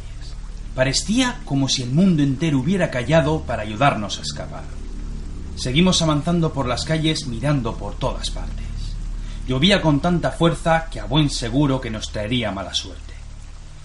Parecía 0.73 1.41
como 1.43 1.67
si 1.67 1.83
el 1.83 1.89
mundo 1.89 2.23
entero 2.23 2.57
hubiera 2.57 2.89
callado 2.89 3.41
para 3.41 3.63
ayudarnos 3.63 4.17
a 4.19 4.21
escapar. 4.21 4.63
Seguimos 5.57 6.01
avanzando 6.01 6.53
por 6.53 6.67
las 6.67 6.85
calles 6.85 7.27
mirando 7.27 7.75
por 7.75 7.95
todas 7.95 8.29
partes. 8.31 8.65
Llovía 9.45 9.81
con 9.81 9.99
tanta 9.99 10.31
fuerza 10.31 10.85
que 10.89 11.01
a 11.01 11.05
buen 11.05 11.29
seguro 11.29 11.81
que 11.81 11.89
nos 11.89 12.13
traería 12.13 12.53
mala 12.53 12.73
suerte. 12.73 13.13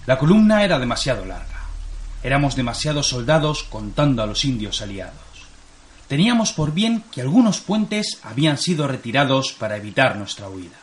La 0.05 0.17
columna 0.17 0.63
era 0.63 0.79
demasiado 0.79 1.25
larga. 1.25 1.54
Éramos 2.25 2.55
demasiados 2.55 3.09
soldados 3.09 3.61
contando 3.61 4.23
a 4.23 4.25
los 4.25 4.45
indios 4.45 4.81
aliados. 4.81 5.13
Teníamos 6.07 6.53
por 6.53 6.73
bien 6.73 7.03
que 7.11 7.21
algunos 7.21 7.59
puentes 7.59 8.17
habían 8.23 8.57
sido 8.57 8.87
retirados 8.87 9.53
para 9.53 9.77
evitar 9.77 10.15
nuestra 10.15 10.49
huida. 10.49 10.79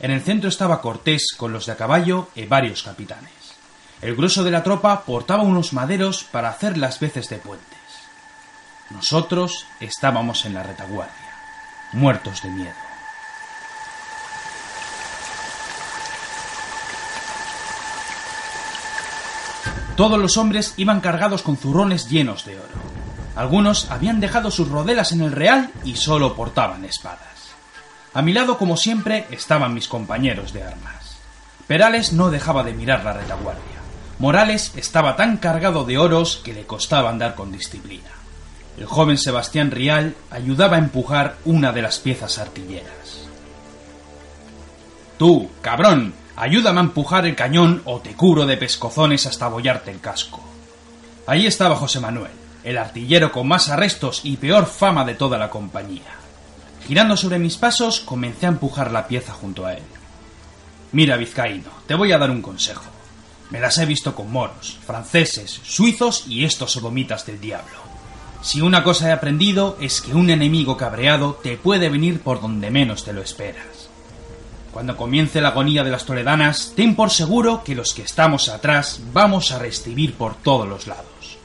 En 0.00 0.10
el 0.10 0.20
centro 0.20 0.50
estaba 0.50 0.82
Cortés 0.82 1.28
con 1.34 1.54
los 1.54 1.64
de 1.64 1.72
a 1.72 1.76
caballo 1.76 2.28
y 2.34 2.44
varios 2.44 2.82
capitanes. 2.82 3.32
El 4.02 4.14
grueso 4.14 4.44
de 4.44 4.50
la 4.50 4.62
tropa 4.62 5.02
portaba 5.06 5.44
unos 5.44 5.72
maderos 5.72 6.24
para 6.24 6.50
hacer 6.50 6.76
las 6.76 7.00
veces 7.00 7.30
de 7.30 7.38
puentes. 7.38 7.78
Nosotros 8.90 9.64
estábamos 9.80 10.44
en 10.44 10.52
la 10.52 10.62
retaguardia, 10.62 11.34
muertos 11.94 12.42
de 12.42 12.50
miedo. 12.50 12.89
Todos 20.00 20.18
los 20.18 20.38
hombres 20.38 20.72
iban 20.78 21.02
cargados 21.02 21.42
con 21.42 21.58
zurrones 21.58 22.08
llenos 22.08 22.46
de 22.46 22.56
oro. 22.56 22.80
Algunos 23.36 23.90
habían 23.90 24.18
dejado 24.18 24.50
sus 24.50 24.66
rodelas 24.66 25.12
en 25.12 25.20
el 25.20 25.30
real 25.30 25.70
y 25.84 25.96
solo 25.96 26.34
portaban 26.34 26.86
espadas. 26.86 27.52
A 28.14 28.22
mi 28.22 28.32
lado, 28.32 28.56
como 28.56 28.78
siempre, 28.78 29.26
estaban 29.30 29.74
mis 29.74 29.88
compañeros 29.88 30.54
de 30.54 30.62
armas. 30.62 31.18
Perales 31.66 32.14
no 32.14 32.30
dejaba 32.30 32.62
de 32.62 32.72
mirar 32.72 33.04
la 33.04 33.12
retaguardia. 33.12 33.62
Morales 34.18 34.72
estaba 34.74 35.16
tan 35.16 35.36
cargado 35.36 35.84
de 35.84 35.98
oros 35.98 36.40
que 36.42 36.54
le 36.54 36.64
costaba 36.64 37.10
andar 37.10 37.34
con 37.34 37.52
disciplina. 37.52 38.08
El 38.78 38.86
joven 38.86 39.18
Sebastián 39.18 39.70
Rial 39.70 40.16
ayudaba 40.30 40.76
a 40.76 40.80
empujar 40.80 41.36
una 41.44 41.72
de 41.72 41.82
las 41.82 41.98
piezas 41.98 42.38
artilleras. 42.38 43.28
Tú, 45.18 45.50
cabrón, 45.60 46.14
ayúdame 46.40 46.80
a 46.80 46.84
empujar 46.84 47.26
el 47.26 47.36
cañón 47.36 47.82
o 47.84 48.00
te 48.00 48.14
curo 48.14 48.46
de 48.46 48.56
pescozones 48.56 49.26
hasta 49.26 49.44
abollarte 49.44 49.90
el 49.90 50.00
casco. 50.00 50.42
Allí 51.26 51.46
estaba 51.46 51.76
José 51.76 52.00
Manuel, 52.00 52.32
el 52.64 52.78
artillero 52.78 53.30
con 53.30 53.46
más 53.46 53.68
arrestos 53.68 54.22
y 54.24 54.38
peor 54.38 54.64
fama 54.64 55.04
de 55.04 55.14
toda 55.14 55.36
la 55.36 55.50
compañía. 55.50 56.16
Girando 56.88 57.18
sobre 57.18 57.38
mis 57.38 57.58
pasos, 57.58 58.00
comencé 58.00 58.46
a 58.46 58.48
empujar 58.48 58.90
la 58.90 59.06
pieza 59.06 59.34
junto 59.34 59.66
a 59.66 59.74
él. 59.74 59.82
Mira, 60.92 61.18
vizcaíno, 61.18 61.70
te 61.86 61.94
voy 61.94 62.10
a 62.12 62.18
dar 62.18 62.30
un 62.30 62.40
consejo. 62.40 62.86
Me 63.50 63.60
las 63.60 63.76
he 63.76 63.84
visto 63.84 64.14
con 64.14 64.32
moros, 64.32 64.78
franceses, 64.86 65.60
suizos 65.62 66.24
y 66.26 66.44
estos 66.46 66.72
sodomitas 66.72 67.26
del 67.26 67.38
diablo. 67.38 67.76
Si 68.40 68.62
una 68.62 68.82
cosa 68.82 69.10
he 69.10 69.12
aprendido 69.12 69.76
es 69.78 70.00
que 70.00 70.14
un 70.14 70.30
enemigo 70.30 70.78
cabreado 70.78 71.38
te 71.42 71.58
puede 71.58 71.90
venir 71.90 72.22
por 72.22 72.40
donde 72.40 72.70
menos 72.70 73.04
te 73.04 73.12
lo 73.12 73.20
esperas. 73.20 73.69
Cuando 74.72 74.96
comience 74.96 75.40
la 75.40 75.48
agonía 75.48 75.82
de 75.82 75.90
las 75.90 76.04
toledanas, 76.04 76.72
ten 76.76 76.94
por 76.94 77.10
seguro 77.10 77.64
que 77.64 77.74
los 77.74 77.92
que 77.92 78.02
estamos 78.02 78.48
atrás 78.48 79.00
vamos 79.12 79.50
a 79.50 79.58
recibir 79.58 80.14
por 80.14 80.36
todos 80.36 80.68
los 80.68 80.86
lados. 80.86 81.38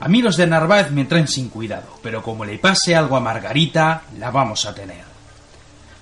A 0.00 0.08
mí 0.08 0.22
los 0.22 0.36
de 0.36 0.46
Narváez 0.46 0.90
me 0.90 1.04
traen 1.04 1.28
sin 1.28 1.48
cuidado, 1.48 1.98
pero 2.02 2.22
como 2.22 2.44
le 2.44 2.58
pase 2.58 2.96
algo 2.96 3.16
a 3.16 3.20
Margarita, 3.20 4.02
la 4.18 4.30
vamos 4.30 4.64
a 4.66 4.74
tener. 4.74 5.04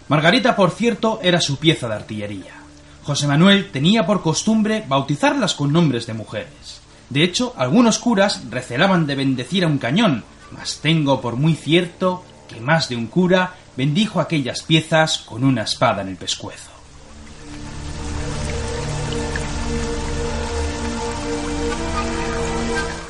Margarita, 0.08 0.56
por 0.56 0.70
cierto, 0.70 1.20
era 1.22 1.40
su 1.40 1.58
pieza 1.58 1.88
de 1.88 1.94
artillería. 1.94 2.54
José 3.02 3.26
Manuel 3.26 3.70
tenía 3.70 4.06
por 4.06 4.22
costumbre 4.22 4.84
bautizarlas 4.88 5.54
con 5.54 5.72
nombres 5.72 6.06
de 6.06 6.14
mujeres. 6.14 6.80
De 7.10 7.24
hecho, 7.24 7.54
algunos 7.56 7.98
curas 7.98 8.42
recelaban 8.50 9.06
de 9.06 9.16
bendecir 9.16 9.64
a 9.64 9.66
un 9.66 9.78
cañón, 9.78 10.24
mas 10.52 10.78
tengo 10.80 11.20
por 11.20 11.36
muy 11.36 11.54
cierto 11.54 12.24
que 12.48 12.60
más 12.60 12.88
de 12.88 12.96
un 12.96 13.06
cura 13.06 13.54
bendijo 13.80 14.20
aquellas 14.20 14.62
piezas 14.62 15.20
con 15.24 15.42
una 15.42 15.62
espada 15.62 16.02
en 16.02 16.08
el 16.08 16.16
pescuezo. 16.16 16.68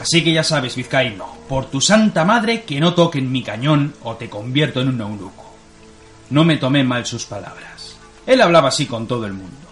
Así 0.00 0.22
que 0.22 0.33
ya 0.33 0.44
sabes, 0.44 0.76
vizcaíno, 0.76 1.26
por 1.48 1.66
tu 1.66 1.80
santa 1.80 2.24
madre 2.24 2.62
que 2.62 2.78
no 2.78 2.94
toquen 2.94 3.33
mi 3.33 3.42
cañón 3.42 3.94
o 4.04 4.14
te 4.14 4.30
convierto 4.30 4.80
en 4.80 4.90
un 4.90 5.00
eunuco. 5.00 5.52
No 6.30 6.44
me 6.44 6.56
tomé 6.56 6.85
mal 6.85 7.04
sus 7.04 7.24
palabras. 7.24 7.96
Él 8.24 8.40
hablaba 8.40 8.68
así 8.68 8.87
con 8.87 9.09
todo 9.09 9.26
el 9.26 9.33
mundo. 9.33 9.66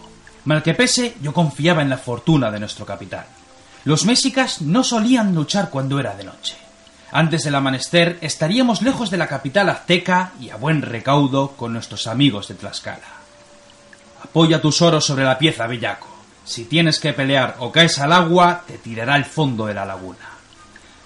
Mal 0.46 0.64
que 0.64 0.74
pese, 0.74 1.14
yo 1.22 1.32
confiaba 1.32 1.80
en 1.80 1.90
la 1.90 1.98
fortuna 1.98 2.50
de 2.50 2.58
nuestro 2.58 2.84
capitán. 2.84 3.26
Los 3.84 4.04
mexicas 4.04 4.62
no 4.62 4.82
solían 4.82 5.32
luchar 5.32 5.70
cuando 5.70 6.00
era 6.00 6.16
de 6.16 6.24
noche. 6.24 6.67
Antes 7.11 7.44
del 7.44 7.55
amanecer 7.55 8.18
estaríamos 8.21 8.83
lejos 8.83 9.11
de 9.11 9.16
la 9.16 9.29
capital 9.29 9.71
azteca 9.71 10.33
y 10.40 10.51
a 10.51 10.57
buen 10.57 10.83
recaudo 10.83 11.53
con 11.53 11.73
nuestros 11.73 12.07
amigos 12.07 12.49
de 12.49 12.55
Tlaxcala. 12.55 13.18
Apoya 14.23 14.61
tus 14.61 14.83
oros 14.83 15.07
sobre 15.07 15.25
la 15.25 15.38
pieza, 15.38 15.66
bellaco. 15.66 16.09
Si 16.44 16.64
tienes 16.64 17.01
que 17.01 17.14
pelear 17.14 17.57
o 17.61 17.73
caes 17.73 17.99
al 17.99 18.12
agua, 18.12 18.62
te 18.66 18.79
tirará 18.79 19.14
al 19.14 19.25
fondo 19.25 19.66
de 19.66 19.75
la 19.75 19.87
laguna. 19.87 20.29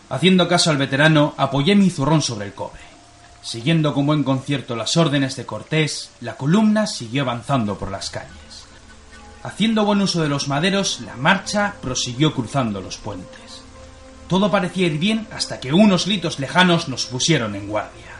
Haciendo 0.08 0.48
caso 0.48 0.70
al 0.70 0.76
veterano, 0.76 1.34
apoyé 1.36 1.74
mi 1.74 1.88
zurrón 1.88 2.20
sobre 2.20 2.46
el 2.46 2.54
cobre. 2.54 2.82
Siguiendo 3.40 3.94
con 3.94 4.06
buen 4.06 4.24
concierto 4.24 4.76
las 4.76 4.96
órdenes 4.96 5.36
de 5.36 5.46
Cortés, 5.46 6.10
la 6.20 6.36
columna 6.36 6.86
siguió 6.86 7.22
avanzando 7.22 7.76
por 7.78 7.90
las 7.90 8.10
calles. 8.10 8.64
Haciendo 9.42 9.84
buen 9.84 10.00
uso 10.00 10.22
de 10.22 10.28
los 10.28 10.48
maderos, 10.48 11.00
la 11.00 11.16
marcha 11.16 11.74
prosiguió 11.80 12.34
cruzando 12.34 12.80
los 12.80 12.96
puentes. 12.96 13.51
Todo 14.32 14.50
parecía 14.50 14.86
ir 14.86 14.98
bien 14.98 15.28
hasta 15.30 15.60
que 15.60 15.74
unos 15.74 16.06
gritos 16.06 16.38
lejanos 16.38 16.88
nos 16.88 17.04
pusieron 17.04 17.54
en 17.54 17.68
guardia. 17.68 18.16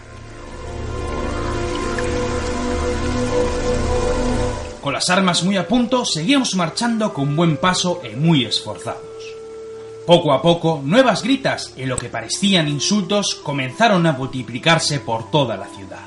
Con 4.83 4.92
las 4.92 5.09
armas 5.09 5.42
muy 5.42 5.57
a 5.57 5.66
punto, 5.66 6.05
seguíamos 6.05 6.55
marchando 6.55 7.14
con 7.14 7.35
buen 7.35 7.57
paso 7.57 8.03
y 8.05 8.14
muy 8.14 8.44
esforzados. 8.44 9.01
Poco 10.07 10.35
a 10.35 10.42
poco, 10.42 10.83
nuevas 10.85 11.22
gritas 11.22 11.72
y 11.79 11.87
lo 11.87 11.96
que 11.96 12.11
parecían 12.11 12.68
insultos 12.68 13.35
comenzaron 13.35 14.07
a 14.07 14.12
multiplicarse 14.12 15.01
por 15.01 15.31
toda 15.31 15.57
la 15.57 15.68
ciudad. 15.68 16.05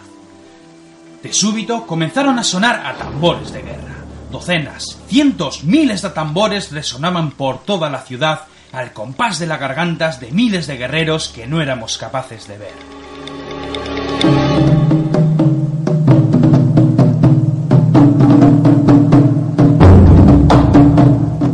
De 1.23 1.33
súbito 1.33 1.87
comenzaron 1.87 2.37
a 2.37 2.43
sonar 2.43 2.85
a 2.85 2.93
tambores 2.93 3.51
de 3.51 3.63
guerra. 3.63 4.05
Docenas, 4.31 4.99
cientos, 5.07 5.63
miles 5.63 6.03
de 6.03 6.11
tambores 6.11 6.71
resonaban 6.71 7.31
por 7.31 7.63
toda 7.63 7.89
la 7.89 8.01
ciudad 8.01 8.41
al 8.75 8.91
compás 8.91 9.39
de 9.39 9.47
las 9.47 9.59
gargantas 9.59 10.19
de 10.19 10.31
miles 10.31 10.67
de 10.67 10.77
guerreros 10.77 11.29
que 11.29 11.47
no 11.47 11.61
éramos 11.61 11.97
capaces 11.97 12.47
de 12.47 12.57
ver. 12.57 12.73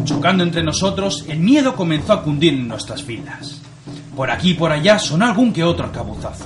Chocando 0.06 0.44
entre 0.44 0.64
nosotros, 0.64 1.26
el 1.28 1.40
miedo 1.40 1.76
comenzó 1.76 2.14
a 2.14 2.24
cundir 2.24 2.54
en 2.54 2.68
nuestras 2.68 3.04
filas. 3.04 3.62
Por 4.16 4.32
aquí 4.32 4.52
y 4.52 4.54
por 4.56 4.72
allá 4.72 4.98
sonó 4.98 5.26
algún 5.26 5.54
que 5.54 5.64
otro 5.64 5.86
arcabuzazo. 5.86 6.46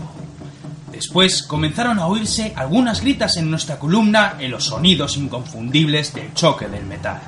Después 0.92 1.44
comenzaron 1.44 2.00
a 2.00 2.08
oírse 2.08 2.54
algunas 2.56 3.02
gritas 3.02 3.38
en 3.38 3.50
nuestra 3.50 3.78
columna 3.78 4.36
en 4.40 4.52
los 4.52 4.66
sonidos 4.66 5.18
inconfundibles 5.18 6.14
del 6.14 6.34
choque 6.34 6.68
del 6.68 6.86
metal. 6.86 7.20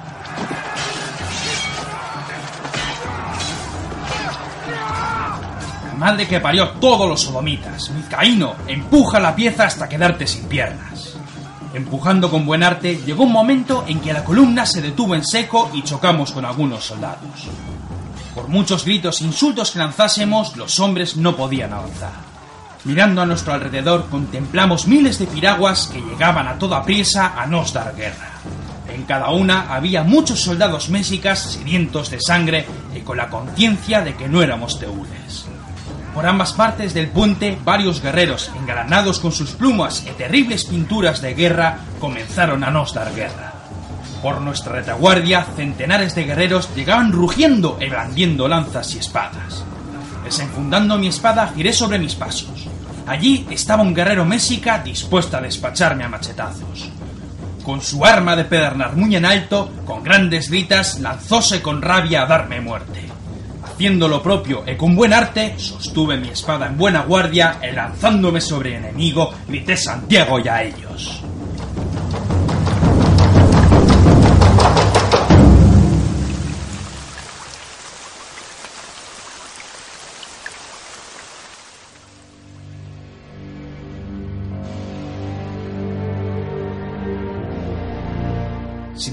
Madre 5.97 6.27
que 6.27 6.39
parió 6.39 6.69
todos 6.79 7.09
los 7.09 7.21
sodomitas. 7.21 7.91
Vizcaíno, 7.95 8.53
empuja 8.67 9.19
la 9.19 9.35
pieza 9.35 9.65
hasta 9.65 9.89
quedarte 9.89 10.27
sin 10.27 10.45
piernas. 10.45 11.17
Empujando 11.73 12.29
con 12.29 12.45
buen 12.45 12.61
arte, 12.61 13.01
llegó 13.03 13.23
un 13.23 13.31
momento 13.31 13.83
en 13.87 13.99
que 13.99 14.13
la 14.13 14.23
columna 14.23 14.65
se 14.67 14.81
detuvo 14.81 15.15
en 15.15 15.25
seco 15.25 15.71
y 15.73 15.81
chocamos 15.81 16.31
con 16.31 16.45
algunos 16.45 16.85
soldados. 16.85 17.47
Por 18.35 18.47
muchos 18.47 18.85
gritos 18.85 19.21
e 19.21 19.25
insultos 19.25 19.71
que 19.71 19.79
lanzásemos, 19.79 20.55
los 20.55 20.79
hombres 20.79 21.17
no 21.17 21.35
podían 21.35 21.73
avanzar. 21.73 22.11
Mirando 22.83 23.23
a 23.23 23.25
nuestro 23.25 23.53
alrededor, 23.53 24.07
contemplamos 24.07 24.87
miles 24.87 25.17
de 25.17 25.25
piraguas 25.25 25.87
que 25.87 25.99
llegaban 25.99 26.47
a 26.47 26.59
toda 26.59 26.83
prisa 26.83 27.33
a 27.35 27.47
nos 27.47 27.73
dar 27.73 27.95
guerra. 27.95 28.33
En 28.93 29.03
cada 29.03 29.31
una 29.31 29.73
había 29.73 30.03
muchos 30.03 30.39
soldados 30.41 30.89
mexicas 30.89 31.53
sedientos 31.53 32.11
de 32.11 32.21
sangre 32.21 32.67
y 32.95 32.99
con 33.01 33.17
la 33.17 33.29
conciencia 33.29 34.01
de 34.01 34.15
que 34.15 34.29
no 34.29 34.43
éramos 34.43 34.79
teules. 34.79 35.47
Por 36.17 36.25
ambas 36.25 36.53
partes 36.53 36.95
del 36.95 37.09
puente, 37.09 37.59
varios 37.63 38.01
guerreros, 38.01 38.49
engranados 38.57 39.19
con 39.19 39.31
sus 39.31 39.51
plumas 39.51 40.03
y 40.03 40.09
terribles 40.13 40.65
pinturas 40.65 41.21
de 41.21 41.35
guerra, 41.35 41.77
comenzaron 41.99 42.63
a 42.63 42.71
nos 42.71 42.95
dar 42.95 43.13
guerra. 43.13 43.53
Por 44.23 44.41
nuestra 44.41 44.73
retaguardia, 44.73 45.45
centenares 45.55 46.15
de 46.15 46.23
guerreros 46.23 46.73
llegaban 46.75 47.11
rugiendo 47.11 47.77
y 47.79 47.87
blandiendo 47.87 48.47
lanzas 48.47 48.95
y 48.95 48.97
espadas. 48.97 49.63
Desenfundando 50.23 50.97
mi 50.97 51.05
espada, 51.05 51.51
giré 51.55 51.71
sobre 51.71 51.99
mis 51.99 52.15
pasos. 52.15 52.67
Allí 53.05 53.45
estaba 53.51 53.83
un 53.83 53.93
guerrero 53.93 54.25
méxica 54.25 54.79
dispuesto 54.79 55.37
a 55.37 55.41
despacharme 55.41 56.03
a 56.03 56.09
machetazos. 56.09 56.89
Con 57.63 57.79
su 57.79 58.03
arma 58.03 58.35
de 58.35 58.45
pedernar 58.45 58.95
muy 58.95 59.15
en 59.15 59.25
alto, 59.25 59.69
con 59.85 60.03
grandes 60.03 60.49
gritas, 60.49 60.99
lanzóse 60.99 61.61
con 61.61 61.79
rabia 61.79 62.23
a 62.23 62.25
darme 62.25 62.59
muerte. 62.59 63.07
Haciendo 63.77 64.07
lo 64.07 64.23
propio 64.23 64.63
y 64.65 64.75
con 64.75 64.95
buen 64.95 65.13
arte, 65.13 65.53
sostuve 65.59 66.17
mi 66.17 66.29
espada 66.29 66.65
en 66.65 66.79
buena 66.79 67.03
guardia 67.03 67.59
y 67.61 67.75
lanzándome 67.75 68.41
sobre 68.41 68.75
enemigo, 68.75 69.31
grité 69.47 69.77
Santiago 69.77 70.39
y 70.39 70.47
a 70.47 70.63
ellos. 70.63 71.21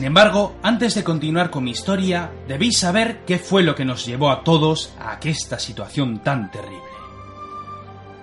Sin 0.04 0.08
embargo, 0.08 0.56
antes 0.62 0.94
de 0.94 1.02
continuar 1.02 1.48
con 1.48 1.64
mi 1.64 1.70
historia, 1.70 2.30
debéis 2.46 2.80
saber 2.80 3.20
qué 3.24 3.38
fue 3.38 3.62
lo 3.62 3.74
que 3.74 3.86
nos 3.86 4.04
llevó 4.04 4.30
a 4.30 4.44
todos 4.44 4.92
a 5.00 5.18
esta 5.24 5.58
situación 5.58 6.18
tan 6.18 6.50
terrible. 6.50 6.82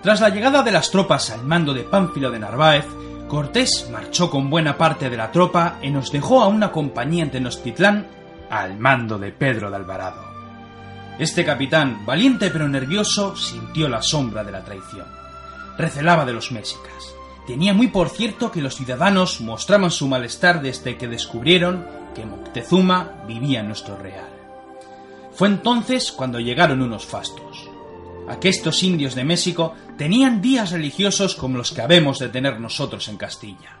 Tras 0.00 0.20
la 0.20 0.28
llegada 0.28 0.62
de 0.62 0.70
las 0.70 0.92
tropas 0.92 1.30
al 1.30 1.42
mando 1.42 1.74
de 1.74 1.82
Pánfilo 1.82 2.30
de 2.30 2.38
Narváez, 2.38 2.86
Cortés 3.26 3.88
marchó 3.90 4.30
con 4.30 4.48
buena 4.48 4.78
parte 4.78 5.10
de 5.10 5.16
la 5.16 5.32
tropa 5.32 5.80
y 5.82 5.90
nos 5.90 6.12
dejó 6.12 6.40
a 6.44 6.46
una 6.46 6.70
compañía 6.70 7.24
en 7.24 7.32
Tenochtitlán 7.32 8.06
al 8.48 8.78
mando 8.78 9.18
de 9.18 9.32
Pedro 9.32 9.68
de 9.68 9.74
Alvarado. 9.74 10.22
Este 11.18 11.44
capitán, 11.44 12.06
valiente 12.06 12.50
pero 12.50 12.68
nervioso, 12.68 13.34
sintió 13.34 13.88
la 13.88 14.02
sombra 14.02 14.44
de 14.44 14.52
la 14.52 14.62
traición. 14.62 15.06
Recelaba 15.76 16.24
de 16.24 16.32
los 16.32 16.52
mexicas. 16.52 17.12
Tenía 17.46 17.74
muy 17.74 17.88
por 17.88 18.08
cierto 18.08 18.52
que 18.52 18.62
los 18.62 18.76
ciudadanos 18.76 19.40
mostraban 19.40 19.90
su 19.90 20.06
malestar 20.06 20.62
desde 20.62 20.96
que 20.96 21.08
descubrieron 21.08 21.86
que 22.14 22.24
Moctezuma 22.24 23.24
vivía 23.26 23.60
en 23.60 23.68
nuestro 23.68 23.96
real. 23.96 24.28
Fue 25.34 25.48
entonces 25.48 26.12
cuando 26.12 26.38
llegaron 26.38 26.82
unos 26.82 27.04
fastos. 27.04 27.68
Aquestos 28.28 28.82
indios 28.82 29.14
de 29.14 29.24
México 29.24 29.74
tenían 29.98 30.40
días 30.40 30.70
religiosos 30.70 31.34
como 31.34 31.58
los 31.58 31.72
que 31.72 31.82
habemos 31.82 32.18
de 32.18 32.28
tener 32.28 32.60
nosotros 32.60 33.08
en 33.08 33.16
Castilla. 33.16 33.78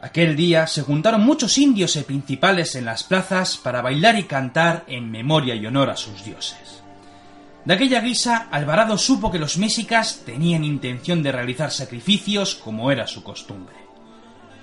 Aquel 0.00 0.36
día 0.36 0.66
se 0.66 0.82
juntaron 0.82 1.22
muchos 1.22 1.58
indios 1.58 1.96
y 1.96 2.02
principales 2.02 2.76
en 2.76 2.84
las 2.84 3.02
plazas 3.02 3.56
para 3.56 3.82
bailar 3.82 4.16
y 4.18 4.24
cantar 4.24 4.84
en 4.86 5.10
memoria 5.10 5.54
y 5.56 5.66
honor 5.66 5.90
a 5.90 5.96
sus 5.96 6.24
dioses. 6.24 6.77
De 7.68 7.74
aquella 7.74 8.00
guisa, 8.00 8.48
Alvarado 8.50 8.96
supo 8.96 9.30
que 9.30 9.38
los 9.38 9.58
mexicas 9.58 10.22
tenían 10.24 10.64
intención 10.64 11.22
de 11.22 11.32
realizar 11.32 11.70
sacrificios 11.70 12.54
como 12.54 12.90
era 12.90 13.06
su 13.06 13.22
costumbre. 13.22 13.76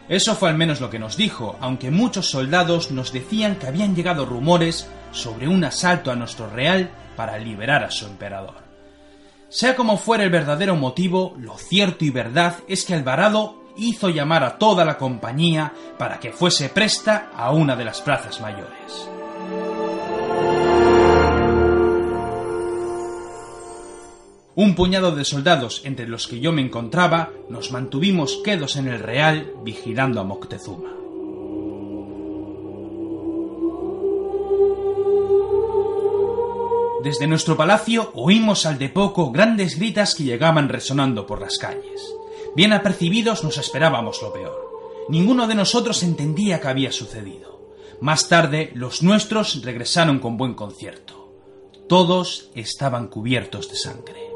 Eso 0.10 0.34
fue 0.34 0.50
al 0.50 0.58
menos 0.58 0.82
lo 0.82 0.90
que 0.90 0.98
nos 0.98 1.16
dijo, 1.16 1.56
aunque 1.60 1.92
muchos 1.92 2.32
soldados 2.32 2.90
nos 2.90 3.14
decían 3.14 3.58
que 3.58 3.68
habían 3.68 3.96
llegado 3.96 4.26
rumores 4.26 4.90
sobre 5.12 5.48
un 5.48 5.64
asalto 5.64 6.10
a 6.10 6.16
nuestro 6.16 6.50
real 6.50 6.90
para 7.16 7.38
liberar 7.38 7.84
a 7.84 7.92
su 7.92 8.08
emperador. 8.08 8.56
Sea 9.50 9.76
como 9.76 10.00
fuera 10.00 10.24
el 10.24 10.32
verdadero 10.32 10.76
motivo, 10.76 11.36
lo 11.38 11.60
cierto 11.60 12.06
y 12.06 12.10
verdad 12.10 12.56
es 12.68 12.86
que 12.86 12.96
Alvarado 12.96 13.66
hizo 13.78 14.10
llamar 14.10 14.44
a 14.44 14.58
toda 14.58 14.84
la 14.84 14.98
compañía 14.98 15.74
para 16.00 16.20
que 16.20 16.32
fuese 16.32 16.70
presta 16.70 17.30
a 17.38 17.52
una 17.52 17.76
de 17.76 17.86
las 17.86 18.02
plazas 18.02 18.42
mayores. 18.42 19.12
Un 24.58 24.74
puñado 24.76 25.14
de 25.14 25.26
soldados, 25.26 25.82
entre 25.84 26.08
los 26.08 26.28
que 26.28 26.40
yo 26.40 26.54
me 26.54 26.62
encontraba, 26.62 27.32
nos 27.50 27.72
mantuvimos 27.72 28.40
quedos 28.42 28.78
en 28.78 28.88
el 28.88 29.00
Real 29.00 29.52
vigilando 29.64 30.22
a 30.22 30.24
Moctezuma. 30.24 30.92
Desde 37.04 37.28
nuestro 37.28 37.58
palacio 37.58 38.12
oímos 38.16 38.66
al 38.66 38.80
de 38.80 38.88
poco 38.88 39.30
grandes 39.30 39.78
gritas 39.78 40.16
que 40.16 40.24
llegaban 40.24 40.70
resonando 40.70 41.28
por 41.28 41.42
las 41.42 41.58
calles. 41.58 42.16
Bien 42.56 42.72
apercibidos 42.72 43.44
nos 43.44 43.58
esperábamos 43.58 44.22
lo 44.22 44.32
peor. 44.32 45.06
Ninguno 45.10 45.48
de 45.48 45.56
nosotros 45.56 46.02
entendía 46.02 46.62
qué 46.62 46.70
había 46.70 46.94
sucedido. 46.94 47.76
Más 48.00 48.30
tarde, 48.30 48.72
los 48.74 49.04
nuestros 49.04 49.62
regresaron 49.64 50.20
con 50.20 50.38
buen 50.38 50.54
concierto. 50.54 51.30
Todos 51.90 52.52
estaban 52.56 53.08
cubiertos 53.10 53.70
de 53.70 53.76
sangre. 53.76 54.35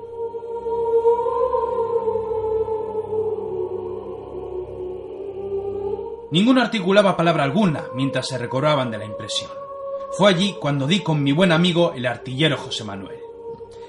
Ninguno 6.32 6.62
articulaba 6.62 7.18
palabra 7.18 7.44
alguna 7.44 7.86
mientras 7.96 8.28
se 8.28 8.38
recobraban 8.38 8.92
de 8.92 8.98
la 8.98 9.06
impresión. 9.06 9.52
Fue 10.18 10.30
allí 10.30 10.56
cuando 10.60 10.88
di 10.88 11.00
con 11.00 11.24
mi 11.24 11.32
buen 11.32 11.52
amigo 11.52 11.94
el 11.96 12.06
artillero 12.06 12.58
José 12.58 12.84
Manuel. 12.84 13.20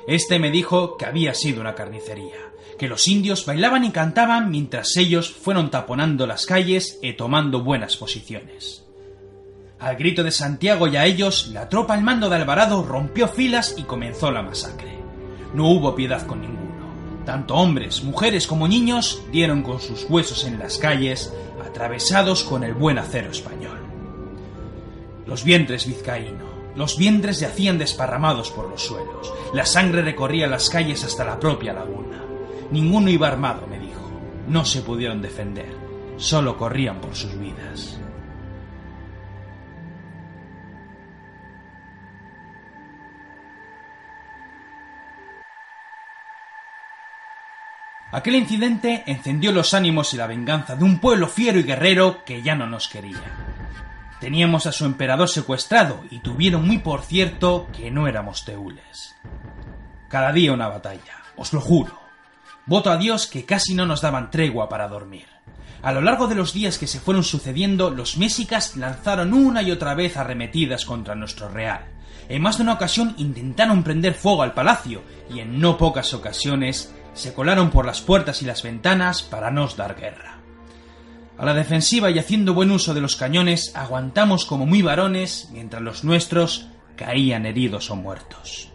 Este 0.06 0.38
me 0.38 0.50
dijo 0.50 0.96
que 0.96 1.06
había 1.06 1.34
sido 1.34 1.60
una 1.60 1.74
carnicería 1.74 2.50
que 2.80 2.88
los 2.88 3.08
indios 3.08 3.44
bailaban 3.44 3.84
y 3.84 3.90
cantaban 3.90 4.50
mientras 4.50 4.96
ellos 4.96 5.30
fueron 5.30 5.70
taponando 5.70 6.26
las 6.26 6.46
calles 6.46 6.98
y 7.02 7.12
tomando 7.12 7.62
buenas 7.62 7.98
posiciones. 7.98 8.86
Al 9.78 9.96
grito 9.96 10.24
de 10.24 10.30
Santiago 10.30 10.86
y 10.86 10.96
a 10.96 11.04
ellos, 11.04 11.48
la 11.48 11.68
tropa 11.68 11.92
al 11.92 12.02
mando 12.02 12.30
de 12.30 12.36
Alvarado 12.36 12.82
rompió 12.82 13.28
filas 13.28 13.74
y 13.76 13.82
comenzó 13.82 14.30
la 14.30 14.40
masacre. 14.40 14.98
No 15.52 15.68
hubo 15.68 15.94
piedad 15.94 16.26
con 16.26 16.40
ninguno. 16.40 16.69
Tanto 17.24 17.54
hombres, 17.54 18.02
mujeres 18.02 18.46
como 18.46 18.66
niños 18.66 19.22
dieron 19.30 19.62
con 19.62 19.80
sus 19.80 20.04
huesos 20.08 20.44
en 20.44 20.58
las 20.58 20.78
calles, 20.78 21.32
atravesados 21.64 22.44
con 22.44 22.64
el 22.64 22.74
buen 22.74 22.98
acero 22.98 23.30
español. 23.30 23.78
Los 25.26 25.44
vientres 25.44 25.86
vizcaíno, 25.86 26.46
los 26.74 26.96
vientres 26.96 27.40
yacían 27.40 27.78
desparramados 27.78 28.50
por 28.50 28.68
los 28.68 28.82
suelos, 28.82 29.32
la 29.52 29.66
sangre 29.66 30.02
recorría 30.02 30.46
las 30.46 30.70
calles 30.70 31.04
hasta 31.04 31.24
la 31.24 31.38
propia 31.38 31.72
laguna. 31.72 32.24
Ninguno 32.70 33.10
iba 33.10 33.28
armado, 33.28 33.66
me 33.66 33.78
dijo. 33.78 34.10
No 34.48 34.64
se 34.64 34.82
pudieron 34.82 35.20
defender. 35.20 35.72
Solo 36.16 36.56
corrían 36.56 37.00
por 37.00 37.14
sus 37.14 37.38
vidas. 37.38 38.00
Aquel 48.12 48.34
incidente 48.34 49.04
encendió 49.06 49.52
los 49.52 49.72
ánimos 49.72 50.12
y 50.14 50.16
la 50.16 50.26
venganza 50.26 50.74
de 50.74 50.84
un 50.84 50.98
pueblo 50.98 51.28
fiero 51.28 51.60
y 51.60 51.62
guerrero 51.62 52.24
que 52.24 52.42
ya 52.42 52.56
no 52.56 52.66
nos 52.66 52.88
quería. 52.88 53.22
Teníamos 54.18 54.66
a 54.66 54.72
su 54.72 54.84
emperador 54.84 55.28
secuestrado 55.28 56.02
y 56.10 56.18
tuvieron 56.18 56.66
muy 56.66 56.78
por 56.78 57.02
cierto 57.02 57.68
que 57.72 57.90
no 57.90 58.08
éramos 58.08 58.44
teules. 58.44 59.14
Cada 60.08 60.32
día 60.32 60.52
una 60.52 60.68
batalla, 60.68 61.22
os 61.36 61.52
lo 61.52 61.60
juro. 61.60 62.00
Voto 62.66 62.90
a 62.90 62.96
Dios 62.96 63.26
que 63.26 63.44
casi 63.44 63.74
no 63.74 63.86
nos 63.86 64.00
daban 64.00 64.30
tregua 64.30 64.68
para 64.68 64.88
dormir. 64.88 65.26
A 65.82 65.92
lo 65.92 66.02
largo 66.02 66.26
de 66.26 66.34
los 66.34 66.52
días 66.52 66.78
que 66.78 66.86
se 66.86 67.00
fueron 67.00 67.24
sucediendo, 67.24 67.90
los 67.90 68.18
mexicas 68.18 68.76
lanzaron 68.76 69.32
una 69.32 69.62
y 69.62 69.70
otra 69.70 69.94
vez 69.94 70.16
arremetidas 70.16 70.84
contra 70.84 71.14
nuestro 71.14 71.48
real. 71.48 71.86
En 72.28 72.42
más 72.42 72.58
de 72.58 72.64
una 72.64 72.74
ocasión 72.74 73.14
intentaron 73.18 73.82
prender 73.82 74.14
fuego 74.14 74.42
al 74.42 74.54
palacio 74.54 75.02
y 75.32 75.40
en 75.40 75.60
no 75.60 75.76
pocas 75.76 76.14
ocasiones 76.14 76.92
se 77.14 77.34
colaron 77.34 77.70
por 77.70 77.86
las 77.86 78.00
puertas 78.00 78.42
y 78.42 78.46
las 78.46 78.62
ventanas 78.62 79.22
para 79.22 79.50
nos 79.50 79.76
dar 79.76 79.96
guerra. 79.96 80.38
A 81.38 81.44
la 81.44 81.54
defensiva 81.54 82.10
y 82.10 82.18
haciendo 82.18 82.54
buen 82.54 82.70
uso 82.70 82.92
de 82.92 83.00
los 83.00 83.16
cañones 83.16 83.74
aguantamos 83.74 84.44
como 84.44 84.66
muy 84.66 84.82
varones 84.82 85.48
mientras 85.52 85.82
los 85.82 86.04
nuestros 86.04 86.68
caían 86.96 87.46
heridos 87.46 87.90
o 87.90 87.96
muertos. 87.96 88.68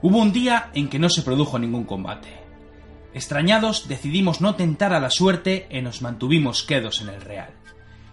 Hubo 0.00 0.18
un 0.18 0.32
día 0.32 0.70
en 0.74 0.88
que 0.88 0.98
no 0.98 1.10
se 1.10 1.22
produjo 1.22 1.58
ningún 1.58 1.84
combate. 1.84 2.28
Extrañados, 3.12 3.88
decidimos 3.88 4.40
no 4.40 4.54
tentar 4.54 4.94
a 4.94 5.00
la 5.00 5.10
suerte 5.10 5.66
y 5.70 5.82
nos 5.82 6.00
mantuvimos 6.00 6.62
quedos 6.62 7.00
en 7.02 7.08
el 7.08 7.20
Real. 7.20 7.50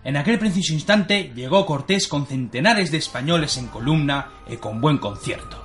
En 0.08 0.16
aquel 0.16 0.40
preciso 0.40 0.72
instante 0.72 1.34
llegó 1.36 1.66
Cortés 1.66 2.08
con 2.08 2.28
centenares 2.28 2.92
de 2.92 2.98
españoles 2.98 3.58
en 3.58 3.68
columna 3.68 4.30
y 4.50 4.56
con 4.56 4.80
buen 4.80 5.00
concierto. 5.00 5.62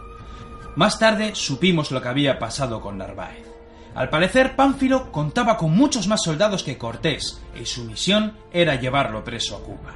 Más 0.74 0.98
tarde 0.98 1.36
supimos 1.36 1.92
lo 1.92 2.02
que 2.02 2.08
había 2.08 2.40
pasado 2.40 2.80
con 2.80 2.98
Narváez. 2.98 3.46
Al 3.94 4.10
parecer, 4.10 4.56
Pánfilo 4.56 5.12
contaba 5.12 5.56
con 5.56 5.76
muchos 5.76 6.08
más 6.08 6.24
soldados 6.24 6.64
que 6.64 6.76
Cortés, 6.76 7.40
y 7.54 7.66
su 7.66 7.84
misión 7.84 8.36
era 8.52 8.74
llevarlo 8.74 9.22
preso 9.22 9.56
a 9.56 9.62
Cuba. 9.62 9.94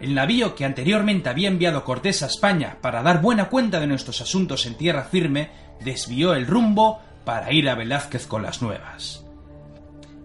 El 0.00 0.12
navío 0.12 0.56
que 0.56 0.64
anteriormente 0.64 1.28
había 1.28 1.46
enviado 1.46 1.84
Cortés 1.84 2.24
a 2.24 2.26
España 2.26 2.78
para 2.80 3.04
dar 3.04 3.22
buena 3.22 3.48
cuenta 3.48 3.78
de 3.78 3.86
nuestros 3.86 4.20
asuntos 4.20 4.66
en 4.66 4.74
tierra 4.74 5.04
firme 5.04 5.50
desvió 5.84 6.34
el 6.34 6.48
rumbo 6.48 7.00
para 7.24 7.52
ir 7.52 7.68
a 7.68 7.76
Velázquez 7.76 8.26
con 8.26 8.42
las 8.42 8.60
nuevas. 8.60 9.27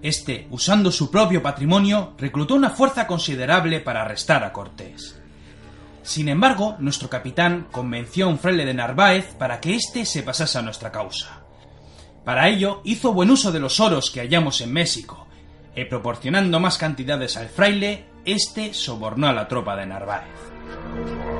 Este, 0.03 0.47
usando 0.51 0.91
su 0.91 1.09
propio 1.09 1.41
patrimonio, 1.41 2.13
reclutó 2.17 2.55
una 2.55 2.69
fuerza 2.69 3.07
considerable 3.07 3.79
para 3.79 4.01
arrestar 4.01 4.43
a 4.43 4.51
Cortés. 4.51 5.17
Sin 6.03 6.27
embargo, 6.27 6.75
nuestro 6.79 7.09
capitán 7.09 7.67
convenció 7.71 8.25
a 8.25 8.27
un 8.27 8.37
fraile 8.37 8.65
de 8.65 8.73
Narváez 8.73 9.33
para 9.35 9.61
que 9.61 9.75
éste 9.75 10.05
se 10.05 10.21
pasase 10.21 10.57
a 10.57 10.61
nuestra 10.61 10.91
causa. 10.91 11.43
Para 12.25 12.49
ello, 12.49 12.81
hizo 12.83 13.13
buen 13.13 13.31
uso 13.31 13.53
de 13.53 13.61
los 13.61 13.79
oros 13.79 14.11
que 14.11 14.19
hallamos 14.19 14.59
en 14.59 14.73
México, 14.73 15.25
y 15.73 15.85
proporcionando 15.85 16.59
más 16.59 16.77
cantidades 16.77 17.37
al 17.37 17.47
fraile, 17.47 18.05
éste 18.25 18.73
sobornó 18.73 19.27
a 19.27 19.33
la 19.33 19.47
tropa 19.47 19.77
de 19.77 19.85
Narváez. 19.85 21.32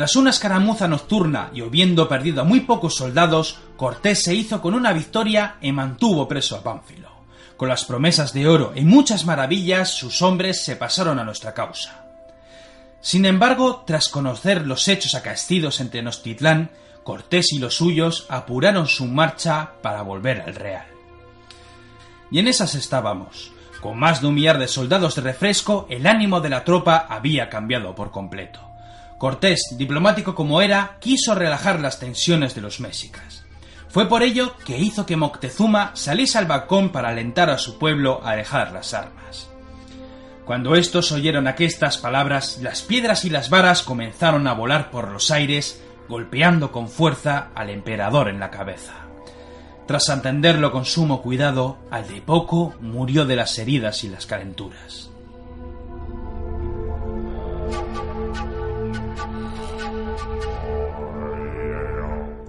Tras 0.00 0.16
una 0.16 0.30
escaramuza 0.30 0.88
nocturna 0.88 1.50
y 1.52 1.60
habiendo 1.60 2.08
perdido 2.08 2.40
a 2.40 2.44
muy 2.44 2.60
pocos 2.60 2.94
soldados, 2.94 3.58
Cortés 3.76 4.22
se 4.22 4.34
hizo 4.34 4.62
con 4.62 4.72
una 4.72 4.94
victoria 4.94 5.56
y 5.60 5.72
mantuvo 5.72 6.26
preso 6.26 6.56
a 6.56 6.62
Pánfilo. 6.62 7.10
Con 7.58 7.68
las 7.68 7.84
promesas 7.84 8.32
de 8.32 8.48
oro 8.48 8.72
y 8.74 8.80
muchas 8.80 9.26
maravillas, 9.26 9.90
sus 9.90 10.22
hombres 10.22 10.64
se 10.64 10.76
pasaron 10.76 11.18
a 11.18 11.24
nuestra 11.24 11.52
causa. 11.52 12.06
Sin 13.02 13.26
embargo, 13.26 13.84
tras 13.86 14.08
conocer 14.08 14.66
los 14.66 14.88
hechos 14.88 15.14
acaecidos 15.14 15.80
entre 15.80 16.00
Tenochtitlán, 16.00 16.70
Cortés 17.04 17.52
y 17.52 17.58
los 17.58 17.74
suyos 17.74 18.24
apuraron 18.30 18.88
su 18.88 19.04
marcha 19.04 19.72
para 19.82 20.00
volver 20.00 20.40
al 20.40 20.54
Real. 20.54 20.86
Y 22.30 22.38
en 22.38 22.48
esas 22.48 22.74
estábamos. 22.74 23.52
Con 23.82 23.98
más 23.98 24.22
de 24.22 24.28
un 24.28 24.34
millar 24.34 24.58
de 24.58 24.66
soldados 24.66 25.16
de 25.16 25.20
refresco, 25.20 25.86
el 25.90 26.06
ánimo 26.06 26.40
de 26.40 26.48
la 26.48 26.64
tropa 26.64 27.06
había 27.06 27.50
cambiado 27.50 27.94
por 27.94 28.10
completo. 28.10 28.69
Cortés, 29.20 29.74
diplomático 29.76 30.34
como 30.34 30.62
era, 30.62 30.96
quiso 30.98 31.34
relajar 31.34 31.78
las 31.78 32.00
tensiones 32.00 32.54
de 32.54 32.62
los 32.62 32.80
mexicas. 32.80 33.44
Fue 33.90 34.08
por 34.08 34.22
ello 34.22 34.54
que 34.64 34.78
hizo 34.78 35.04
que 35.04 35.18
Moctezuma 35.18 35.90
saliese 35.94 36.38
al 36.38 36.46
balcón 36.46 36.88
para 36.88 37.10
alentar 37.10 37.50
a 37.50 37.58
su 37.58 37.78
pueblo 37.78 38.22
a 38.24 38.34
dejar 38.34 38.72
las 38.72 38.94
armas. 38.94 39.50
Cuando 40.46 40.74
estos 40.74 41.12
oyeron 41.12 41.48
aquestas 41.48 41.98
palabras, 41.98 42.60
las 42.62 42.80
piedras 42.80 43.26
y 43.26 43.28
las 43.28 43.50
varas 43.50 43.82
comenzaron 43.82 44.46
a 44.46 44.54
volar 44.54 44.90
por 44.90 45.08
los 45.08 45.30
aires, 45.30 45.82
golpeando 46.08 46.72
con 46.72 46.88
fuerza 46.88 47.48
al 47.54 47.68
emperador 47.68 48.30
en 48.30 48.40
la 48.40 48.50
cabeza. 48.50 48.94
Tras 49.86 50.08
atenderlo 50.08 50.72
con 50.72 50.86
sumo 50.86 51.20
cuidado, 51.20 51.76
al 51.90 52.08
de 52.08 52.22
poco 52.22 52.72
murió 52.80 53.26
de 53.26 53.36
las 53.36 53.58
heridas 53.58 54.02
y 54.02 54.08
las 54.08 54.24
calenturas. 54.24 55.09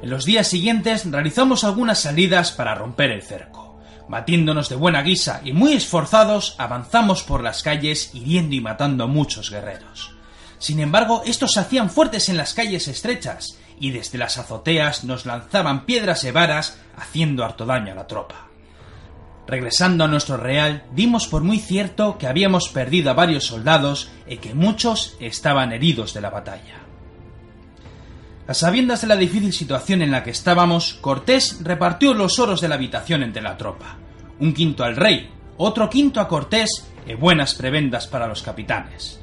En 0.01 0.09
los 0.09 0.25
días 0.25 0.47
siguientes 0.47 1.09
realizamos 1.09 1.63
algunas 1.63 1.99
salidas 1.99 2.51
para 2.51 2.73
romper 2.73 3.11
el 3.11 3.21
cerco. 3.21 3.79
Batiéndonos 4.07 4.67
de 4.67 4.75
buena 4.75 5.03
guisa 5.03 5.41
y 5.45 5.53
muy 5.53 5.73
esforzados, 5.73 6.55
avanzamos 6.57 7.21
por 7.21 7.43
las 7.43 7.61
calles 7.61 8.09
hiriendo 8.13 8.55
y 8.55 8.61
matando 8.61 9.03
a 9.03 9.07
muchos 9.07 9.51
guerreros. 9.51 10.15
Sin 10.57 10.79
embargo, 10.79 11.21
estos 11.25 11.53
se 11.53 11.59
hacían 11.59 11.89
fuertes 11.89 12.29
en 12.29 12.37
las 12.37 12.53
calles 12.53 12.87
estrechas 12.87 13.59
y 13.79 13.91
desde 13.91 14.17
las 14.17 14.37
azoteas 14.37 15.03
nos 15.03 15.25
lanzaban 15.25 15.85
piedras 15.85 16.23
y 16.23 16.31
varas 16.31 16.79
haciendo 16.97 17.45
harto 17.45 17.65
daño 17.65 17.91
a 17.91 17.95
la 17.95 18.07
tropa. 18.07 18.47
Regresando 19.47 20.03
a 20.03 20.07
nuestro 20.07 20.37
real, 20.37 20.83
dimos 20.93 21.27
por 21.27 21.43
muy 21.43 21.59
cierto 21.59 22.17
que 22.17 22.27
habíamos 22.27 22.69
perdido 22.69 23.11
a 23.11 23.15
varios 23.15 23.45
soldados 23.45 24.11
y 24.27 24.37
que 24.37 24.53
muchos 24.55 25.15
estaban 25.19 25.71
heridos 25.73 26.13
de 26.13 26.21
la 26.21 26.29
batalla. 26.29 26.80
A 28.47 28.53
sabiendas 28.53 29.01
de 29.01 29.07
la 29.07 29.15
difícil 29.15 29.53
situación 29.53 30.01
en 30.01 30.11
la 30.11 30.23
que 30.23 30.31
estábamos, 30.31 30.95
Cortés 30.95 31.59
repartió 31.61 32.13
los 32.13 32.39
oros 32.39 32.59
de 32.59 32.67
la 32.67 32.75
habitación 32.75 33.23
entre 33.23 33.41
la 33.41 33.55
tropa. 33.55 33.97
Un 34.39 34.53
quinto 34.53 34.83
al 34.83 34.95
rey, 34.95 35.29
otro 35.57 35.89
quinto 35.89 36.19
a 36.19 36.27
Cortés 36.27 36.87
y 37.05 37.13
buenas 37.13 37.53
prebendas 37.53 38.07
para 38.07 38.27
los 38.27 38.41
capitanes. 38.41 39.19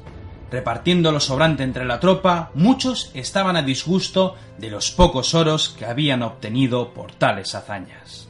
Repartiendo 0.49 1.11
lo 1.11 1.19
sobrante 1.19 1.63
entre 1.63 1.85
la 1.85 1.99
tropa, 1.99 2.49
muchos 2.55 3.11
estaban 3.13 3.55
a 3.55 3.61
disgusto 3.61 4.35
de 4.57 4.71
los 4.71 4.89
pocos 4.89 5.35
oros 5.35 5.69
que 5.69 5.85
habían 5.85 6.23
obtenido 6.23 6.93
por 6.93 7.11
tales 7.11 7.53
hazañas. 7.53 8.29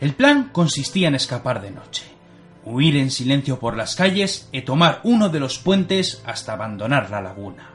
El 0.00 0.12
plan 0.14 0.50
consistía 0.52 1.08
en 1.08 1.14
escapar 1.14 1.62
de 1.62 1.70
noche, 1.70 2.04
huir 2.64 2.96
en 2.96 3.10
silencio 3.10 3.58
por 3.58 3.76
las 3.76 3.94
calles 3.94 4.48
y 4.52 4.62
tomar 4.62 5.00
uno 5.04 5.30
de 5.30 5.40
los 5.40 5.58
puentes 5.58 6.20
hasta 6.26 6.52
abandonar 6.52 7.10
la 7.10 7.22
laguna. 7.22 7.73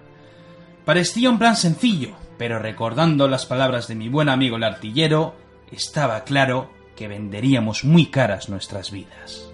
Parecía 0.86 1.30
un 1.30 1.40
plan 1.40 1.56
sencillo, 1.56 2.16
pero 2.38 2.60
recordando 2.60 3.28
las 3.28 3.46
palabras 3.46 3.88
de 3.88 3.96
mi 3.96 4.10
buen 4.10 4.30
amigo 4.30 4.58
el 4.58 4.64
artillero, 4.64 5.36
estaba 5.72 6.24
claro 6.24 6.70
que 6.96 7.08
venderíamos 7.08 7.84
muy 7.84 8.08
caras 8.08 8.50
nuestras 8.50 8.92
vidas. 8.92 9.49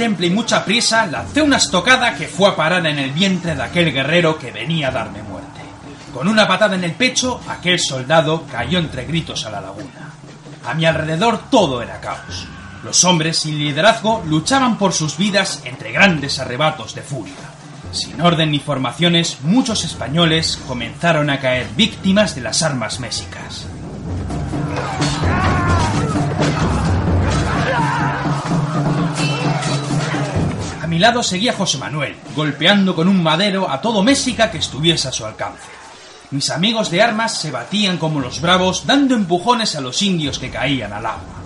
Temple 0.00 0.28
y 0.28 0.30
mucha 0.30 0.64
prisa, 0.64 1.06
lancé 1.06 1.42
una 1.42 1.58
estocada 1.58 2.14
que 2.14 2.26
fue 2.26 2.48
a 2.48 2.56
parar 2.56 2.86
en 2.86 2.98
el 2.98 3.10
vientre 3.10 3.54
de 3.54 3.62
aquel 3.62 3.92
guerrero 3.92 4.38
que 4.38 4.50
venía 4.50 4.88
a 4.88 4.92
darme 4.92 5.22
muerte. 5.22 5.60
Con 6.14 6.26
una 6.26 6.48
patada 6.48 6.74
en 6.74 6.84
el 6.84 6.92
pecho, 6.92 7.38
aquel 7.46 7.78
soldado 7.78 8.46
cayó 8.50 8.78
entre 8.78 9.04
gritos 9.04 9.44
a 9.44 9.50
la 9.50 9.60
laguna. 9.60 10.10
A 10.64 10.72
mi 10.72 10.86
alrededor 10.86 11.50
todo 11.50 11.82
era 11.82 12.00
caos. 12.00 12.46
Los 12.82 13.04
hombres 13.04 13.40
sin 13.40 13.58
liderazgo 13.58 14.22
luchaban 14.26 14.78
por 14.78 14.94
sus 14.94 15.18
vidas 15.18 15.60
entre 15.66 15.92
grandes 15.92 16.38
arrebatos 16.38 16.94
de 16.94 17.02
furia. 17.02 17.34
Sin 17.92 18.22
orden 18.22 18.52
ni 18.52 18.58
formaciones, 18.58 19.36
muchos 19.42 19.84
españoles 19.84 20.58
comenzaron 20.66 21.28
a 21.28 21.40
caer 21.40 21.68
víctimas 21.76 22.34
de 22.34 22.40
las 22.40 22.62
armas 22.62 23.00
mexicas. 23.00 23.66
Lado 31.00 31.22
seguía 31.22 31.52
José 31.52 31.78
Manuel, 31.78 32.16
golpeando 32.34 32.94
con 32.94 33.08
un 33.08 33.22
madero 33.22 33.70
a 33.70 33.80
todo 33.80 34.02
México 34.02 34.42
que 34.50 34.58
estuviese 34.58 35.08
a 35.08 35.12
su 35.12 35.24
alcance. 35.24 35.68
Mis 36.30 36.50
amigos 36.50 36.90
de 36.90 37.02
armas 37.02 37.36
se 37.38 37.50
batían 37.50 37.98
como 37.98 38.20
los 38.20 38.40
bravos, 38.40 38.86
dando 38.86 39.14
empujones 39.14 39.74
a 39.74 39.80
los 39.80 40.00
indios 40.02 40.38
que 40.38 40.50
caían 40.50 40.92
al 40.92 41.06
agua. 41.06 41.40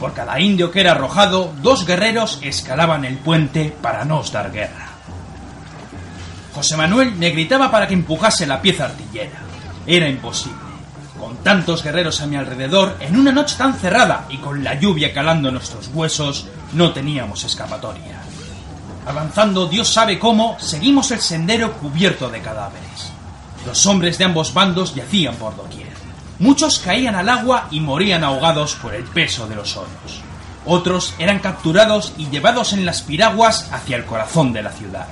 Por 0.00 0.14
cada 0.14 0.40
indio 0.40 0.70
que 0.70 0.80
era 0.80 0.92
arrojado, 0.92 1.52
dos 1.62 1.86
guerreros 1.86 2.38
escalaban 2.42 3.04
el 3.04 3.18
puente 3.18 3.74
para 3.82 4.04
nos 4.04 4.32
dar 4.32 4.52
guerra. 4.52 4.88
José 6.54 6.76
Manuel 6.76 7.12
me 7.12 7.30
gritaba 7.30 7.70
para 7.70 7.86
que 7.86 7.94
empujase 7.94 8.46
la 8.46 8.62
pieza 8.62 8.86
artillera. 8.86 9.40
Era 9.86 10.08
imposible. 10.08 10.56
Con 11.18 11.36
tantos 11.38 11.82
guerreros 11.82 12.20
a 12.20 12.26
mi 12.26 12.36
alrededor, 12.36 12.96
en 13.00 13.18
una 13.18 13.32
noche 13.32 13.56
tan 13.58 13.74
cerrada 13.74 14.26
y 14.30 14.38
con 14.38 14.64
la 14.64 14.78
lluvia 14.78 15.12
calando 15.12 15.50
nuestros 15.50 15.88
huesos, 15.92 16.46
no 16.72 16.92
teníamos 16.92 17.44
escapatoria. 17.44 18.22
Avanzando 19.06 19.66
Dios 19.66 19.88
sabe 19.88 20.18
cómo, 20.18 20.56
seguimos 20.58 21.12
el 21.12 21.20
sendero 21.20 21.74
cubierto 21.74 22.28
de 22.28 22.40
cadáveres. 22.40 23.12
Los 23.64 23.86
hombres 23.86 24.18
de 24.18 24.24
ambos 24.24 24.52
bandos 24.52 24.96
yacían 24.96 25.36
por 25.36 25.56
doquier. 25.56 25.94
Muchos 26.40 26.80
caían 26.80 27.14
al 27.14 27.28
agua 27.28 27.68
y 27.70 27.78
morían 27.78 28.24
ahogados 28.24 28.74
por 28.74 28.94
el 28.94 29.04
peso 29.04 29.46
de 29.46 29.54
los 29.54 29.76
oros. 29.76 30.20
Otros 30.66 31.14
eran 31.18 31.38
capturados 31.38 32.14
y 32.18 32.28
llevados 32.30 32.72
en 32.72 32.84
las 32.84 33.02
piraguas 33.02 33.72
hacia 33.72 33.96
el 33.96 34.04
corazón 34.04 34.52
de 34.52 34.64
la 34.64 34.72
ciudad. 34.72 35.06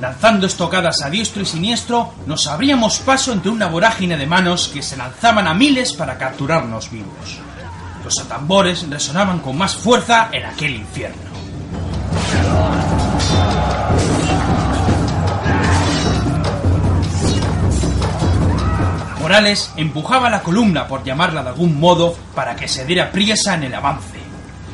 Lanzando 0.00 0.46
estocadas 0.46 1.02
a 1.02 1.10
diestro 1.10 1.42
y 1.42 1.46
siniestro, 1.46 2.14
nos 2.24 2.46
abríamos 2.46 3.00
paso 3.00 3.32
entre 3.32 3.50
una 3.50 3.66
vorágine 3.66 4.16
de 4.16 4.26
manos 4.26 4.68
que 4.68 4.82
se 4.82 4.96
lanzaban 4.96 5.46
a 5.46 5.52
miles 5.52 5.92
para 5.92 6.16
capturarnos 6.16 6.90
vivos. 6.90 7.38
Los 8.02 8.18
atambores 8.18 8.88
resonaban 8.88 9.40
con 9.40 9.58
más 9.58 9.76
fuerza 9.76 10.30
en 10.32 10.46
aquel 10.46 10.76
infierno. 10.76 11.29
Empujaba 19.76 20.28
la 20.28 20.42
columna, 20.42 20.88
por 20.88 21.04
llamarla 21.04 21.44
de 21.44 21.50
algún 21.50 21.78
modo, 21.78 22.16
para 22.34 22.56
que 22.56 22.66
se 22.66 22.84
diera 22.84 23.12
priesa 23.12 23.54
en 23.54 23.62
el 23.62 23.74
avance. 23.74 24.18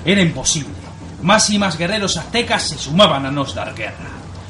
Era 0.02 0.22
imposible. 0.22 0.72
Más 1.20 1.50
y 1.50 1.58
más 1.58 1.76
guerreros 1.76 2.16
aztecas 2.16 2.68
se 2.68 2.78
sumaban 2.78 3.26
a 3.26 3.30
nos 3.30 3.54
dar 3.54 3.74
guerra. 3.74 4.08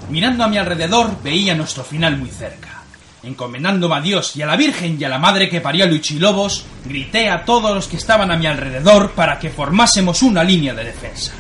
Mirando 0.09 0.45
a 0.45 0.49
mi 0.49 0.59
alrededor 0.59 1.21
veía 1.25 1.57
nuestro 1.57 1.83
final 1.83 2.17
muy 2.19 2.31
cerca. 2.31 2.83
Encomendándome 3.25 3.97
a 3.97 4.01
Dios 4.01 4.37
y 4.37 4.43
a 4.43 4.47
la 4.47 4.55
Virgen 4.55 4.97
y 5.01 5.03
a 5.03 5.09
la 5.09 5.19
Madre 5.19 5.49
que 5.49 5.61
parió 5.61 5.85
a 5.85 5.89
Luchilobos, 5.89 6.65
grité 6.85 7.29
a 7.29 7.45
todos 7.45 7.75
los 7.75 7.89
que 7.89 7.97
estaban 7.97 8.31
a 8.31 8.37
mi 8.37 8.47
alrededor 8.47 9.11
para 9.11 9.41
que 9.41 9.51
formásemos 9.51 10.23
una 10.23 10.45
línea 10.45 10.73
de 10.73 10.85
defensa. 10.85 11.33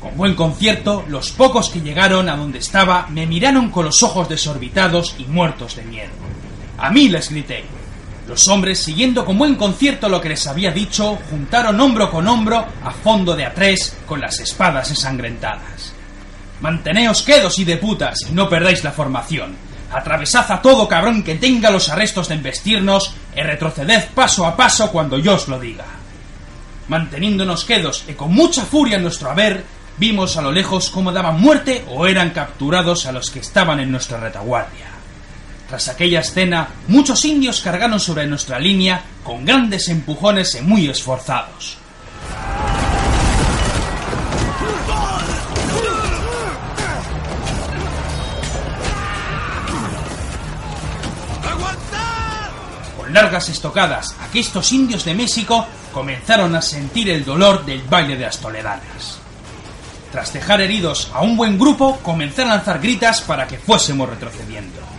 Con 0.00 0.16
buen 0.16 0.34
concierto, 0.34 1.04
los 1.08 1.32
pocos 1.32 1.68
que 1.68 1.82
llegaron 1.82 2.30
a 2.30 2.36
donde 2.36 2.60
estaba 2.60 3.08
me 3.10 3.26
miraron 3.26 3.70
con 3.70 3.84
los 3.84 4.02
ojos 4.02 4.26
desorbitados 4.30 5.16
y 5.18 5.24
muertos 5.24 5.76
de 5.76 5.82
miedo. 5.82 6.12
A 6.78 6.90
mí 6.90 7.08
les 7.08 7.30
grité. 7.30 7.64
Los 8.26 8.48
hombres, 8.48 8.78
siguiendo 8.78 9.24
con 9.24 9.36
buen 9.36 9.54
concierto 9.54 10.08
lo 10.08 10.20
que 10.20 10.30
les 10.30 10.46
había 10.46 10.70
dicho, 10.70 11.18
juntaron 11.30 11.78
hombro 11.80 12.10
con 12.10 12.26
hombro 12.26 12.64
a 12.82 12.90
fondo 12.90 13.36
de 13.36 13.44
a 13.44 13.52
tres 13.52 13.96
con 14.06 14.20
las 14.20 14.40
espadas 14.40 14.90
ensangrentadas. 14.90 15.92
Manteneos 16.60 17.22
quedos 17.22 17.58
y 17.58 17.64
de 17.64 17.76
putas 17.76 18.20
y 18.28 18.32
no 18.32 18.48
perdáis 18.48 18.82
la 18.82 18.92
formación. 18.92 19.54
Atravesad 19.92 20.50
a 20.50 20.62
todo 20.62 20.88
cabrón 20.88 21.22
que 21.22 21.34
tenga 21.34 21.70
los 21.70 21.88
arrestos 21.90 22.28
de 22.28 22.36
embestirnos 22.36 23.14
y 23.36 23.42
retroceded 23.42 24.08
paso 24.14 24.46
a 24.46 24.56
paso 24.56 24.90
cuando 24.90 25.18
yo 25.18 25.34
os 25.34 25.48
lo 25.48 25.60
diga. 25.60 25.84
Manteniéndonos 26.88 27.64
quedos 27.64 28.04
y 28.08 28.14
con 28.14 28.32
mucha 28.32 28.64
furia 28.64 28.96
en 28.96 29.02
nuestro 29.02 29.30
haber, 29.30 29.64
Vimos 29.96 30.36
a 30.36 30.42
lo 30.42 30.50
lejos 30.50 30.90
cómo 30.90 31.12
daban 31.12 31.40
muerte 31.40 31.84
o 31.88 32.06
eran 32.06 32.30
capturados 32.30 33.06
a 33.06 33.12
los 33.12 33.30
que 33.30 33.38
estaban 33.38 33.78
en 33.78 33.92
nuestra 33.92 34.18
retaguardia. 34.18 34.93
Tras 35.74 35.88
aquella 35.88 36.20
escena, 36.20 36.68
muchos 36.86 37.24
indios 37.24 37.60
cargaron 37.60 37.98
sobre 37.98 38.28
nuestra 38.28 38.60
línea 38.60 39.02
con 39.24 39.44
grandes 39.44 39.88
empujones 39.88 40.54
y 40.54 40.60
muy 40.60 40.88
esforzados. 40.88 41.78
largas 53.12 53.48
estocadas 53.48 54.14
a 54.20 54.30
que 54.30 54.38
estos 54.38 54.70
indios 54.70 55.04
de 55.04 55.14
México 55.14 55.66
comenzaron 55.92 56.54
a 56.54 56.62
sentir 56.62 57.10
el 57.10 57.24
dolor 57.24 57.64
del 57.64 57.82
baile 57.82 58.16
de 58.16 58.26
las 58.26 58.38
toledanas. 58.38 59.18
Tras 60.12 60.32
dejar 60.32 60.60
heridos 60.60 61.10
a 61.12 61.22
un 61.22 61.36
buen 61.36 61.58
grupo, 61.58 61.98
comencé 62.00 62.42
a 62.42 62.46
lanzar 62.46 62.78
gritas 62.78 63.22
para 63.22 63.48
que 63.48 63.58
fuésemos 63.58 64.08
retrocediendo. 64.08 64.93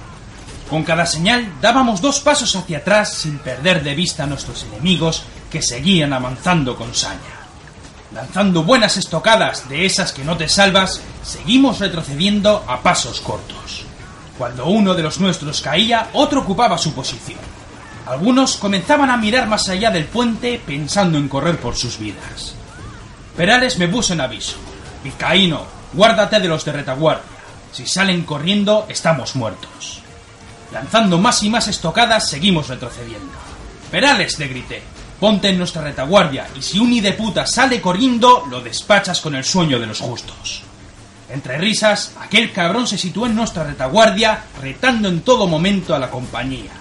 Con 0.70 0.84
cada 0.84 1.06
señal 1.06 1.54
dábamos 1.62 2.02
dos 2.02 2.20
pasos 2.20 2.56
hacia 2.56 2.80
atrás 2.80 3.14
sin 3.14 3.38
perder 3.38 3.84
de 3.84 3.94
vista 3.94 4.24
a 4.24 4.28
nuestros 4.28 4.64
enemigos 4.64 5.24
que 5.52 5.62
seguían 5.62 6.12
avanzando 6.12 6.76
con 6.76 6.94
saña. 6.96 7.20
Lanzando 8.14 8.64
buenas 8.64 8.98
estocadas 8.98 9.70
de 9.70 9.86
esas 9.86 10.12
que 10.12 10.24
no 10.24 10.38
te 10.38 10.48
salvas, 10.48 11.02
seguimos 11.24 11.80
retrocediendo 11.80 12.64
a 12.68 12.82
pasos 12.82 13.20
cortos. 13.20 13.86
Cuando 14.38 14.66
uno 14.66 14.94
de 14.96 15.04
los 15.04 15.20
nuestros 15.20 15.62
caía, 15.62 16.10
otro 16.14 16.42
ocupaba 16.42 16.78
su 16.78 16.94
posición. 16.94 17.40
Algunos 18.08 18.58
comenzaban 18.58 19.10
a 19.10 19.18
mirar 19.18 19.48
más 19.48 19.70
allá 19.70 19.92
del 19.92 20.06
puente 20.06 20.62
pensando 20.66 21.18
en 21.18 21.28
correr 21.28 21.60
por 21.60 21.76
sus 21.76 22.00
vidas. 22.00 22.56
Perales 23.36 23.78
me 23.78 23.88
puso 23.88 24.14
en 24.14 24.22
aviso. 24.22 24.58
Vizcaíno, 25.04 25.64
guárdate 25.94 26.40
de 26.40 26.48
los 26.48 26.66
de 26.66 26.72
retaguardia. 26.72 27.24
Si 27.72 27.86
salen 27.86 28.24
corriendo, 28.24 28.86
estamos 28.90 29.36
muertos. 29.36 30.05
Lanzando 30.76 31.18
más 31.18 31.42
y 31.42 31.50
más 31.50 31.70
estocadas, 31.70 32.28
seguimos 32.28 32.68
retrocediendo. 32.68 33.32
Perales, 33.90 34.38
le 34.40 34.50
grité, 34.50 34.84
ponte 35.22 35.48
en 35.48 35.58
nuestra 35.58 35.82
retaguardia 35.82 36.50
y 36.54 36.62
si 36.62 36.80
un 36.80 37.02
de 37.02 37.14
puta 37.14 37.48
sale 37.48 37.80
corriendo, 37.80 38.44
lo 38.50 38.60
despachas 38.60 39.22
con 39.22 39.36
el 39.36 39.46
sueño 39.46 39.80
de 39.80 39.86
los 39.86 40.02
justos. 40.02 40.64
Entre 41.30 41.58
risas, 41.58 42.12
aquel 42.20 42.52
cabrón 42.52 42.88
se 42.88 42.98
situó 42.98 43.26
en 43.26 43.36
nuestra 43.36 43.64
retaguardia, 43.64 44.44
retando 44.62 45.08
en 45.08 45.22
todo 45.22 45.48
momento 45.48 45.96
a 45.96 46.00
la 46.00 46.12
compañía. 46.12 46.74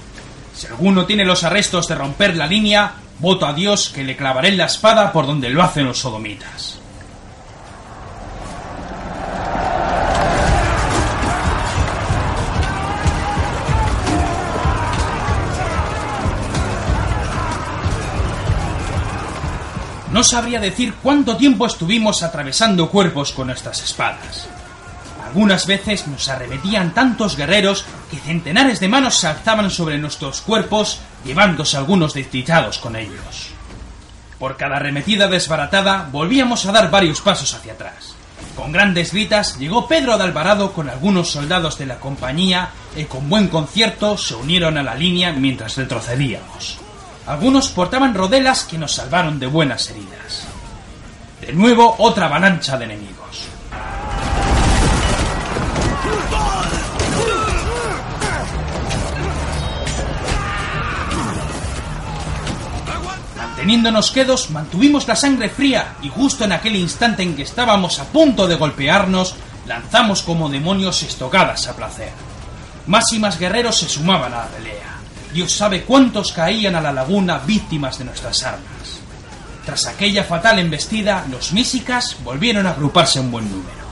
Si 0.56 0.66
alguno 0.66 1.06
tiene 1.06 1.24
los 1.24 1.44
arrestos 1.44 1.86
de 1.86 1.94
romper 1.94 2.36
la 2.36 2.48
línea, 2.48 2.94
voto 3.20 3.46
a 3.46 3.52
Dios 3.52 3.92
que 3.94 4.02
le 4.02 4.16
clavaré 4.16 4.50
la 4.56 4.66
espada 4.66 5.12
por 5.12 5.24
donde 5.24 5.50
lo 5.50 5.62
hacen 5.62 5.86
los 5.86 6.00
sodomitas. 6.00 6.80
No 20.14 20.22
sabría 20.22 20.60
decir 20.60 20.94
cuánto 21.02 21.36
tiempo 21.36 21.66
estuvimos 21.66 22.22
atravesando 22.22 22.88
cuerpos 22.88 23.32
con 23.32 23.48
nuestras 23.48 23.82
espadas. 23.82 24.46
Algunas 25.26 25.66
veces 25.66 26.06
nos 26.06 26.28
arremetían 26.28 26.94
tantos 26.94 27.36
guerreros 27.36 27.84
que 28.12 28.18
centenares 28.18 28.78
de 28.78 28.86
manos 28.86 29.18
se 29.18 29.26
alzaban 29.26 29.72
sobre 29.72 29.98
nuestros 29.98 30.40
cuerpos, 30.40 31.00
llevándose 31.24 31.76
algunos 31.76 32.14
desdichados 32.14 32.78
con 32.78 32.94
ellos. 32.94 33.48
Por 34.38 34.56
cada 34.56 34.76
arremetida 34.76 35.26
desbaratada 35.26 36.08
volvíamos 36.12 36.64
a 36.64 36.70
dar 36.70 36.92
varios 36.92 37.20
pasos 37.20 37.52
hacia 37.52 37.72
atrás. 37.72 38.14
Con 38.54 38.70
grandes 38.70 39.12
gritas 39.12 39.58
llegó 39.58 39.88
Pedro 39.88 40.16
de 40.16 40.22
Alvarado 40.22 40.74
con 40.74 40.88
algunos 40.88 41.32
soldados 41.32 41.76
de 41.76 41.86
la 41.86 41.98
compañía 41.98 42.68
y 42.96 43.06
con 43.06 43.28
buen 43.28 43.48
concierto 43.48 44.16
se 44.16 44.36
unieron 44.36 44.78
a 44.78 44.84
la 44.84 44.94
línea 44.94 45.32
mientras 45.32 45.76
retrocedíamos. 45.76 46.83
Algunos 47.26 47.70
portaban 47.70 48.12
rodelas 48.14 48.64
que 48.64 48.76
nos 48.76 48.92
salvaron 48.92 49.38
de 49.38 49.46
buenas 49.46 49.88
heridas. 49.88 50.44
De 51.40 51.52
nuevo 51.52 51.96
otra 51.98 52.26
avalancha 52.26 52.76
de 52.76 52.84
enemigos. 52.84 53.48
Manteniéndonos 63.36 64.10
quedos, 64.10 64.50
mantuvimos 64.50 65.08
la 65.08 65.16
sangre 65.16 65.48
fría 65.48 65.96
y 66.02 66.10
justo 66.10 66.44
en 66.44 66.52
aquel 66.52 66.76
instante 66.76 67.22
en 67.22 67.34
que 67.34 67.44
estábamos 67.44 67.98
a 68.00 68.04
punto 68.04 68.46
de 68.46 68.56
golpearnos, 68.56 69.36
lanzamos 69.66 70.20
como 70.20 70.50
demonios 70.50 71.02
estocadas 71.02 71.66
a 71.68 71.74
placer. 71.74 72.12
Más 72.86 73.10
y 73.14 73.18
más 73.18 73.38
guerreros 73.38 73.78
se 73.78 73.88
sumaban 73.88 74.34
a 74.34 74.38
la 74.38 74.48
pelea. 74.48 74.93
Dios 75.34 75.52
sabe 75.52 75.82
cuántos 75.82 76.30
caían 76.30 76.76
a 76.76 76.80
la 76.80 76.92
laguna 76.92 77.38
víctimas 77.38 77.98
de 77.98 78.04
nuestras 78.04 78.44
armas. 78.44 79.00
Tras 79.66 79.86
aquella 79.88 80.22
fatal 80.22 80.60
embestida, 80.60 81.26
los 81.28 81.52
mísicas 81.52 82.16
volvieron 82.22 82.68
a 82.68 82.70
agruparse 82.70 83.18
en 83.18 83.32
buen 83.32 83.50
número. 83.50 83.84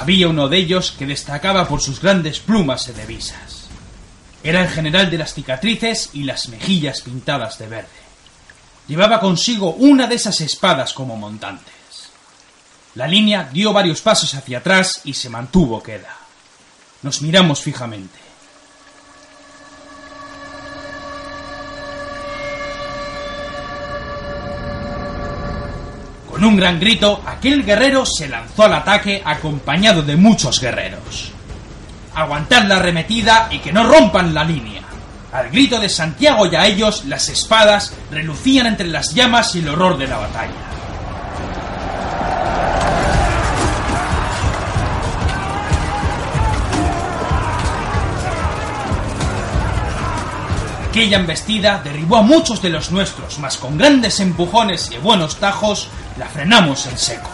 Había 0.00 0.28
uno 0.28 0.48
de 0.48 0.56
ellos 0.56 0.92
que 0.98 1.04
destacaba 1.04 1.68
por 1.68 1.82
sus 1.82 2.00
grandes 2.00 2.38
plumas 2.38 2.88
y 2.88 2.92
divisas. 2.92 3.66
Era 4.42 4.62
el 4.62 4.68
general 4.70 5.10
de 5.10 5.18
las 5.18 5.34
cicatrices 5.34 6.08
y 6.14 6.22
las 6.22 6.48
mejillas 6.48 7.02
pintadas 7.02 7.58
de 7.58 7.66
verde. 7.66 7.88
Llevaba 8.86 9.20
consigo 9.20 9.72
una 9.72 10.06
de 10.06 10.14
esas 10.14 10.40
espadas 10.40 10.94
como 10.94 11.18
montante. 11.18 11.77
La 12.98 13.06
línea 13.06 13.48
dio 13.52 13.72
varios 13.72 14.00
pasos 14.00 14.34
hacia 14.34 14.58
atrás 14.58 15.02
y 15.04 15.14
se 15.14 15.28
mantuvo 15.28 15.80
queda. 15.80 16.16
Nos 17.02 17.22
miramos 17.22 17.62
fijamente. 17.62 18.18
Con 26.28 26.42
un 26.42 26.56
gran 26.56 26.80
grito, 26.80 27.22
aquel 27.24 27.64
guerrero 27.64 28.04
se 28.04 28.28
lanzó 28.28 28.64
al 28.64 28.74
ataque 28.74 29.22
acompañado 29.24 30.02
de 30.02 30.16
muchos 30.16 30.60
guerreros. 30.60 31.30
Aguantar 32.16 32.64
la 32.64 32.78
arremetida 32.78 33.46
y 33.52 33.60
que 33.60 33.72
no 33.72 33.84
rompan 33.84 34.34
la 34.34 34.42
línea. 34.42 34.82
Al 35.32 35.50
grito 35.50 35.78
de 35.78 35.88
Santiago 35.88 36.46
y 36.46 36.56
a 36.56 36.66
ellos, 36.66 37.04
las 37.04 37.28
espadas 37.28 37.94
relucían 38.10 38.66
entre 38.66 38.88
las 38.88 39.14
llamas 39.14 39.54
y 39.54 39.60
el 39.60 39.68
horror 39.68 39.98
de 39.98 40.08
la 40.08 40.16
batalla. 40.16 40.68
Aquella 50.98 51.18
embestida 51.18 51.80
derribó 51.84 52.16
a 52.16 52.22
muchos 52.22 52.60
de 52.60 52.70
los 52.70 52.90
nuestros, 52.90 53.38
mas 53.38 53.56
con 53.56 53.78
grandes 53.78 54.18
empujones 54.18 54.90
y 54.90 54.98
buenos 54.98 55.36
tajos 55.36 55.86
la 56.18 56.26
frenamos 56.26 56.86
en 56.86 56.98
seco. 56.98 57.30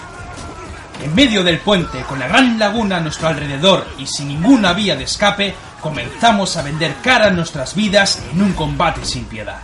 En 1.02 1.14
medio 1.14 1.42
del 1.42 1.60
puente, 1.60 2.02
con 2.02 2.18
la 2.18 2.28
gran 2.28 2.58
laguna 2.58 2.98
a 2.98 3.00
nuestro 3.00 3.28
alrededor 3.28 3.86
y 3.96 4.06
sin 4.06 4.28
ninguna 4.28 4.74
vía 4.74 4.96
de 4.96 5.04
escape, 5.04 5.54
comenzamos 5.80 6.58
a 6.58 6.62
vender 6.62 6.96
cara 7.02 7.30
nuestras 7.30 7.74
vidas 7.74 8.22
en 8.30 8.42
un 8.42 8.52
combate 8.52 9.02
sin 9.06 9.24
piedad. 9.24 9.62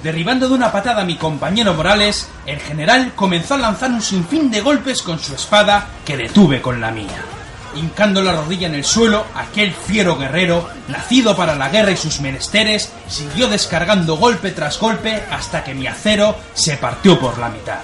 Derribando 0.00 0.48
de 0.48 0.54
una 0.54 0.70
patada 0.70 1.02
a 1.02 1.04
mi 1.04 1.16
compañero 1.16 1.74
Morales, 1.74 2.28
el 2.46 2.60
general 2.60 3.14
comenzó 3.16 3.54
a 3.54 3.58
lanzar 3.58 3.90
un 3.90 4.00
sinfín 4.00 4.48
de 4.48 4.60
golpes 4.60 5.02
con 5.02 5.18
su 5.18 5.34
espada 5.34 5.88
que 6.04 6.16
detuve 6.16 6.62
con 6.62 6.80
la 6.80 6.92
mía 6.92 7.37
hincando 7.78 8.22
la 8.22 8.32
rodilla 8.32 8.66
en 8.66 8.74
el 8.74 8.84
suelo, 8.84 9.24
aquel 9.34 9.72
fiero 9.72 10.16
guerrero, 10.16 10.68
nacido 10.88 11.36
para 11.36 11.54
la 11.54 11.68
guerra 11.68 11.92
y 11.92 11.96
sus 11.96 12.20
menesteres, 12.20 12.90
siguió 13.08 13.48
descargando 13.48 14.16
golpe 14.16 14.50
tras 14.50 14.78
golpe 14.78 15.22
hasta 15.30 15.64
que 15.64 15.74
mi 15.74 15.86
acero 15.86 16.36
se 16.54 16.76
partió 16.76 17.18
por 17.18 17.38
la 17.38 17.48
mitad. 17.48 17.78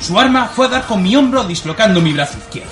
Su 0.00 0.18
arma 0.18 0.46
fue 0.46 0.66
a 0.66 0.70
dar 0.70 0.86
con 0.86 1.02
mi 1.02 1.16
hombro 1.16 1.44
dislocando 1.44 2.00
mi 2.00 2.12
brazo 2.12 2.38
izquierdo. 2.38 2.70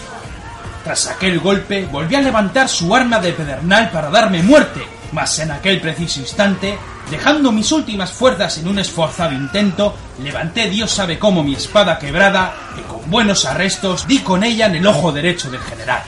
Tras 0.85 1.07
aquel 1.07 1.39
golpe 1.39 1.87
volví 1.91 2.14
a 2.16 2.20
levantar 2.20 2.68
su 2.68 2.95
arma 2.95 3.20
de 3.20 3.33
pedernal 3.33 3.91
para 3.91 4.11
darme 4.11 4.43
muerte, 4.43 4.85
mas 5.12 5.39
en 5.39 5.51
aquel 5.51 5.80
preciso 5.80 6.20
instante, 6.20 6.76
dejando 7.11 7.53
mis 7.53 7.70
últimas 7.70 8.11
fuerzas 8.11 8.59
en 8.59 8.68
un 8.68 8.78
esforzado 8.78 9.33
intento, 9.33 9.95
levanté 10.22 10.68
Dios 10.68 10.91
sabe 10.91 11.18
cómo 11.18 11.45
mi 11.45 11.55
espada 11.55 11.99
quebrada 11.99 12.55
y 12.76 12.80
con 12.83 13.11
buenos 13.11 13.45
arrestos 13.45 14.07
di 14.07 14.18
con 14.20 14.43
ella 14.43 14.66
en 14.66 14.76
el 14.76 14.87
ojo 14.87 15.12
derecho 15.12 15.51
del 15.51 15.61
general. 15.61 16.03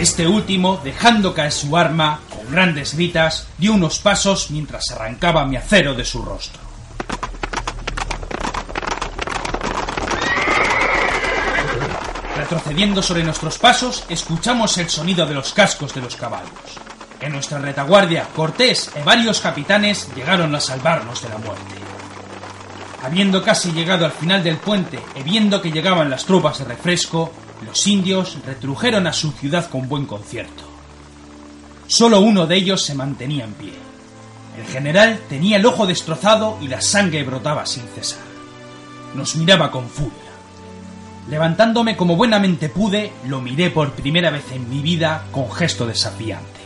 Este 0.00 0.26
último, 0.26 0.80
dejando 0.82 1.34
caer 1.34 1.52
su 1.52 1.76
arma, 1.76 2.20
con 2.30 2.50
grandes 2.50 2.94
gritas, 2.94 3.46
dio 3.58 3.74
unos 3.74 3.98
pasos 3.98 4.50
mientras 4.50 4.90
arrancaba 4.92 5.44
mi 5.44 5.56
acero 5.56 5.92
de 5.92 6.06
su 6.06 6.22
rostro. 6.22 6.58
Retrocediendo 12.34 13.02
sobre 13.02 13.24
nuestros 13.24 13.58
pasos, 13.58 14.06
escuchamos 14.08 14.78
el 14.78 14.88
sonido 14.88 15.26
de 15.26 15.34
los 15.34 15.52
cascos 15.52 15.94
de 15.94 16.00
los 16.00 16.16
caballos. 16.16 16.48
En 17.20 17.32
nuestra 17.32 17.58
retaguardia, 17.58 18.26
Cortés 18.34 18.90
y 18.98 19.04
varios 19.04 19.40
capitanes 19.40 20.08
llegaron 20.16 20.54
a 20.54 20.60
salvarnos 20.60 21.20
de 21.20 21.28
la 21.28 21.36
muerte. 21.36 21.74
Habiendo 23.02 23.42
casi 23.42 23.70
llegado 23.72 24.06
al 24.06 24.12
final 24.12 24.42
del 24.42 24.56
puente 24.56 24.98
y 25.14 25.22
viendo 25.22 25.60
que 25.60 25.70
llegaban 25.70 26.08
las 26.08 26.24
tropas 26.24 26.58
de 26.58 26.64
refresco, 26.64 27.30
los 27.64 27.86
indios 27.86 28.38
retrujeron 28.46 29.06
a 29.06 29.12
su 29.12 29.32
ciudad 29.32 29.68
con 29.68 29.88
buen 29.88 30.06
concierto. 30.06 30.64
Solo 31.86 32.20
uno 32.20 32.46
de 32.46 32.56
ellos 32.56 32.82
se 32.82 32.94
mantenía 32.94 33.44
en 33.44 33.52
pie. 33.52 33.72
El 34.56 34.64
general 34.64 35.20
tenía 35.28 35.56
el 35.56 35.66
ojo 35.66 35.86
destrozado 35.86 36.58
y 36.60 36.68
la 36.68 36.80
sangre 36.80 37.24
brotaba 37.24 37.66
sin 37.66 37.84
cesar. 37.88 38.22
Nos 39.14 39.36
miraba 39.36 39.70
con 39.70 39.88
furia. 39.88 40.12
Levantándome 41.28 41.96
como 41.96 42.16
buenamente 42.16 42.68
pude, 42.68 43.12
lo 43.26 43.40
miré 43.40 43.70
por 43.70 43.92
primera 43.92 44.30
vez 44.30 44.44
en 44.52 44.68
mi 44.68 44.80
vida 44.80 45.24
con 45.30 45.50
gesto 45.50 45.86
desafiante. 45.86 46.60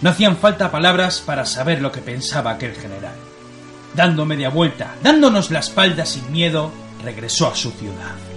No 0.00 0.10
hacían 0.10 0.36
falta 0.36 0.70
palabras 0.70 1.20
para 1.20 1.46
saber 1.46 1.80
lo 1.80 1.92
que 1.92 2.00
pensaba 2.00 2.50
aquel 2.50 2.74
general. 2.74 3.14
Dando 3.94 4.26
media 4.26 4.48
vuelta, 4.48 4.94
dándonos 5.02 5.50
la 5.50 5.60
espalda 5.60 6.04
sin 6.06 6.32
miedo, 6.32 6.72
regresó 7.04 7.48
a 7.48 7.54
su 7.54 7.70
ciudad. 7.72 8.31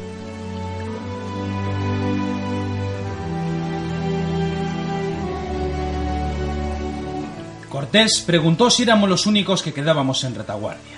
Cortés 7.76 8.22
preguntó 8.22 8.70
si 8.70 8.84
éramos 8.84 9.10
los 9.10 9.26
únicos 9.26 9.62
que 9.62 9.74
quedábamos 9.74 10.24
en 10.24 10.34
retaguardia. 10.34 10.98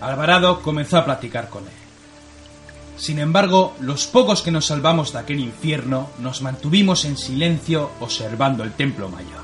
Alvarado 0.00 0.62
comenzó 0.62 0.96
a 0.96 1.04
platicar 1.04 1.48
con 1.48 1.64
él. 1.64 1.72
Sin 2.96 3.18
embargo, 3.18 3.74
los 3.80 4.06
pocos 4.06 4.42
que 4.42 4.52
nos 4.52 4.66
salvamos 4.66 5.12
de 5.12 5.18
aquel 5.18 5.40
infierno 5.40 6.10
nos 6.20 6.40
mantuvimos 6.40 7.04
en 7.04 7.16
silencio 7.16 7.90
observando 7.98 8.62
el 8.62 8.74
templo 8.74 9.08
mayor. 9.08 9.42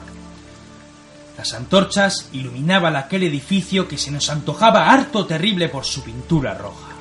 Las 1.37 1.55
antorchas 1.55 2.29
iluminaban 2.31 2.95
aquel 2.95 3.25
edificio 3.25 3.89
que 3.89 3.99
se 3.99 4.13
nos 4.13 4.31
antojaba 4.31 4.93
harto 4.93 5.27
terrible 5.27 5.69
por 5.69 5.85
su 5.85 6.05
pintura 6.05 6.55
roja. 6.55 6.93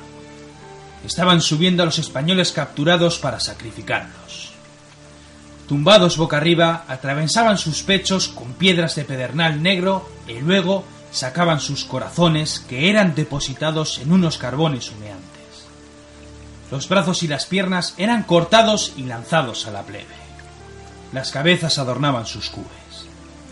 Estaban 1.06 1.40
subiendo 1.40 1.84
a 1.84 1.86
los 1.86 2.00
españoles 2.00 2.50
capturados 2.50 3.20
para 3.20 3.38
sacrificarlos. 3.38 4.43
Tumbados 5.68 6.18
boca 6.18 6.36
arriba, 6.36 6.84
atravesaban 6.88 7.56
sus 7.56 7.82
pechos 7.82 8.28
con 8.28 8.52
piedras 8.52 8.94
de 8.96 9.04
pedernal 9.04 9.62
negro 9.62 10.08
y 10.28 10.40
luego 10.40 10.84
sacaban 11.10 11.60
sus 11.60 11.84
corazones 11.84 12.60
que 12.68 12.90
eran 12.90 13.14
depositados 13.14 13.98
en 13.98 14.12
unos 14.12 14.36
carbones 14.36 14.90
humeantes. 14.90 15.24
Los 16.70 16.88
brazos 16.88 17.22
y 17.22 17.28
las 17.28 17.46
piernas 17.46 17.94
eran 17.96 18.24
cortados 18.24 18.92
y 18.96 19.04
lanzados 19.04 19.66
a 19.66 19.70
la 19.70 19.82
plebe. 19.84 20.24
Las 21.12 21.30
cabezas 21.30 21.78
adornaban 21.78 22.26
sus 22.26 22.50
cubes. 22.50 23.06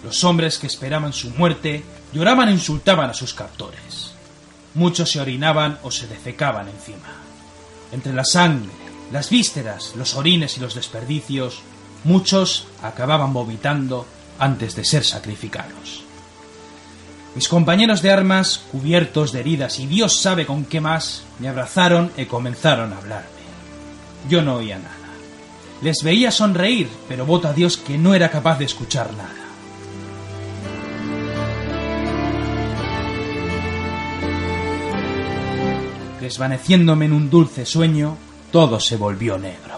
Los 0.04 0.24
hombres 0.24 0.58
que 0.58 0.66
esperaban 0.66 1.12
su 1.12 1.30
muerte 1.30 1.84
lloraban 2.12 2.48
e 2.48 2.52
insultaban 2.52 3.08
a 3.10 3.14
sus 3.14 3.32
captores. 3.32 4.12
Muchos 4.74 5.10
se 5.10 5.20
orinaban 5.20 5.78
o 5.82 5.90
se 5.90 6.08
defecaban 6.08 6.68
encima. 6.68 7.08
Entre 7.92 8.12
la 8.12 8.24
sangre, 8.24 8.72
las 9.12 9.30
vísceras, 9.30 9.94
los 9.96 10.14
orines 10.14 10.56
y 10.56 10.60
los 10.60 10.74
desperdicios, 10.74 11.60
muchos 12.04 12.66
acababan 12.82 13.32
vomitando 13.32 14.06
antes 14.38 14.74
de 14.74 14.84
ser 14.84 15.04
sacrificados. 15.04 16.04
Mis 17.34 17.48
compañeros 17.48 18.02
de 18.02 18.10
armas, 18.10 18.60
cubiertos 18.70 19.32
de 19.32 19.40
heridas 19.40 19.78
y 19.78 19.86
Dios 19.86 20.20
sabe 20.20 20.44
con 20.44 20.64
qué 20.64 20.80
más, 20.80 21.22
me 21.38 21.48
abrazaron 21.48 22.12
y 22.16 22.26
comenzaron 22.26 22.92
a 22.92 22.98
hablarme. 22.98 23.28
Yo 24.28 24.42
no 24.42 24.56
oía 24.56 24.78
nada. 24.78 24.96
Les 25.80 26.02
veía 26.02 26.30
sonreír, 26.30 26.88
pero 27.08 27.24
voto 27.24 27.48
a 27.48 27.52
Dios 27.52 27.76
que 27.76 27.96
no 27.98 28.14
era 28.14 28.30
capaz 28.30 28.58
de 28.58 28.66
escuchar 28.66 29.12
nada. 29.14 29.34
Desvaneciéndome 36.20 37.06
en 37.06 37.14
un 37.14 37.30
dulce 37.30 37.66
sueño, 37.66 38.16
todo 38.52 38.78
se 38.78 38.96
volvió 38.96 39.38
negro. 39.38 39.71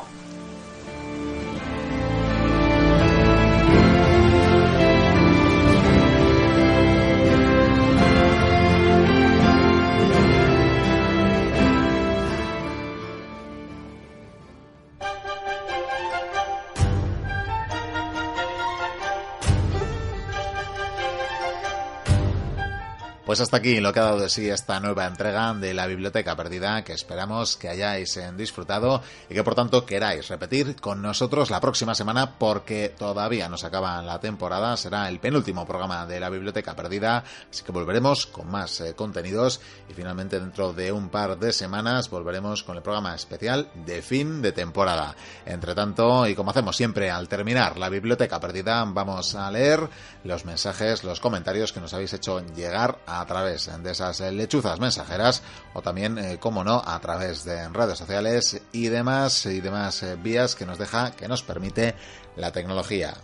Pues 23.24 23.40
hasta 23.40 23.56
aquí 23.56 23.80
lo 23.80 23.90
que 23.90 24.00
ha 24.00 24.04
dado 24.04 24.20
de 24.20 24.28
sí 24.28 24.50
esta 24.50 24.80
nueva 24.80 25.06
entrega 25.06 25.54
de 25.54 25.72
la 25.72 25.86
Biblioteca 25.86 26.36
Perdida, 26.36 26.84
que 26.84 26.92
esperamos 26.92 27.56
que 27.56 27.70
hayáis 27.70 28.14
eh, 28.18 28.30
disfrutado 28.36 29.00
y 29.30 29.34
que 29.34 29.42
por 29.42 29.54
tanto 29.54 29.86
queráis 29.86 30.28
repetir 30.28 30.76
con 30.76 31.00
nosotros 31.00 31.50
la 31.50 31.58
próxima 31.58 31.94
semana 31.94 32.38
porque 32.38 32.90
todavía 32.90 33.48
nos 33.48 33.64
acaba 33.64 34.02
la 34.02 34.20
temporada, 34.20 34.76
será 34.76 35.08
el 35.08 35.20
penúltimo 35.20 35.66
programa 35.66 36.04
de 36.04 36.20
la 36.20 36.28
Biblioteca 36.28 36.76
Perdida, 36.76 37.24
así 37.50 37.64
que 37.64 37.72
volveremos 37.72 38.26
con 38.26 38.50
más 38.50 38.82
eh, 38.82 38.92
contenidos 38.94 39.58
y 39.88 39.94
finalmente 39.94 40.38
dentro 40.38 40.74
de 40.74 40.92
un 40.92 41.08
par 41.08 41.38
de 41.38 41.54
semanas 41.54 42.10
volveremos 42.10 42.62
con 42.62 42.76
el 42.76 42.82
programa 42.82 43.14
especial 43.14 43.70
de 43.86 44.02
fin 44.02 44.42
de 44.42 44.52
temporada. 44.52 45.16
Entre 45.46 45.74
tanto, 45.74 46.26
y 46.26 46.34
como 46.34 46.50
hacemos 46.50 46.76
siempre 46.76 47.10
al 47.10 47.26
terminar 47.26 47.78
la 47.78 47.88
Biblioteca 47.88 48.38
Perdida, 48.38 48.84
vamos 48.86 49.34
a 49.34 49.50
leer 49.50 49.88
los 50.24 50.44
mensajes, 50.44 51.04
los 51.04 51.20
comentarios 51.20 51.72
que 51.72 51.80
nos 51.80 51.94
habéis 51.94 52.12
hecho 52.12 52.44
llegar 52.54 52.98
a 53.14 53.23
a 53.24 53.26
través 53.26 53.70
de 53.82 53.90
esas 53.90 54.20
lechuzas 54.20 54.78
mensajeras 54.78 55.42
o 55.72 55.80
también, 55.80 56.18
eh, 56.18 56.36
como 56.38 56.62
no, 56.62 56.82
a 56.84 57.00
través 57.00 57.42
de 57.44 57.66
redes 57.70 57.96
sociales 57.98 58.60
y 58.70 58.88
demás 58.88 59.46
y 59.46 59.62
demás 59.62 60.02
eh, 60.02 60.18
vías 60.22 60.54
que 60.54 60.66
nos 60.66 60.76
deja, 60.78 61.12
que 61.12 61.26
nos 61.26 61.42
permite 61.42 61.94
la 62.36 62.52
tecnología. 62.52 63.14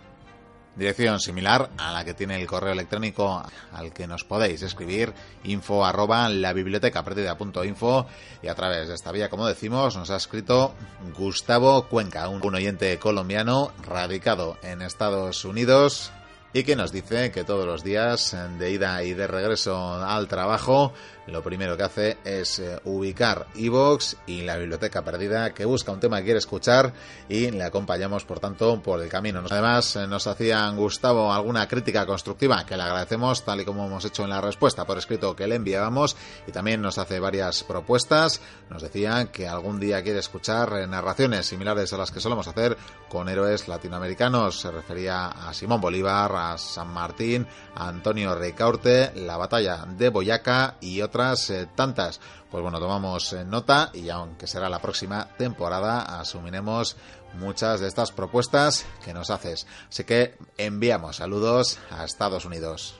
Dirección 0.79 1.19
similar 1.19 1.71
a 1.77 1.91
la 1.91 2.05
que 2.05 2.13
tiene 2.13 2.39
el 2.39 2.47
correo 2.47 2.71
electrónico 2.71 3.43
al 3.73 3.91
que 3.91 4.07
nos 4.07 4.23
podéis 4.23 4.61
escribir 4.61 5.13
info 5.43 5.85
arroba 5.85 6.29
la 6.29 6.53
biblioteca 6.53 7.03
perdida.info 7.03 8.07
y 8.41 8.47
a 8.47 8.55
través 8.55 8.87
de 8.87 8.95
esta 8.95 9.11
vía, 9.11 9.29
como 9.29 9.45
decimos, 9.45 9.97
nos 9.97 10.09
ha 10.09 10.15
escrito 10.15 10.73
Gustavo 11.17 11.89
Cuenca, 11.89 12.29
un 12.29 12.55
oyente 12.55 12.97
colombiano 12.97 13.73
radicado 13.85 14.57
en 14.63 14.81
Estados 14.81 15.43
Unidos 15.43 16.13
y 16.53 16.63
que 16.63 16.77
nos 16.77 16.93
dice 16.93 17.31
que 17.31 17.43
todos 17.43 17.65
los 17.65 17.83
días 17.83 18.35
de 18.57 18.71
ida 18.71 19.03
y 19.03 19.13
de 19.13 19.27
regreso 19.27 19.95
al 19.95 20.29
trabajo 20.29 20.93
lo 21.29 21.43
primero 21.43 21.77
que 21.77 21.83
hace 21.83 22.17
es 22.23 22.59
eh, 22.59 22.79
ubicar 22.85 23.47
Evox 23.55 24.17
y 24.27 24.41
la 24.41 24.57
biblioteca 24.57 25.03
perdida 25.03 25.53
que 25.53 25.65
busca 25.65 25.91
un 25.91 25.99
tema 25.99 26.17
que 26.17 26.25
quiere 26.25 26.39
escuchar 26.39 26.93
y 27.27 27.51
le 27.51 27.63
acompañamos 27.63 28.25
por 28.25 28.39
tanto 28.39 28.81
por 28.81 29.01
el 29.01 29.09
camino. 29.09 29.43
Además 29.49 29.95
eh, 29.95 30.07
nos 30.07 30.27
hacían 30.27 30.75
Gustavo 30.75 31.31
alguna 31.31 31.67
crítica 31.67 32.05
constructiva 32.05 32.65
que 32.65 32.75
le 32.75 32.83
agradecemos 32.83 33.43
tal 33.43 33.61
y 33.61 33.65
como 33.65 33.85
hemos 33.85 34.05
hecho 34.05 34.23
en 34.23 34.29
la 34.29 34.41
respuesta 34.41 34.85
por 34.85 34.97
escrito 34.97 35.35
que 35.35 35.47
le 35.47 35.55
enviábamos 35.55 36.15
y 36.47 36.51
también 36.51 36.81
nos 36.81 36.97
hace 36.97 37.19
varias 37.19 37.63
propuestas. 37.63 38.41
Nos 38.69 38.81
decía 38.81 39.31
que 39.31 39.47
algún 39.47 39.79
día 39.79 40.03
quiere 40.03 40.19
escuchar 40.19 40.73
eh, 40.73 40.87
narraciones 40.87 41.45
similares 41.45 41.93
a 41.93 41.97
las 41.97 42.11
que 42.11 42.19
solemos 42.19 42.47
hacer 42.47 42.77
con 43.09 43.29
héroes 43.29 43.67
latinoamericanos. 43.67 44.59
Se 44.59 44.71
refería 44.71 45.27
a 45.27 45.53
Simón 45.53 45.81
Bolívar, 45.81 46.31
a 46.35 46.57
San 46.57 46.87
Martín, 46.87 47.47
a 47.75 47.87
Antonio 47.87 48.35
Ricaurte, 48.35 49.11
la 49.15 49.37
batalla 49.37 49.85
de 49.85 50.09
Boyaca 50.09 50.75
y 50.81 51.01
otras 51.01 51.18
eh, 51.49 51.67
tantas. 51.75 52.19
Pues 52.49 52.61
bueno, 52.61 52.79
tomamos 52.79 53.33
eh, 53.33 53.43
nota 53.43 53.91
y 53.93 54.09
aunque 54.09 54.47
será 54.47 54.69
la 54.69 54.81
próxima 54.81 55.27
temporada, 55.37 56.19
asumiremos 56.19 56.95
muchas 57.33 57.79
de 57.79 57.87
estas 57.87 58.11
propuestas 58.11 58.85
que 59.03 59.13
nos 59.13 59.29
haces. 59.29 59.67
Así 59.89 60.03
que 60.03 60.37
enviamos 60.57 61.17
saludos 61.17 61.79
a 61.91 62.05
Estados 62.05 62.45
Unidos. 62.45 62.95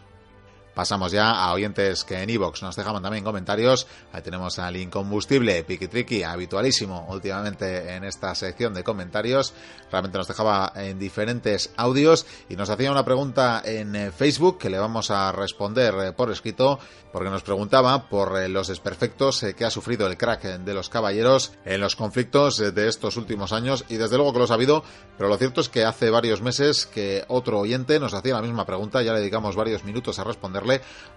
Pasamos 0.79 1.11
ya 1.11 1.31
a 1.31 1.51
oyentes 1.51 2.05
que 2.05 2.23
en 2.23 2.29
Evox 2.29 2.63
nos 2.63 2.77
dejaban 2.77 3.03
también 3.03 3.25
comentarios. 3.25 3.85
Ahí 4.13 4.21
tenemos 4.21 4.59
al 4.59 4.77
incombustible 4.77 5.61
Piqui 5.65 6.23
habitualísimo 6.23 7.05
últimamente 7.09 7.95
en 7.95 8.05
esta 8.05 8.33
sección 8.33 8.73
de 8.73 8.81
comentarios. 8.81 9.53
Realmente 9.91 10.17
nos 10.17 10.29
dejaba 10.29 10.71
en 10.75 10.97
diferentes 10.97 11.73
audios 11.75 12.25
y 12.47 12.55
nos 12.55 12.69
hacía 12.69 12.93
una 12.93 13.03
pregunta 13.03 13.61
en 13.65 13.93
eh, 13.93 14.11
Facebook 14.11 14.57
que 14.57 14.69
le 14.69 14.79
vamos 14.79 15.11
a 15.11 15.33
responder 15.33 15.93
eh, 15.95 16.11
por 16.13 16.31
escrito 16.31 16.79
porque 17.11 17.29
nos 17.29 17.41
preguntaba 17.41 18.07
por 18.07 18.37
eh, 18.37 18.47
los 18.47 18.67
desperfectos 18.67 19.43
que 19.57 19.65
ha 19.65 19.71
sufrido 19.71 20.07
el 20.07 20.15
crack 20.15 20.43
de 20.59 20.73
los 20.73 20.89
caballeros 20.89 21.51
en 21.65 21.81
los 21.81 21.95
conflictos 21.95 22.57
de 22.57 22.87
estos 22.87 23.17
últimos 23.17 23.51
años 23.51 23.83
y 23.89 23.95
desde 23.95 24.15
luego 24.15 24.31
que 24.31 24.37
lo 24.37 24.45
ha 24.45 24.47
sabido, 24.47 24.83
pero 25.17 25.27
lo 25.27 25.37
cierto 25.37 25.59
es 25.59 25.69
que 25.69 25.83
hace 25.83 26.11
varios 26.11 26.41
meses 26.41 26.85
que 26.85 27.25
otro 27.27 27.59
oyente 27.59 27.99
nos 27.99 28.13
hacía 28.13 28.35
la 28.35 28.43
misma 28.43 28.65
pregunta, 28.65 29.01
ya 29.01 29.13
le 29.13 29.19
dedicamos 29.19 29.55
varios 29.55 29.83
minutos 29.83 30.19
a 30.19 30.23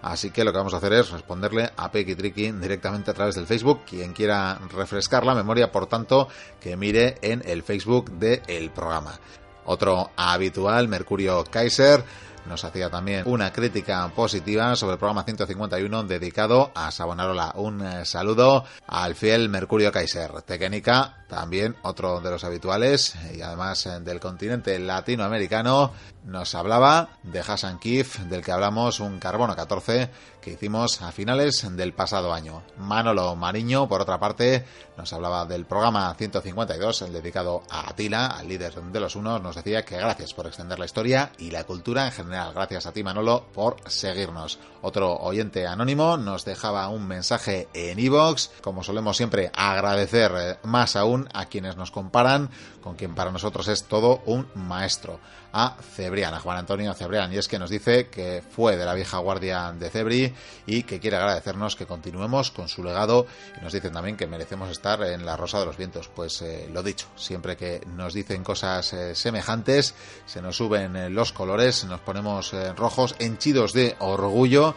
Así 0.01 0.31
que 0.31 0.43
lo 0.43 0.51
que 0.51 0.57
vamos 0.57 0.73
a 0.73 0.77
hacer 0.77 0.93
es 0.93 1.11
responderle 1.11 1.71
a 1.77 1.91
Pecky 1.91 2.15
Tricky 2.15 2.51
directamente 2.51 3.11
a 3.11 3.13
través 3.13 3.35
del 3.35 3.47
Facebook. 3.47 3.81
Quien 3.85 4.13
quiera 4.13 4.59
refrescar 4.71 5.25
la 5.25 5.35
memoria, 5.35 5.71
por 5.71 5.87
tanto, 5.87 6.27
que 6.59 6.75
mire 6.75 7.17
en 7.21 7.41
el 7.45 7.63
Facebook 7.63 8.11
del 8.11 8.69
programa. 8.71 9.19
Otro 9.65 10.11
habitual, 10.17 10.87
Mercurio 10.87 11.43
Kaiser, 11.45 12.03
nos 12.45 12.63
hacía 12.65 12.89
también 12.89 13.23
una 13.25 13.53
crítica 13.53 14.09
positiva 14.09 14.75
sobre 14.75 14.93
el 14.93 14.99
programa 14.99 15.23
151 15.23 16.03
dedicado 16.03 16.71
a 16.75 16.91
Sabonarola. 16.91 17.53
Un 17.55 17.81
eh, 17.81 18.05
saludo 18.05 18.65
al 18.87 19.15
fiel 19.15 19.49
Mercurio 19.49 19.91
Kaiser. 19.91 20.41
Tequenica, 20.41 21.23
también 21.29 21.75
otro 21.83 22.19
de 22.19 22.31
los 22.31 22.43
habituales 22.43 23.15
y 23.33 23.41
además 23.41 23.85
eh, 23.85 23.99
del 24.01 24.19
continente 24.19 24.77
latinoamericano, 24.79 25.93
nos 26.25 26.55
hablaba 26.55 27.09
de 27.23 27.39
Hassan 27.39 27.79
Kif, 27.79 28.19
del 28.19 28.43
que 28.43 28.51
hablamos 28.51 28.99
un 28.99 29.19
carbono 29.19 29.55
14 29.55 30.09
que 30.41 30.53
hicimos 30.53 31.01
a 31.01 31.11
finales 31.11 31.65
del 31.75 31.93
pasado 31.93 32.33
año. 32.33 32.63
Manolo 32.77 33.35
Mariño, 33.35 33.87
por 33.87 34.01
otra 34.01 34.19
parte, 34.19 34.65
nos 34.97 35.11
hablaba 35.13 35.45
del 35.45 35.65
programa 35.65 36.13
152, 36.15 37.03
el 37.03 37.13
dedicado 37.13 37.63
a 37.69 37.89
Atila, 37.89 38.27
al 38.27 38.47
líder 38.47 38.73
de 38.73 38.99
los 38.99 39.15
unos, 39.15 39.41
nos 39.41 39.55
decía 39.55 39.83
que 39.83 39.97
gracias 39.97 40.33
por 40.33 40.47
extender 40.47 40.79
la 40.79 40.85
historia 40.85 41.31
y 41.37 41.51
la 41.51 41.63
cultura 41.63 42.05
en 42.05 42.11
general. 42.11 42.53
Gracias 42.53 42.85
a 42.85 42.91
ti, 42.91 43.03
Manolo, 43.03 43.45
por 43.53 43.77
seguirnos. 43.89 44.59
Otro 44.81 45.15
oyente 45.15 45.65
anónimo 45.65 46.17
nos 46.17 46.45
dejaba 46.45 46.89
un 46.89 47.07
mensaje 47.07 47.69
en 47.73 47.99
iVoox. 47.99 48.49
Como 48.61 48.83
solemos 48.83 49.15
siempre, 49.15 49.49
agradecer 49.53 50.31
eh, 50.35 50.57
más 50.63 50.95
aún 50.95 51.29
a 51.33 51.45
quienes 51.45 51.77
nos 51.77 51.91
comparan 51.91 52.49
con 52.81 52.95
quien 52.95 53.15
para 53.15 53.31
nosotros 53.31 53.69
es 53.69 53.85
todo 53.85 54.21
un 54.25 54.47
maestro 54.55 55.19
a 55.53 55.77
Cebrián, 55.95 56.33
a 56.33 56.39
Juan 56.39 56.57
Antonio 56.57 56.93
Cebrián, 56.95 57.31
y 57.31 57.37
es 57.37 57.47
que 57.47 57.59
nos 57.59 57.69
dice 57.69 58.07
que 58.09 58.43
fue 58.49 58.75
de 58.75 58.85
la 58.85 58.95
vieja 58.95 59.19
guardia 59.19 59.71
de 59.71 59.89
Cebri 59.91 60.33
y 60.65 60.83
que 60.83 60.99
quiere 60.99 61.17
agradecernos 61.17 61.75
que 61.75 61.85
continuemos 61.85 62.49
con 62.49 62.67
su 62.67 62.83
legado 62.83 63.27
y 63.59 63.63
nos 63.63 63.71
dicen 63.71 63.93
también 63.93 64.17
que 64.17 64.25
merecemos 64.25 64.71
estar 64.71 65.01
en 65.03 65.25
la 65.25 65.37
Rosa 65.37 65.59
de 65.59 65.67
los 65.67 65.77
Vientos. 65.77 66.09
Pues 66.09 66.41
eh, 66.41 66.67
lo 66.73 66.81
dicho, 66.81 67.07
siempre 67.15 67.55
que 67.55 67.81
nos 67.95 68.15
dicen 68.15 68.43
cosas 68.43 68.91
eh, 68.93 69.13
semejantes, 69.13 69.93
se 70.25 70.41
nos 70.41 70.57
suben 70.57 70.95
eh, 70.95 71.09
los 71.11 71.31
colores, 71.31 71.85
nos 71.85 71.99
ponemos 71.99 72.53
rojos, 72.75 73.15
henchidos 73.19 73.73
de 73.73 73.95
orgullo, 73.99 74.75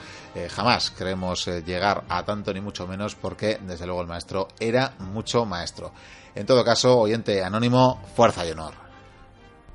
jamás 0.50 0.90
queremos 0.90 1.46
llegar 1.46 2.04
a 2.08 2.24
tanto 2.24 2.52
ni 2.52 2.60
mucho 2.60 2.86
menos 2.86 3.14
porque 3.14 3.58
desde 3.62 3.86
luego 3.86 4.02
el 4.02 4.06
maestro 4.06 4.48
era 4.60 4.94
mucho 4.98 5.46
maestro. 5.46 5.92
En 6.34 6.44
todo 6.44 6.62
caso, 6.62 6.98
oyente 6.98 7.42
anónimo, 7.42 8.02
fuerza 8.14 8.46
y 8.46 8.50
honor. 8.50 8.85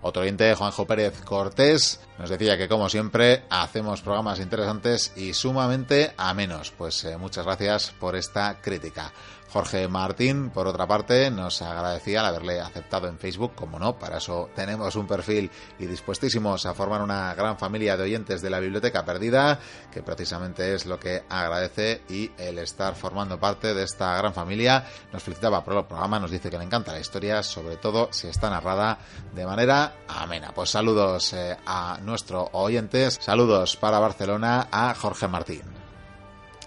Otro 0.03 0.23
oyente, 0.23 0.55
Juanjo 0.55 0.87
Pérez 0.87 1.21
Cortés, 1.21 1.99
nos 2.17 2.29
decía 2.29 2.57
que 2.57 2.67
como 2.67 2.89
siempre 2.89 3.43
hacemos 3.49 4.01
programas 4.01 4.39
interesantes 4.39 5.13
y 5.15 5.33
sumamente 5.33 6.13
amenos. 6.17 6.71
Pues 6.75 7.03
eh, 7.03 7.17
muchas 7.17 7.45
gracias 7.45 7.93
por 7.99 8.15
esta 8.15 8.59
crítica. 8.61 9.13
Jorge 9.51 9.87
Martín, 9.89 10.49
por 10.49 10.65
otra 10.65 10.87
parte, 10.87 11.29
nos 11.29 11.61
agradecía 11.61 12.21
el 12.21 12.25
haberle 12.27 12.61
aceptado 12.61 13.09
en 13.09 13.19
Facebook, 13.19 13.53
como 13.53 13.79
no, 13.79 13.99
para 13.99 14.17
eso 14.19 14.49
tenemos 14.55 14.95
un 14.95 15.07
perfil 15.07 15.51
y 15.77 15.87
dispuestísimos 15.87 16.65
a 16.65 16.73
formar 16.73 17.01
una 17.01 17.33
gran 17.33 17.57
familia 17.57 17.97
de 17.97 18.03
oyentes 18.03 18.41
de 18.41 18.49
la 18.49 18.61
Biblioteca 18.61 19.03
Perdida, 19.03 19.59
que 19.91 20.03
precisamente 20.03 20.73
es 20.73 20.85
lo 20.85 20.97
que 20.97 21.23
agradece 21.27 22.01
y 22.07 22.31
el 22.37 22.59
estar 22.59 22.95
formando 22.95 23.39
parte 23.41 23.73
de 23.73 23.83
esta 23.83 24.15
gran 24.15 24.33
familia. 24.33 24.85
Nos 25.11 25.21
felicitaba 25.21 25.63
por 25.65 25.75
el 25.75 25.85
programa, 25.85 26.17
nos 26.17 26.31
dice 26.31 26.49
que 26.49 26.57
le 26.57 26.63
encanta 26.63 26.93
la 26.93 27.01
historia, 27.01 27.43
sobre 27.43 27.75
todo 27.75 28.07
si 28.11 28.27
está 28.27 28.49
narrada 28.49 28.99
de 29.33 29.45
manera 29.45 29.95
amena. 30.07 30.53
Pues 30.53 30.69
saludos 30.69 31.33
eh, 31.33 31.57
a 31.65 31.99
nuestros 32.01 32.47
oyentes, 32.53 33.19
saludos 33.21 33.75
para 33.75 33.99
Barcelona 33.99 34.69
a 34.71 34.95
Jorge 34.95 35.27
Martín. 35.27 35.80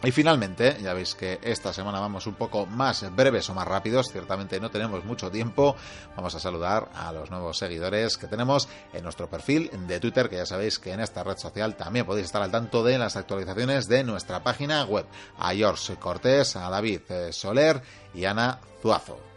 Y 0.05 0.13
finalmente, 0.13 0.77
ya 0.83 0.93
veis 0.93 1.15
que 1.15 1.39
esta 1.43 1.73
semana 1.73 1.99
vamos 1.99 2.27
un 2.27 2.35
poco 2.35 2.67
más 2.67 3.05
breves 3.15 3.49
o 3.49 3.55
más 3.55 3.67
rápidos, 3.67 4.11
ciertamente 4.13 4.61
no 4.61 4.71
tenemos 4.71 5.05
mucho 5.05 5.31
tiempo, 5.31 5.77
vamos 6.15 6.35
a 6.35 6.41
saludar 6.41 6.91
a 6.95 7.11
los 7.13 7.31
nuevos 7.31 7.57
seguidores 7.57 8.19
que 8.19 8.27
tenemos 8.27 8.69
en 8.93 9.03
nuestro 9.03 9.31
perfil 9.31 9.71
de 9.87 10.01
Twitter, 10.01 10.29
que 10.29 10.37
ya 10.37 10.47
sabéis 10.47 10.79
que 10.79 10.93
en 10.93 11.01
esta 11.01 11.25
red 11.25 11.39
social 11.39 11.77
también 11.77 12.05
podéis 12.05 12.27
estar 12.27 12.43
al 12.43 12.51
tanto 12.51 12.85
de 12.85 12.99
las 12.99 13.17
actualizaciones 13.17 13.89
de 13.89 14.05
nuestra 14.05 14.43
página 14.43 14.85
web, 14.85 15.07
a 15.39 15.55
George 15.55 15.97
Cortés, 15.97 16.57
a 16.57 16.69
David 16.69 17.01
Soler 17.31 17.81
y 18.13 18.27
Ana 18.27 18.61
Zuazo. 18.83 19.34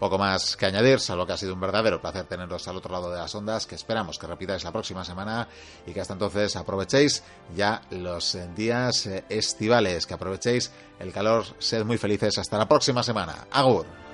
Poco 0.00 0.16
más 0.16 0.56
que 0.56 0.64
añadir, 0.64 0.98
salvo 0.98 1.26
que 1.26 1.34
ha 1.34 1.36
sido 1.36 1.52
un 1.52 1.60
verdadero 1.60 2.00
placer 2.00 2.24
teneros 2.24 2.66
al 2.66 2.76
otro 2.78 2.90
lado 2.90 3.12
de 3.12 3.18
las 3.18 3.34
ondas, 3.34 3.66
que 3.66 3.74
esperamos 3.74 4.18
que 4.18 4.26
repitáis 4.26 4.64
la 4.64 4.72
próxima 4.72 5.04
semana 5.04 5.46
y 5.86 5.92
que 5.92 6.00
hasta 6.00 6.14
entonces 6.14 6.56
aprovechéis 6.56 7.22
ya 7.54 7.82
los 7.90 8.38
días 8.56 9.06
estivales, 9.28 10.06
que 10.06 10.14
aprovechéis 10.14 10.72
el 10.98 11.12
calor, 11.12 11.44
sed 11.58 11.84
muy 11.84 11.98
felices 11.98 12.38
hasta 12.38 12.56
la 12.56 12.66
próxima 12.66 13.02
semana. 13.02 13.46
Agur. 13.52 14.09